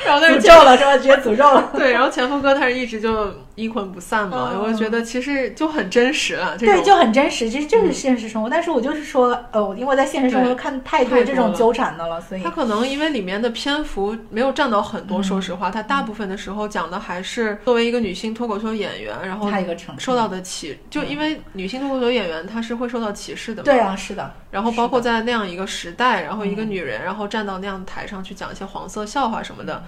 [0.07, 0.97] 然后但是诅咒了是吧？
[0.97, 1.71] 直接诅咒了。
[1.77, 8.49] 对，然后前夫哥他是一直就阴魂不散嘛，嗯我就觉得其实就很真实了，这对，就很真实，其实就是现实生活。
[8.49, 29.83] 但是我就是说，呃，因为在现实生活中看太多这种纠缠的了，所以他可能因为里面的篇幅没有占到很多，嗯说实话，他大部分的时候讲的还是作为一个女性脱口秀演员，然后他一个受到的歧，就因为女性脱口秀演员她是会受到歧视的嘛，对啊，是的，然后包括在那样一个时代，然后一个女人，然后站到那样的台上去讲一些黄色笑话什么的。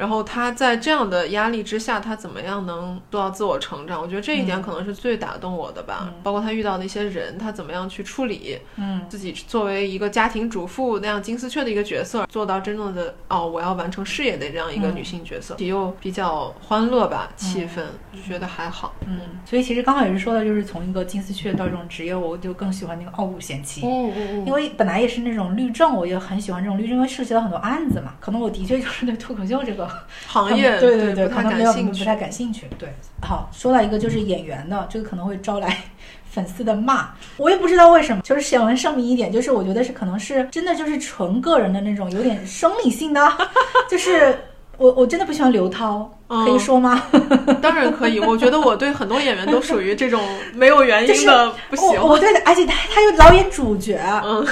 [0.00, 4.00] 然后他在这样的压力之下，他怎么样能做到自我成长？
[4.00, 6.10] 我觉得这一点可能是最打动我的吧。
[6.22, 8.58] 包括他遇到的一些人，他怎么样去处理？
[8.76, 17.82] 嗯，自己作为一个家庭主妇那样金丝雀的一个角色，做到真正的哦，我要完成事业的这样一个女性角色，又比较欢乐吧，气氛
[18.14, 18.94] 就觉得还好。
[19.06, 23.82] 嗯，所以其实刚刚也是说的，就是从一个金丝雀到这种职业，我就更喜欢那个傲骨贤妻。
[23.84, 24.46] 嗯嗯嗯。
[24.46, 28.14] 因为本来也是那种律政，我也很喜欢这种律政，因为涉及到很多案子嘛。
[28.18, 29.89] 可能我的确就是对脱口秀这个。
[30.26, 32.66] 行业对对对，可能没有不太感兴趣。
[32.78, 32.88] 对，
[33.22, 35.76] 好，说到一个就是演员的，这个可能会招来
[36.30, 38.22] 粉丝的骂，我也不知道为什么。
[38.22, 43.32] 就是想声明一点，就是我觉得是可能是真的就是纯个人的那种有点生理性的，
[43.90, 44.38] 就是
[44.76, 47.02] 我我真的不喜欢刘涛，可以说吗？
[47.60, 50.22] 当然可以，我觉得我对很多演员都属于这种
[50.54, 52.00] 没有原因的不行。
[52.00, 54.46] 我对，而且他他又老演主角，嗯。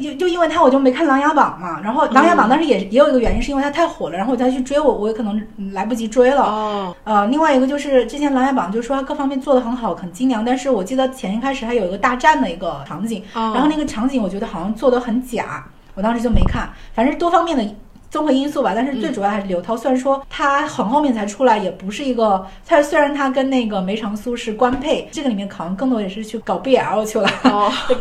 [0.00, 1.80] 就就因为他，我就没看《琅琊榜》嘛。
[1.82, 5.42] 然后《琅琊榜》当时也也有一个原因，是因为他太火了，然后我再去追我，我也可能
[5.72, 6.42] 来不及追了。
[6.42, 6.96] 哦。
[7.04, 15.64] 呃，另外一个就是之前《琅琊榜》就说他各方面做的很好，很精良，但是我记得前一开始还有一个大战的一个场景，然后那个场景我觉得好像做的很假，
[15.94, 16.68] 我当时就没看。
[16.94, 17.64] 反正多方面的。
[18.12, 19.74] 综合因素吧，但是最主要还是刘涛。
[19.74, 22.46] 虽然说他很后面才出来，也不是一个。
[22.66, 27.26] 他虽然他跟那个梅长苏是官配，这个里面可能更多也是去搞 BL 去了，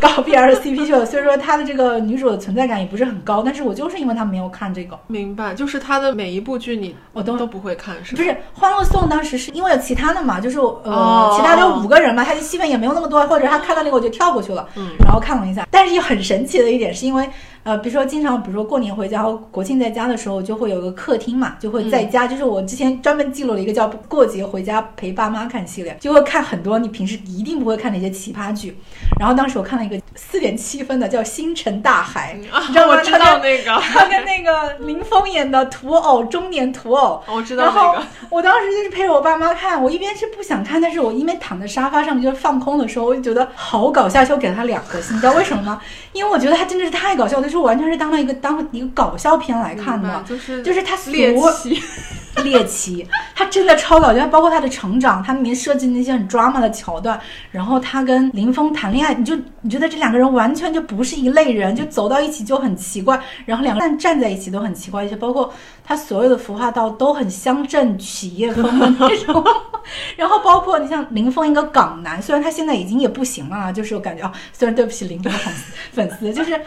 [0.02, 1.06] 搞 BL CP 去了。
[1.06, 3.42] 所以说他的这个女主的存在感也不是很高。
[3.42, 5.54] 但是我就是因为他没有看这个，明白？
[5.54, 10.42] 就是他的每一部剧你我都都不会看，是不是《欢乐颂》当时是因为有其他的嘛？
[10.42, 15.66] 就是呃，其他的五个人嘛，他的戏份也没有那么多，或者他看到那个我就跳过去了，嗯，然后看了一下。
[15.72, 17.30] 但是又很神奇的一点是因为。
[17.64, 22.26] 呃，比如说经常，比如说过年回家或国庆在家的时候，就会有个客厅嘛，就会在家。
[22.26, 28.76] 就是我之前专门记录了一个叫“过节回家陪爸妈看”系列，就会看很多你平时一定不会看的一些奇葩剧。
[29.20, 32.96] 然后当时我看了一个四点七分的，叫《星辰大海》， 你知道吗？
[32.96, 37.22] 我知道那个，他跟那个林峰演的土偶，中年土偶。
[37.28, 37.80] 我知道那个。
[37.80, 45.16] 然后我当时就是陪着我爸妈看，我一边是不想看，但是我一边躺在沙发上就是放空的时候，我就觉得好搞笑，就给了他两颗星。
[45.16, 45.80] 你知道为什么吗？
[46.14, 47.51] 因为我觉得他真的是太搞笑了。
[47.52, 51.82] 是完全是当了一个当一个搞笑片来看的，就是就是他猎奇，
[52.44, 53.06] 猎奇，
[53.36, 57.20] 他真的超搞笑，包括他的成长，他里面设计那些很 drama 的桥段，
[57.52, 65.54] 然后他跟林峰谈恋爱，你就你觉得这两个人完全就不是一类人，就走到一起就很奇怪，然后两个人站在一起都很奇怪，一些包括
[65.84, 69.44] 他所有的服化道都很乡镇企业风的那种，
[70.16, 75.32] 然后包括你像林峰一个港男，虽然他现在已经也不行了，就是我感觉啊，虽然对不起林峰
[75.92, 76.60] 粉丝，就是。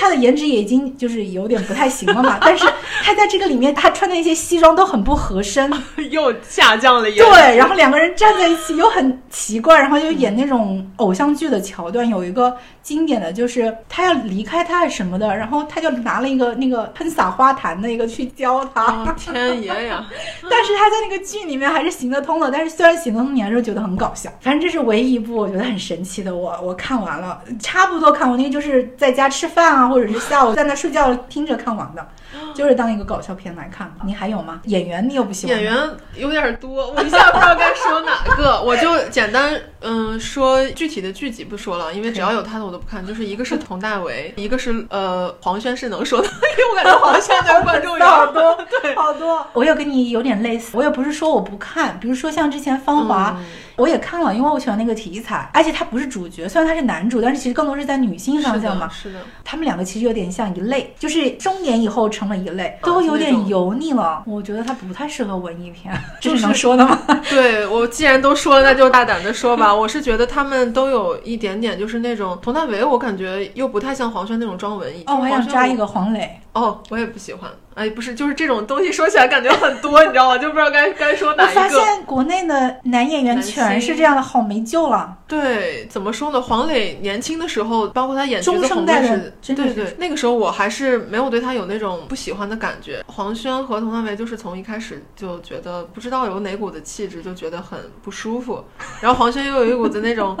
[0.00, 2.64] 他的颜值也已经就是有点不太行了嘛， 但是
[3.04, 5.70] 他在这个里面，他穿的一些西装都很不合身，
[6.10, 7.02] 又下降了。
[7.02, 12.08] 对，然后两个人站在一起又很奇怪，然后就演那种偶像剧的桥段。
[12.08, 19.14] 有一个经典的就是他要离开他什么的，然后他就拿了一个那个喷洒花坛的一个去教他。
[19.18, 20.06] 天爷呀！
[20.48, 24.30] 但是他在那个剧里面还是行得通的，但是虽然行得通，你还是觉得很搞笑。
[24.40, 29.89] 反正这是唯一一部我觉得很神奇的，我我看完了，差不多看完，那个就是在家吃饭啊。
[29.90, 32.06] 或者是下午在那睡觉听着看完的，
[32.54, 33.92] 就是当一个搞笑片来看。
[34.04, 34.60] 你还有吗？
[34.64, 35.54] 演员你又不喜欢？
[35.56, 35.76] 演员
[36.14, 43.04] 有点多，我一下不知道该说哪个， 我就简单嗯说具体的剧集不说了，因为只要有他的我都不看。
[43.04, 49.44] 就是一个是佟大为， 一个是呃黄轩是能说的， 因为我感觉黄轩的观众有好多，对，好多。
[49.52, 53.36] 我有跟你有点类似，我也不是说我不看，比如说像之前《芳华》。
[53.80, 58.88] 我也看了，因为我喜欢那个题材，而且他不是主角，虽然他是男主，但是其实更多是在女性方向嘛。
[58.90, 64.22] 是的，他们两个其实有点像一类，就是中年以后成了一类，都有点油腻了。
[64.26, 66.98] 我觉得他不太适合文艺片， 这是能说的吗？
[67.30, 69.74] 对我既然都说了，那就大胆的说吧。
[69.74, 75.02] 我是觉得他们都有一点点，就是那种佟大为，我感觉又不太像黄轩那种装文艺。
[75.06, 76.38] 哦，我还想扎一个黄磊。
[76.52, 77.48] 哦，我也不喜欢。
[77.74, 80.38] 哎，不是，就是这种东西说起来感觉很多，你知道吗？
[80.38, 81.60] 就不知道该该说哪一个。
[81.60, 85.16] 我发现国内的男演员全是这样的，好没救了。
[85.26, 86.40] 对，怎么说呢？
[86.40, 93.02] 黄磊年轻的时候，包括他演《中生代的，对对，那个时候我还是没有对他有那种不喜欢的感觉。
[93.06, 98.64] 黄轩和佟大为就是从一开始就觉得不知道有哪股子气质，就觉得很不舒服。
[99.00, 100.36] 然后黄轩又有一股子那种。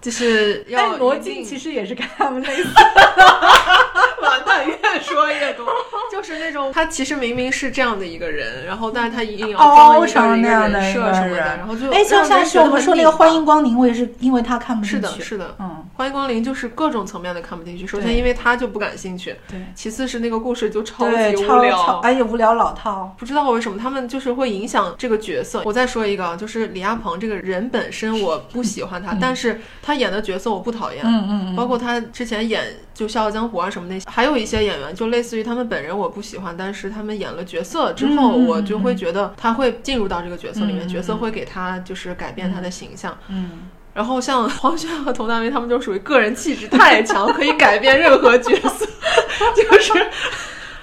[0.00, 2.68] 就是要 罗晋其实也是跟他们类似，
[4.28, 5.66] 完蛋，越说越多。
[6.12, 15.00] 就是那种他其实明明是这样的一个人，然后但是他一定要装一个人设什么的，然后就哎，就像是我们说那个欢迎光临，我也是因为他看不进去。
[15.00, 15.84] 是的，是的，嗯。
[15.96, 17.86] 欢迎光临就是各种层面的看不进去。
[17.86, 22.00] 首先，因为他就不感兴趣；对其次是那个故事就超对，级无超超聊。
[22.02, 23.14] 而且无聊老套。
[23.18, 25.62] 不知道为什么他们就是会影响这个角色。
[25.64, 31.02] 我再说一个啊，就是李亚鹏这个人本身我不喜欢他，但是他演的角色我不讨厌。
[31.04, 43.16] 嗯嗯嗯，包括他之前演就《笑傲江湖》啊什么那些，还有一些演员就类似于他们本人我不喜欢，但是他们演了角色之后，我就会觉得他会进入到这个角色里面，角色会给他就是改变他的形象。
[43.28, 43.62] 嗯，
[43.94, 48.86] 然后像黄轩和佟大为他们就属于个人气质太强，可以改变任何角色，
[49.56, 49.92] 就是。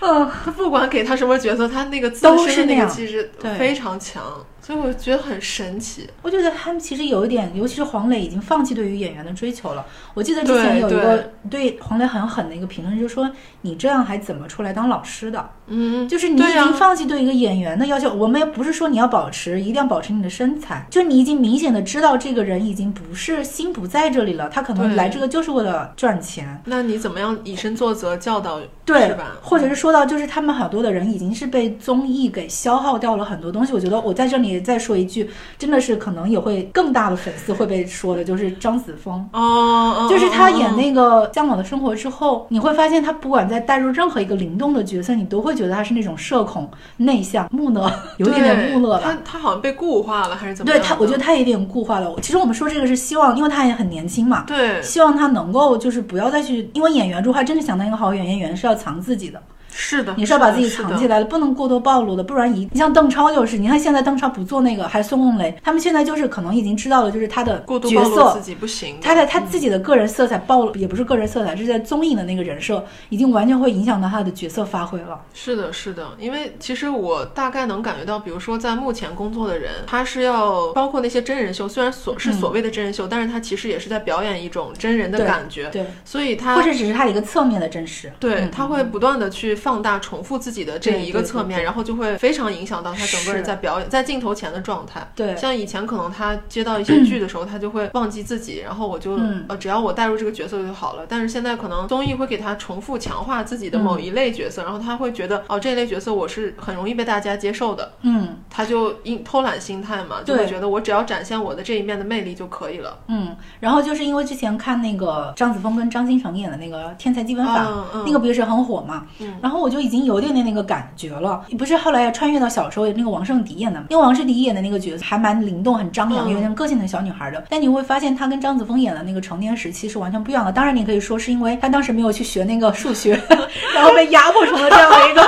[0.02, 3.54] 嗯，他不管给他什么角色，他那个自都身的那个气质对。
[3.56, 4.24] 非常强，
[4.70, 6.08] 所以我觉得很神奇。
[6.22, 9.84] 我觉得他们其实有一点，尤其是黄磊已经放弃对于演员的追求了。
[10.14, 13.32] 我记得之前有一个对黄磊很狠的一个评论，就是说
[13.62, 15.50] 你这样还怎么出来当老师的？
[15.66, 18.14] 嗯，就是你已经放弃对一个演员的要求。
[18.14, 26.62] 我们也不是说你要保持，一定要保持你的身材，就你已经明显的知道这个人已经不是心不在这里了，他可能来这个就是为了赚钱。
[26.66, 29.38] 那你怎么样以身作则教导对是吧？
[29.42, 33.74] 或者是说到，就是他们很多的人已经是被综艺给消耗掉了很多东西。
[33.74, 39.14] 我觉得我在这里再说一句，真的是可能也会更大的粉丝会被说的，就是张子枫。
[39.34, 49.02] 哦，哦就是他演哦那个《向往的生活》之后，你会发现他不管在带入任何一个灵动的角色，你都会觉得他是那种社恐、内向、木讷，有一点点木讷了。
[49.04, 50.72] 他他好像被固化了，还是怎么？
[50.72, 52.16] 对他，我觉得他有点固化了。
[52.22, 59.42] 其实我们说这个是希望，因为他也很年轻嘛，对，希望他能够就是不要再去，因为演员如果他真的想当一个好演员，演员是要藏自己的。
[59.72, 61.10] 是的，你是要把自己藏起。
[61.10, 75.20] 来的，不能过多暴露的，不然一你像邓超就是，你看现在邓超不做那个，还有孙红雷，他们现在就是可能已经知道了，就是他的过度角暴露自，己不行，他在他自己的个人色彩暴露，也不是个人色彩，是在综艺的那个人设，已经完全会影响到他的角色发挥了。
[75.34, 88.12] 是的，是的，因为其实我大概能感觉到，比如说在目前工作的人，他是要包括那些真人秀，虽然所是所谓的真人秀，但是他其实也是在表演一种真人的感觉，对，所以他或者只是他的一个侧面的真实。
[88.20, 95.08] 对，嗯他会不断的去放大、重复自己的这一个侧面，然后就会非常影响到他整个人在表演、在镜头前的状态。
[95.14, 95.36] 对。
[95.36, 101.06] 像以前可能他接到一些剧的时候，他就会忘记自己，然后我就、嗯呃，只要我带入这个角色就好了。
[101.08, 108.38] 但是现在可能综艺会给他重复强化自己的某一类角色，然后他会觉得哦，这一类角色我是很容易被大家接受的，嗯。
[108.50, 112.98] 他就因偷懒心态嘛，就会觉得我只要展现我的这一面的魅力就可以了。
[113.08, 117.66] 嗯，然后就是因为之前看那个张子枫跟张新成演的那个《天才基本法》
[118.06, 119.06] 那个不也是很火嘛？
[119.20, 121.44] 嗯然后我就已经有点点那个感觉了。
[121.58, 127.44] 不是后来也穿越到小时候那个王圣迪演的吗，因为王圣迪演的那个角色还蛮灵动、很张扬、嗯有点个性的小女孩的。
[127.50, 130.52] 但你会发现，她跟张子枫演的那个成年时期是完全不一样的。
[130.52, 133.20] 当然，你可以说是因为她当时没有去学那个数学，
[133.74, 135.22] 然后被压迫成了这样的一个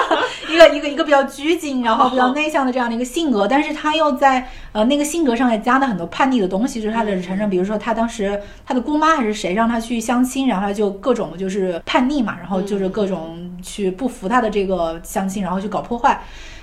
[0.51, 3.47] 一个一个一个比较拘谨，然后比较内向的这样的一个性格。
[3.47, 16.21] 但是他又在呃那个性格上也加了很多叛逆的东西，就是他的成长，比如说他当时他的姑妈还是谁让他去相亲，然后他就各种就是叛逆嘛，然后就是各种去不服他的这个相亲，然后去搞破坏。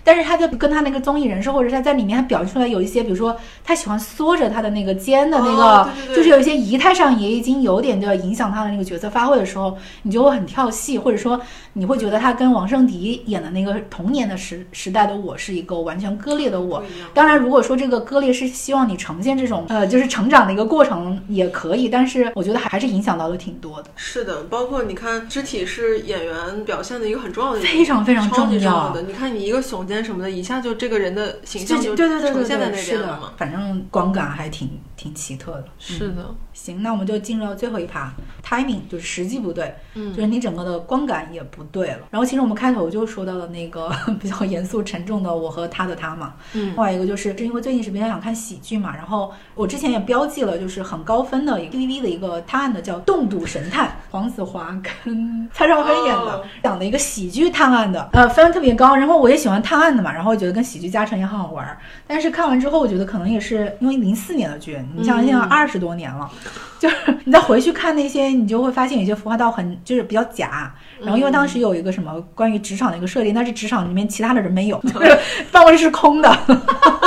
[0.09, 11.39] 但是他在跟他那个综艺人设，或者他在里面，他表现出来有一些，比如说他喜欢缩着他的那个肩的那个，哦对对对就是有一些仪态上也已经有点要影响他的那个角色发挥的时候，你就会很跳戏，或者说
[11.75, 16.83] 你会觉得他跟王圣迪演的那个童年的时时代的我是一个完全割裂的我。
[17.13, 23.91] 当然，如果说这个割裂是希望你呈现这种呃就是成长的一个过程也可以，但是我觉得还是影响到了挺多的。
[23.95, 29.03] 是的，包括你看，肢体是演员表现的一个很重要的，非常非常重要重要的。
[29.03, 35.65] 你看你一个耸肩什么的，一下就这个人的形象就对对对对呈现在那对，是的边了嘛。，反正光感还挺挺奇特的。
[35.79, 38.13] 是的，行，那我们就进入到最后一趴
[38.45, 41.99] ，timing 就是时机不对，嗯就是你整个的光感也不对了。
[42.11, 58.97] 然后其实我们开头就说到了那个 比较严肃沉重的我和他的他嘛，嗯另外一个就是是因为最近是比较想看喜剧嘛，然后我之前也标记了就是很高分的一个 TVB 的一个探案的叫《冻笃神探》，黄子华跟 蔡少芬演的哦，讲的一个喜剧探案的，呃，分特别高。
[58.97, 61.79] 然后我也喜欢探案的嘛，然后我觉得跟喜剧加成也很好玩儿。
[62.07, 66.31] 但是看完之后，我觉得可能也是因为零四年的剧，你像现在嗯二十多年了，
[66.79, 70.73] 就是你再回去看那些，你就会发现有些服化道很就是比较假。
[71.01, 75.19] 然后因为当时有一个什么关于职场的一个设定，但是职场里面其他的人没有，就 是
[75.53, 76.39] 办公室是空的，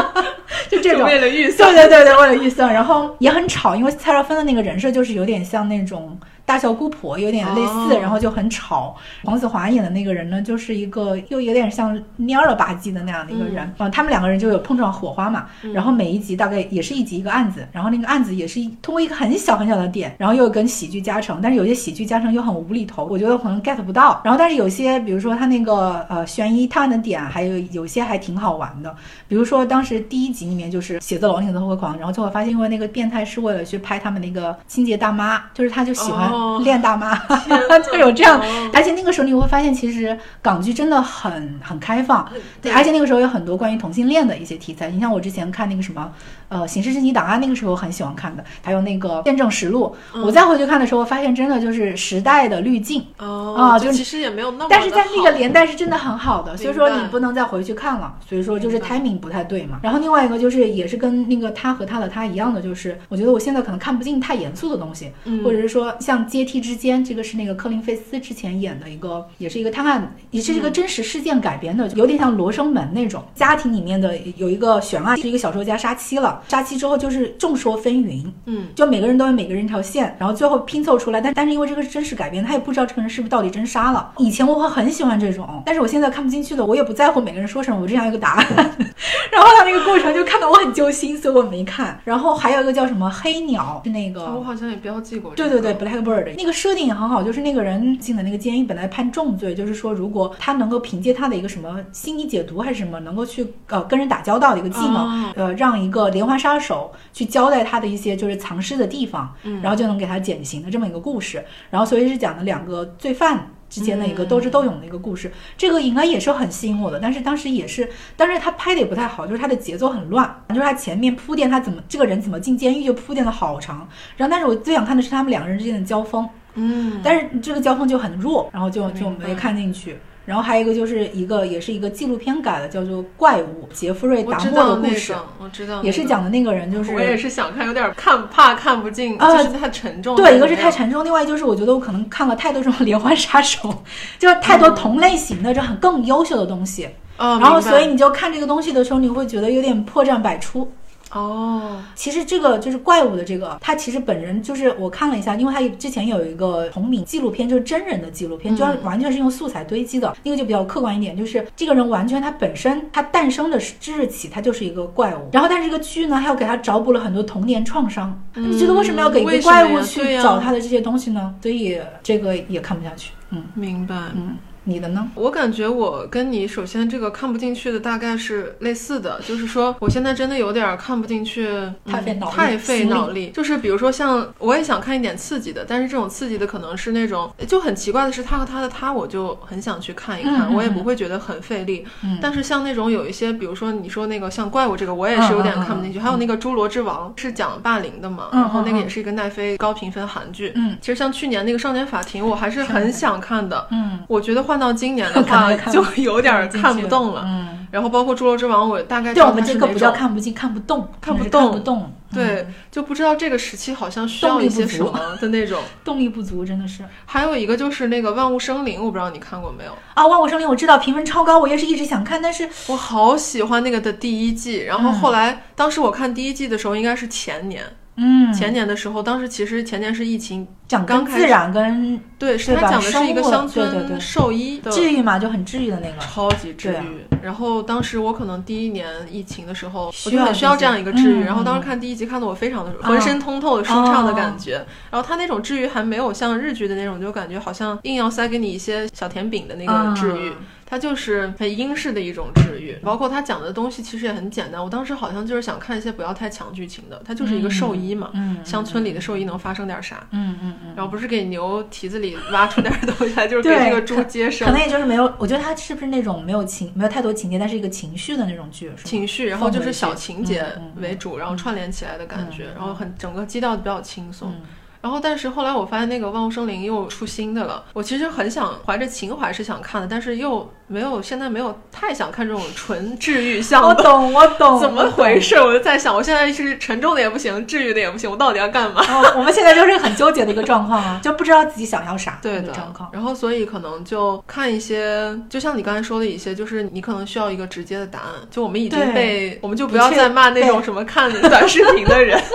[0.70, 1.06] 就这种。
[1.06, 6.18] 为了预算，对对对对，为了预算，然后也很吵，因为蔡少芬的那个人设就是有点像那种。
[6.52, 8.94] 大小姑婆有点类似，然后就很吵。
[9.24, 13.88] 黄子华演的那个人呢，就是一个又有点像蔫了吧唧的那样的一个人啊。
[13.88, 15.46] 他们两个人就有碰撞火花嘛。
[15.74, 24.20] 然后每一集大概也是一集一个案子，然后那个案子也是通过一个很小很小的点，然后又跟喜剧加成，但是有些喜剧加成又很无厘头，我觉得可能 get 不到。
[24.26, 28.94] 然后但是有些比如说他那个呃悬疑探案的点，还有有些还挺好玩的。
[29.30, 36.30] 比如说当时第一集里面就是写字楼写字疯狂，然后最后发现因为那个变态是为了去拍他们那个清洁大妈，就是他就喜欢
[36.64, 37.16] 练大妈，
[37.92, 38.42] 就有这样。
[38.74, 42.28] 而且那个时候你会发现，其实港剧真的很很开放，
[42.62, 44.90] 对，而且那个时候有很多关于同性恋的一些题材。
[44.90, 46.12] 你像我之前看那个什么，
[46.50, 49.96] 呃，刑事侦缉档案，那个时候很喜欢看的，还有那个见证实录。
[50.24, 58.14] 我再回去看的时候，发现真的就是时代的滤镜啊，就其实也没有那么，但是在那个年代是真的很好的，所以说你不能再回去看了。
[58.28, 59.80] 所以说就是 timing 不太对嘛。
[59.84, 65.12] 然后另外一个就是也是跟那个他和他的他一样的，就是我觉得我现在可能看不进太严肃的东西，
[65.44, 84.14] 或者是说像阶梯之间，这个是那个科林费斯之前演的一个，也是一个探案，也是一个真实事件改编的，有点像罗生门那种家庭里面的有一个悬案，是一个小说家杀妻了，杀妻之后就是众说纷纭，嗯，就每个人都有每个人一条线，然后最后拼凑出来，但但是因为这个是真实改编，他也不知道这个人是不是到底真杀了。
[84.18, 88.46] 以前我会很喜欢这种，但是我现在看不进去的，我也不在乎每个人说什么，我只想要一个答案。
[89.32, 92.00] 然后他那个过程就看得我很揪心，所以我没看。
[92.04, 95.34] 然后还有一个叫什么黑鸟，是那个我好像也标记过。
[95.36, 111.44] 对对对，Blackbird 那个设定也很好，就是那个人进了那个监狱本来判重罪，就是说如果他能够凭借他的一个什么心理解读还是什么，能够去呃跟人打交道的一个技能，呃让一个连环杀手去交代他的一些就是藏尸的地方，然后就能给他减刑的这么一个故事。
[111.70, 113.48] 然后所以是讲的两个罪犯。
[113.72, 117.00] 之间的一个斗智斗勇的一个故事，这个应该也是很吸引我的。
[117.00, 123.88] 但是当时也是，但是他拍的也不太好，就是他的节奏很乱，就是他前面铺垫他怎么这个人怎么进监狱就铺垫的好长。
[124.18, 129.98] 然后，但是我最想看的是他们两个人之间的交锋，嗯，但是这个交锋就很弱，然后就就没看进去。
[130.32, 140.16] 然后还有一个就是一个也是一个纪录片改的，叫做《怪物》，杰弗瑞·达莫的故事，我知道，也是讲的那个人，就是我也是想看，有点看怕看不进，就是太沉重。
[140.16, 143.84] 对，一个是太沉重，另外就是我觉得我可能看了太多这种 连环杀手，
[144.18, 146.88] 就是太多同类型的这很更优秀的东西，
[147.18, 150.72] 然后所以你就看这个东西的时候，你会觉得有点破绽百出。
[151.14, 160.16] 哦，其实这个就是怪物的这个，他其实本人就是我看了一下，因为他之前有一个同名纪录片，就是真人的纪录片，就完全是用素材堆积的。
[160.24, 165.30] 那个就比较客观一点，就是这个人完全他本身他诞生的之日起，他就是一个怪物。
[165.32, 168.18] 然后但是这个剧呢，还要给他找补了很多童年创伤。
[168.34, 171.36] 你觉得为什么要给一个怪物去找他的这些东西呢？
[171.42, 173.12] 所以这个也看不下去。
[173.32, 173.96] 嗯，明白。
[174.16, 174.38] 嗯。
[174.64, 175.10] 你的呢？
[175.16, 181.50] 我感觉我跟你首先这个看不进去的大概是类似的，就是说我现在真的有点看不进去，
[181.86, 183.32] 太费脑太费脑力。
[183.32, 191.84] 就是比如说像我也想看一点刺激的，但是这种刺激的可能是那种就很奇怪的是他和他的他，我就很想去看一看，我也不会觉得很费力。
[192.22, 195.98] 但是像那种有一些，比如说你说那个像怪物这个，我也是有点看不进去。
[195.98, 200.52] 还有那个《侏罗之王》是讲霸凌的嘛，然后那个也是一个奈飞高评分韩剧。
[200.54, 203.68] 嗯，其实像去年那个《少年法庭》，我还是很想看的。
[203.72, 204.51] 嗯，我觉得。
[204.52, 207.24] 换到今年的 话，就有点看不动了。
[207.26, 211.94] 嗯，然后包括《侏罗之王》，我大概对我们这个不叫看不进，看不动，看不动，看不动。
[212.14, 214.92] 对，就不知道这个时期好像需要一些什么
[215.22, 216.84] 的那种 动力不足，真的是。
[217.06, 220.04] 还有一个就是那个《万物生灵》，我不知道你看过没有啊？
[220.10, 224.64] 《万物生灵》我知道评分超高，我也是一直想看，但是我好喜欢那个的第一季。
[224.66, 227.64] 然后后来，当时我看第一季的时候，应该是前年。
[228.04, 237.06] 嗯，前年的时候，当时其实前年是疫情讲刚自然跟对，是他讲的是一个乡村兽医治愈嘛，就很治愈的那个，超级治愈。
[237.22, 241.24] 然后当时我可能第一年疫情的时候，我就很需要这样一个治愈。
[241.24, 244.66] 然后当时看第一集，看的我非常的浑身通透的舒畅的感觉。
[244.90, 250.34] 然后他那种治愈还没有像日剧的那种，就感觉好像硬要塞给你一些小甜饼的那个治愈。
[250.72, 254.64] 它就是很英式的一种治愈，包括他讲的东西其实也很简单。
[254.64, 258.10] 我当时好像就是想看一些不要太强剧情的，它就是一个兽医嘛，
[258.46, 260.08] 乡村里的兽医能发生点啥？
[260.12, 260.74] 嗯嗯嗯。
[260.74, 264.48] 然后不是给牛蹄子里挖出点东西来，就是给这个猪接生。
[264.48, 268.72] 可能也就是没有，我觉得它是不是那种没有情，没有太多情节，但是一个情绪的那种剧？
[268.86, 270.46] 情绪，然后就是小情节
[270.78, 274.34] 为主，然后串联起来的感觉，然后很整个基调比较轻松。
[274.82, 277.64] 然后，但是后来我发现那个《万物生灵》又出新的了。
[277.74, 283.68] 我其实很想怀着情怀是想看的，但是又没有现在没有太想看这种纯治愈向的。
[283.70, 285.36] 我懂，我懂，怎么回事？
[285.36, 288.82] 我就在想，我现在是沉重的也不行，治愈的也不行，我到底要干嘛？
[289.16, 292.18] 我们现在就是很纠结的一个状况啊，就不知道自己想要啥。
[292.22, 292.90] 对的状况。
[292.92, 298.08] 然后，所以可能就看一些，就像你刚才说的一些，就是你可能需要一个直接的答案。
[298.32, 302.20] 就我们已经被，我们就不要再骂那种什么看短视频的人。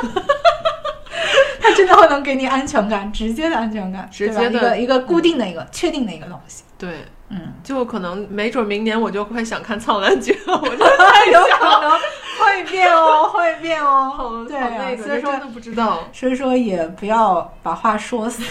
[1.77, 6.65] 真的会能给你安全感，直接的安全感，直接的一个一个固定的一个确定的一个东西。
[6.79, 10.57] 对，嗯，就可能没准明年我就会想看《苍兰诀》， 我
[11.33, 11.91] 有可能
[12.39, 14.45] 会变哦， 会变哦。
[14.49, 18.43] 对啊，所以说真的不知道，所以说也不要把话说死，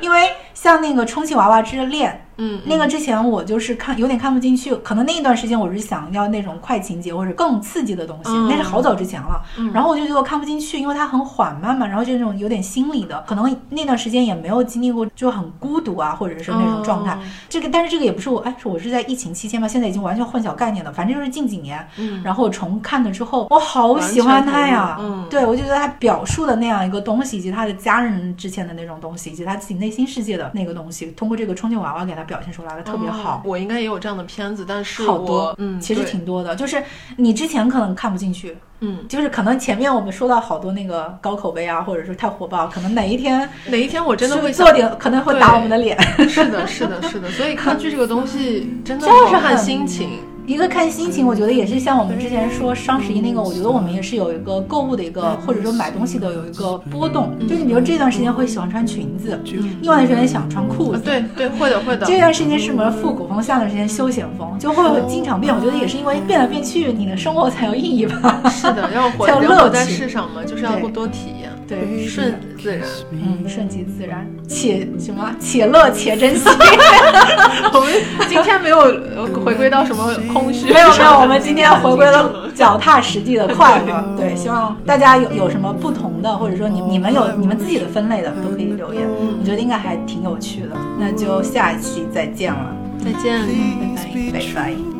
[0.00, 2.10] 因为像那个《充气娃娃之恋》。
[2.42, 9.42] 嗯，那个之前我就是看有点看不进去，可能那一段时间我是想要那种快情节或者更刺激的东西，那是好早之前了。
[9.74, 17.18] 然后我就觉得我看不进去，因为它很缓慢嘛，然后就那种有点心理的，可能那段时间也没有经历过就很孤独啊，或者是那种状态。
[17.50, 20.90] 这个但是这个也不是我，哎，是我是在疫情期间嘛，现在已经完全混淆概念了。
[20.90, 24.96] 反正就是近几年，嗯，然后我重看了之后，我好喜欢他呀。
[24.98, 33.10] 嗯，对我就觉得他表述的那样一个东西，以及他的家人之前的那种东西，以及他自己内心世界的那个东西，通过这个充气娃娃给它表现出来了，特别。
[33.10, 36.56] 好，我应该也有这样的片子，但是好多，嗯，其实挺多的。
[36.56, 36.82] 就是
[37.16, 46.00] 你之前可能看不进去，嗯，就是可能前面我们说到好多那个高口碑啊，或者说太火爆，可能哪一天哪一天我真的会做点，可能会打我们的脸。
[46.28, 47.28] 是的，是的，是的。
[47.32, 50.20] 所以看剧这个东西真的就是看心情。
[50.50, 57.30] 一个看心情，我觉得也是像我们之前说双十一那个，我觉得我们也是有一个购物的一个，或者说买东西的有一个波动。
[57.48, 59.38] 就是你比如这段时间会喜欢穿裙子，
[59.80, 61.02] 另外一段时间想穿裤子。
[61.04, 62.04] 对对，会的会的。
[62.04, 65.54] 这段时间是什么复古风，下段时间休闲风，就会经常变。
[65.54, 68.42] 我觉得也是因为变来变去，你的生活才有意义吧。
[68.50, 71.39] 是的，要活 乐在世上嘛，就是要多体验。
[71.70, 72.82] 对，顺自然，
[73.12, 76.48] 嗯，顺其自然，且什么，且乐且珍惜。
[77.72, 77.94] 我们
[78.28, 78.80] 今天没有
[79.44, 84.16] 回归到什么空虚，没有没有，我们今天回归了脚踏实地的快乐。
[84.18, 89.06] 对，希望大家有有什么不同的，或者说你你们有你们自己的分类的，都可以留言。
[89.08, 90.76] 我觉得应该还挺有趣的。
[90.98, 93.46] 那就下一期再见了，再见，
[94.32, 94.99] 拜拜，拜拜。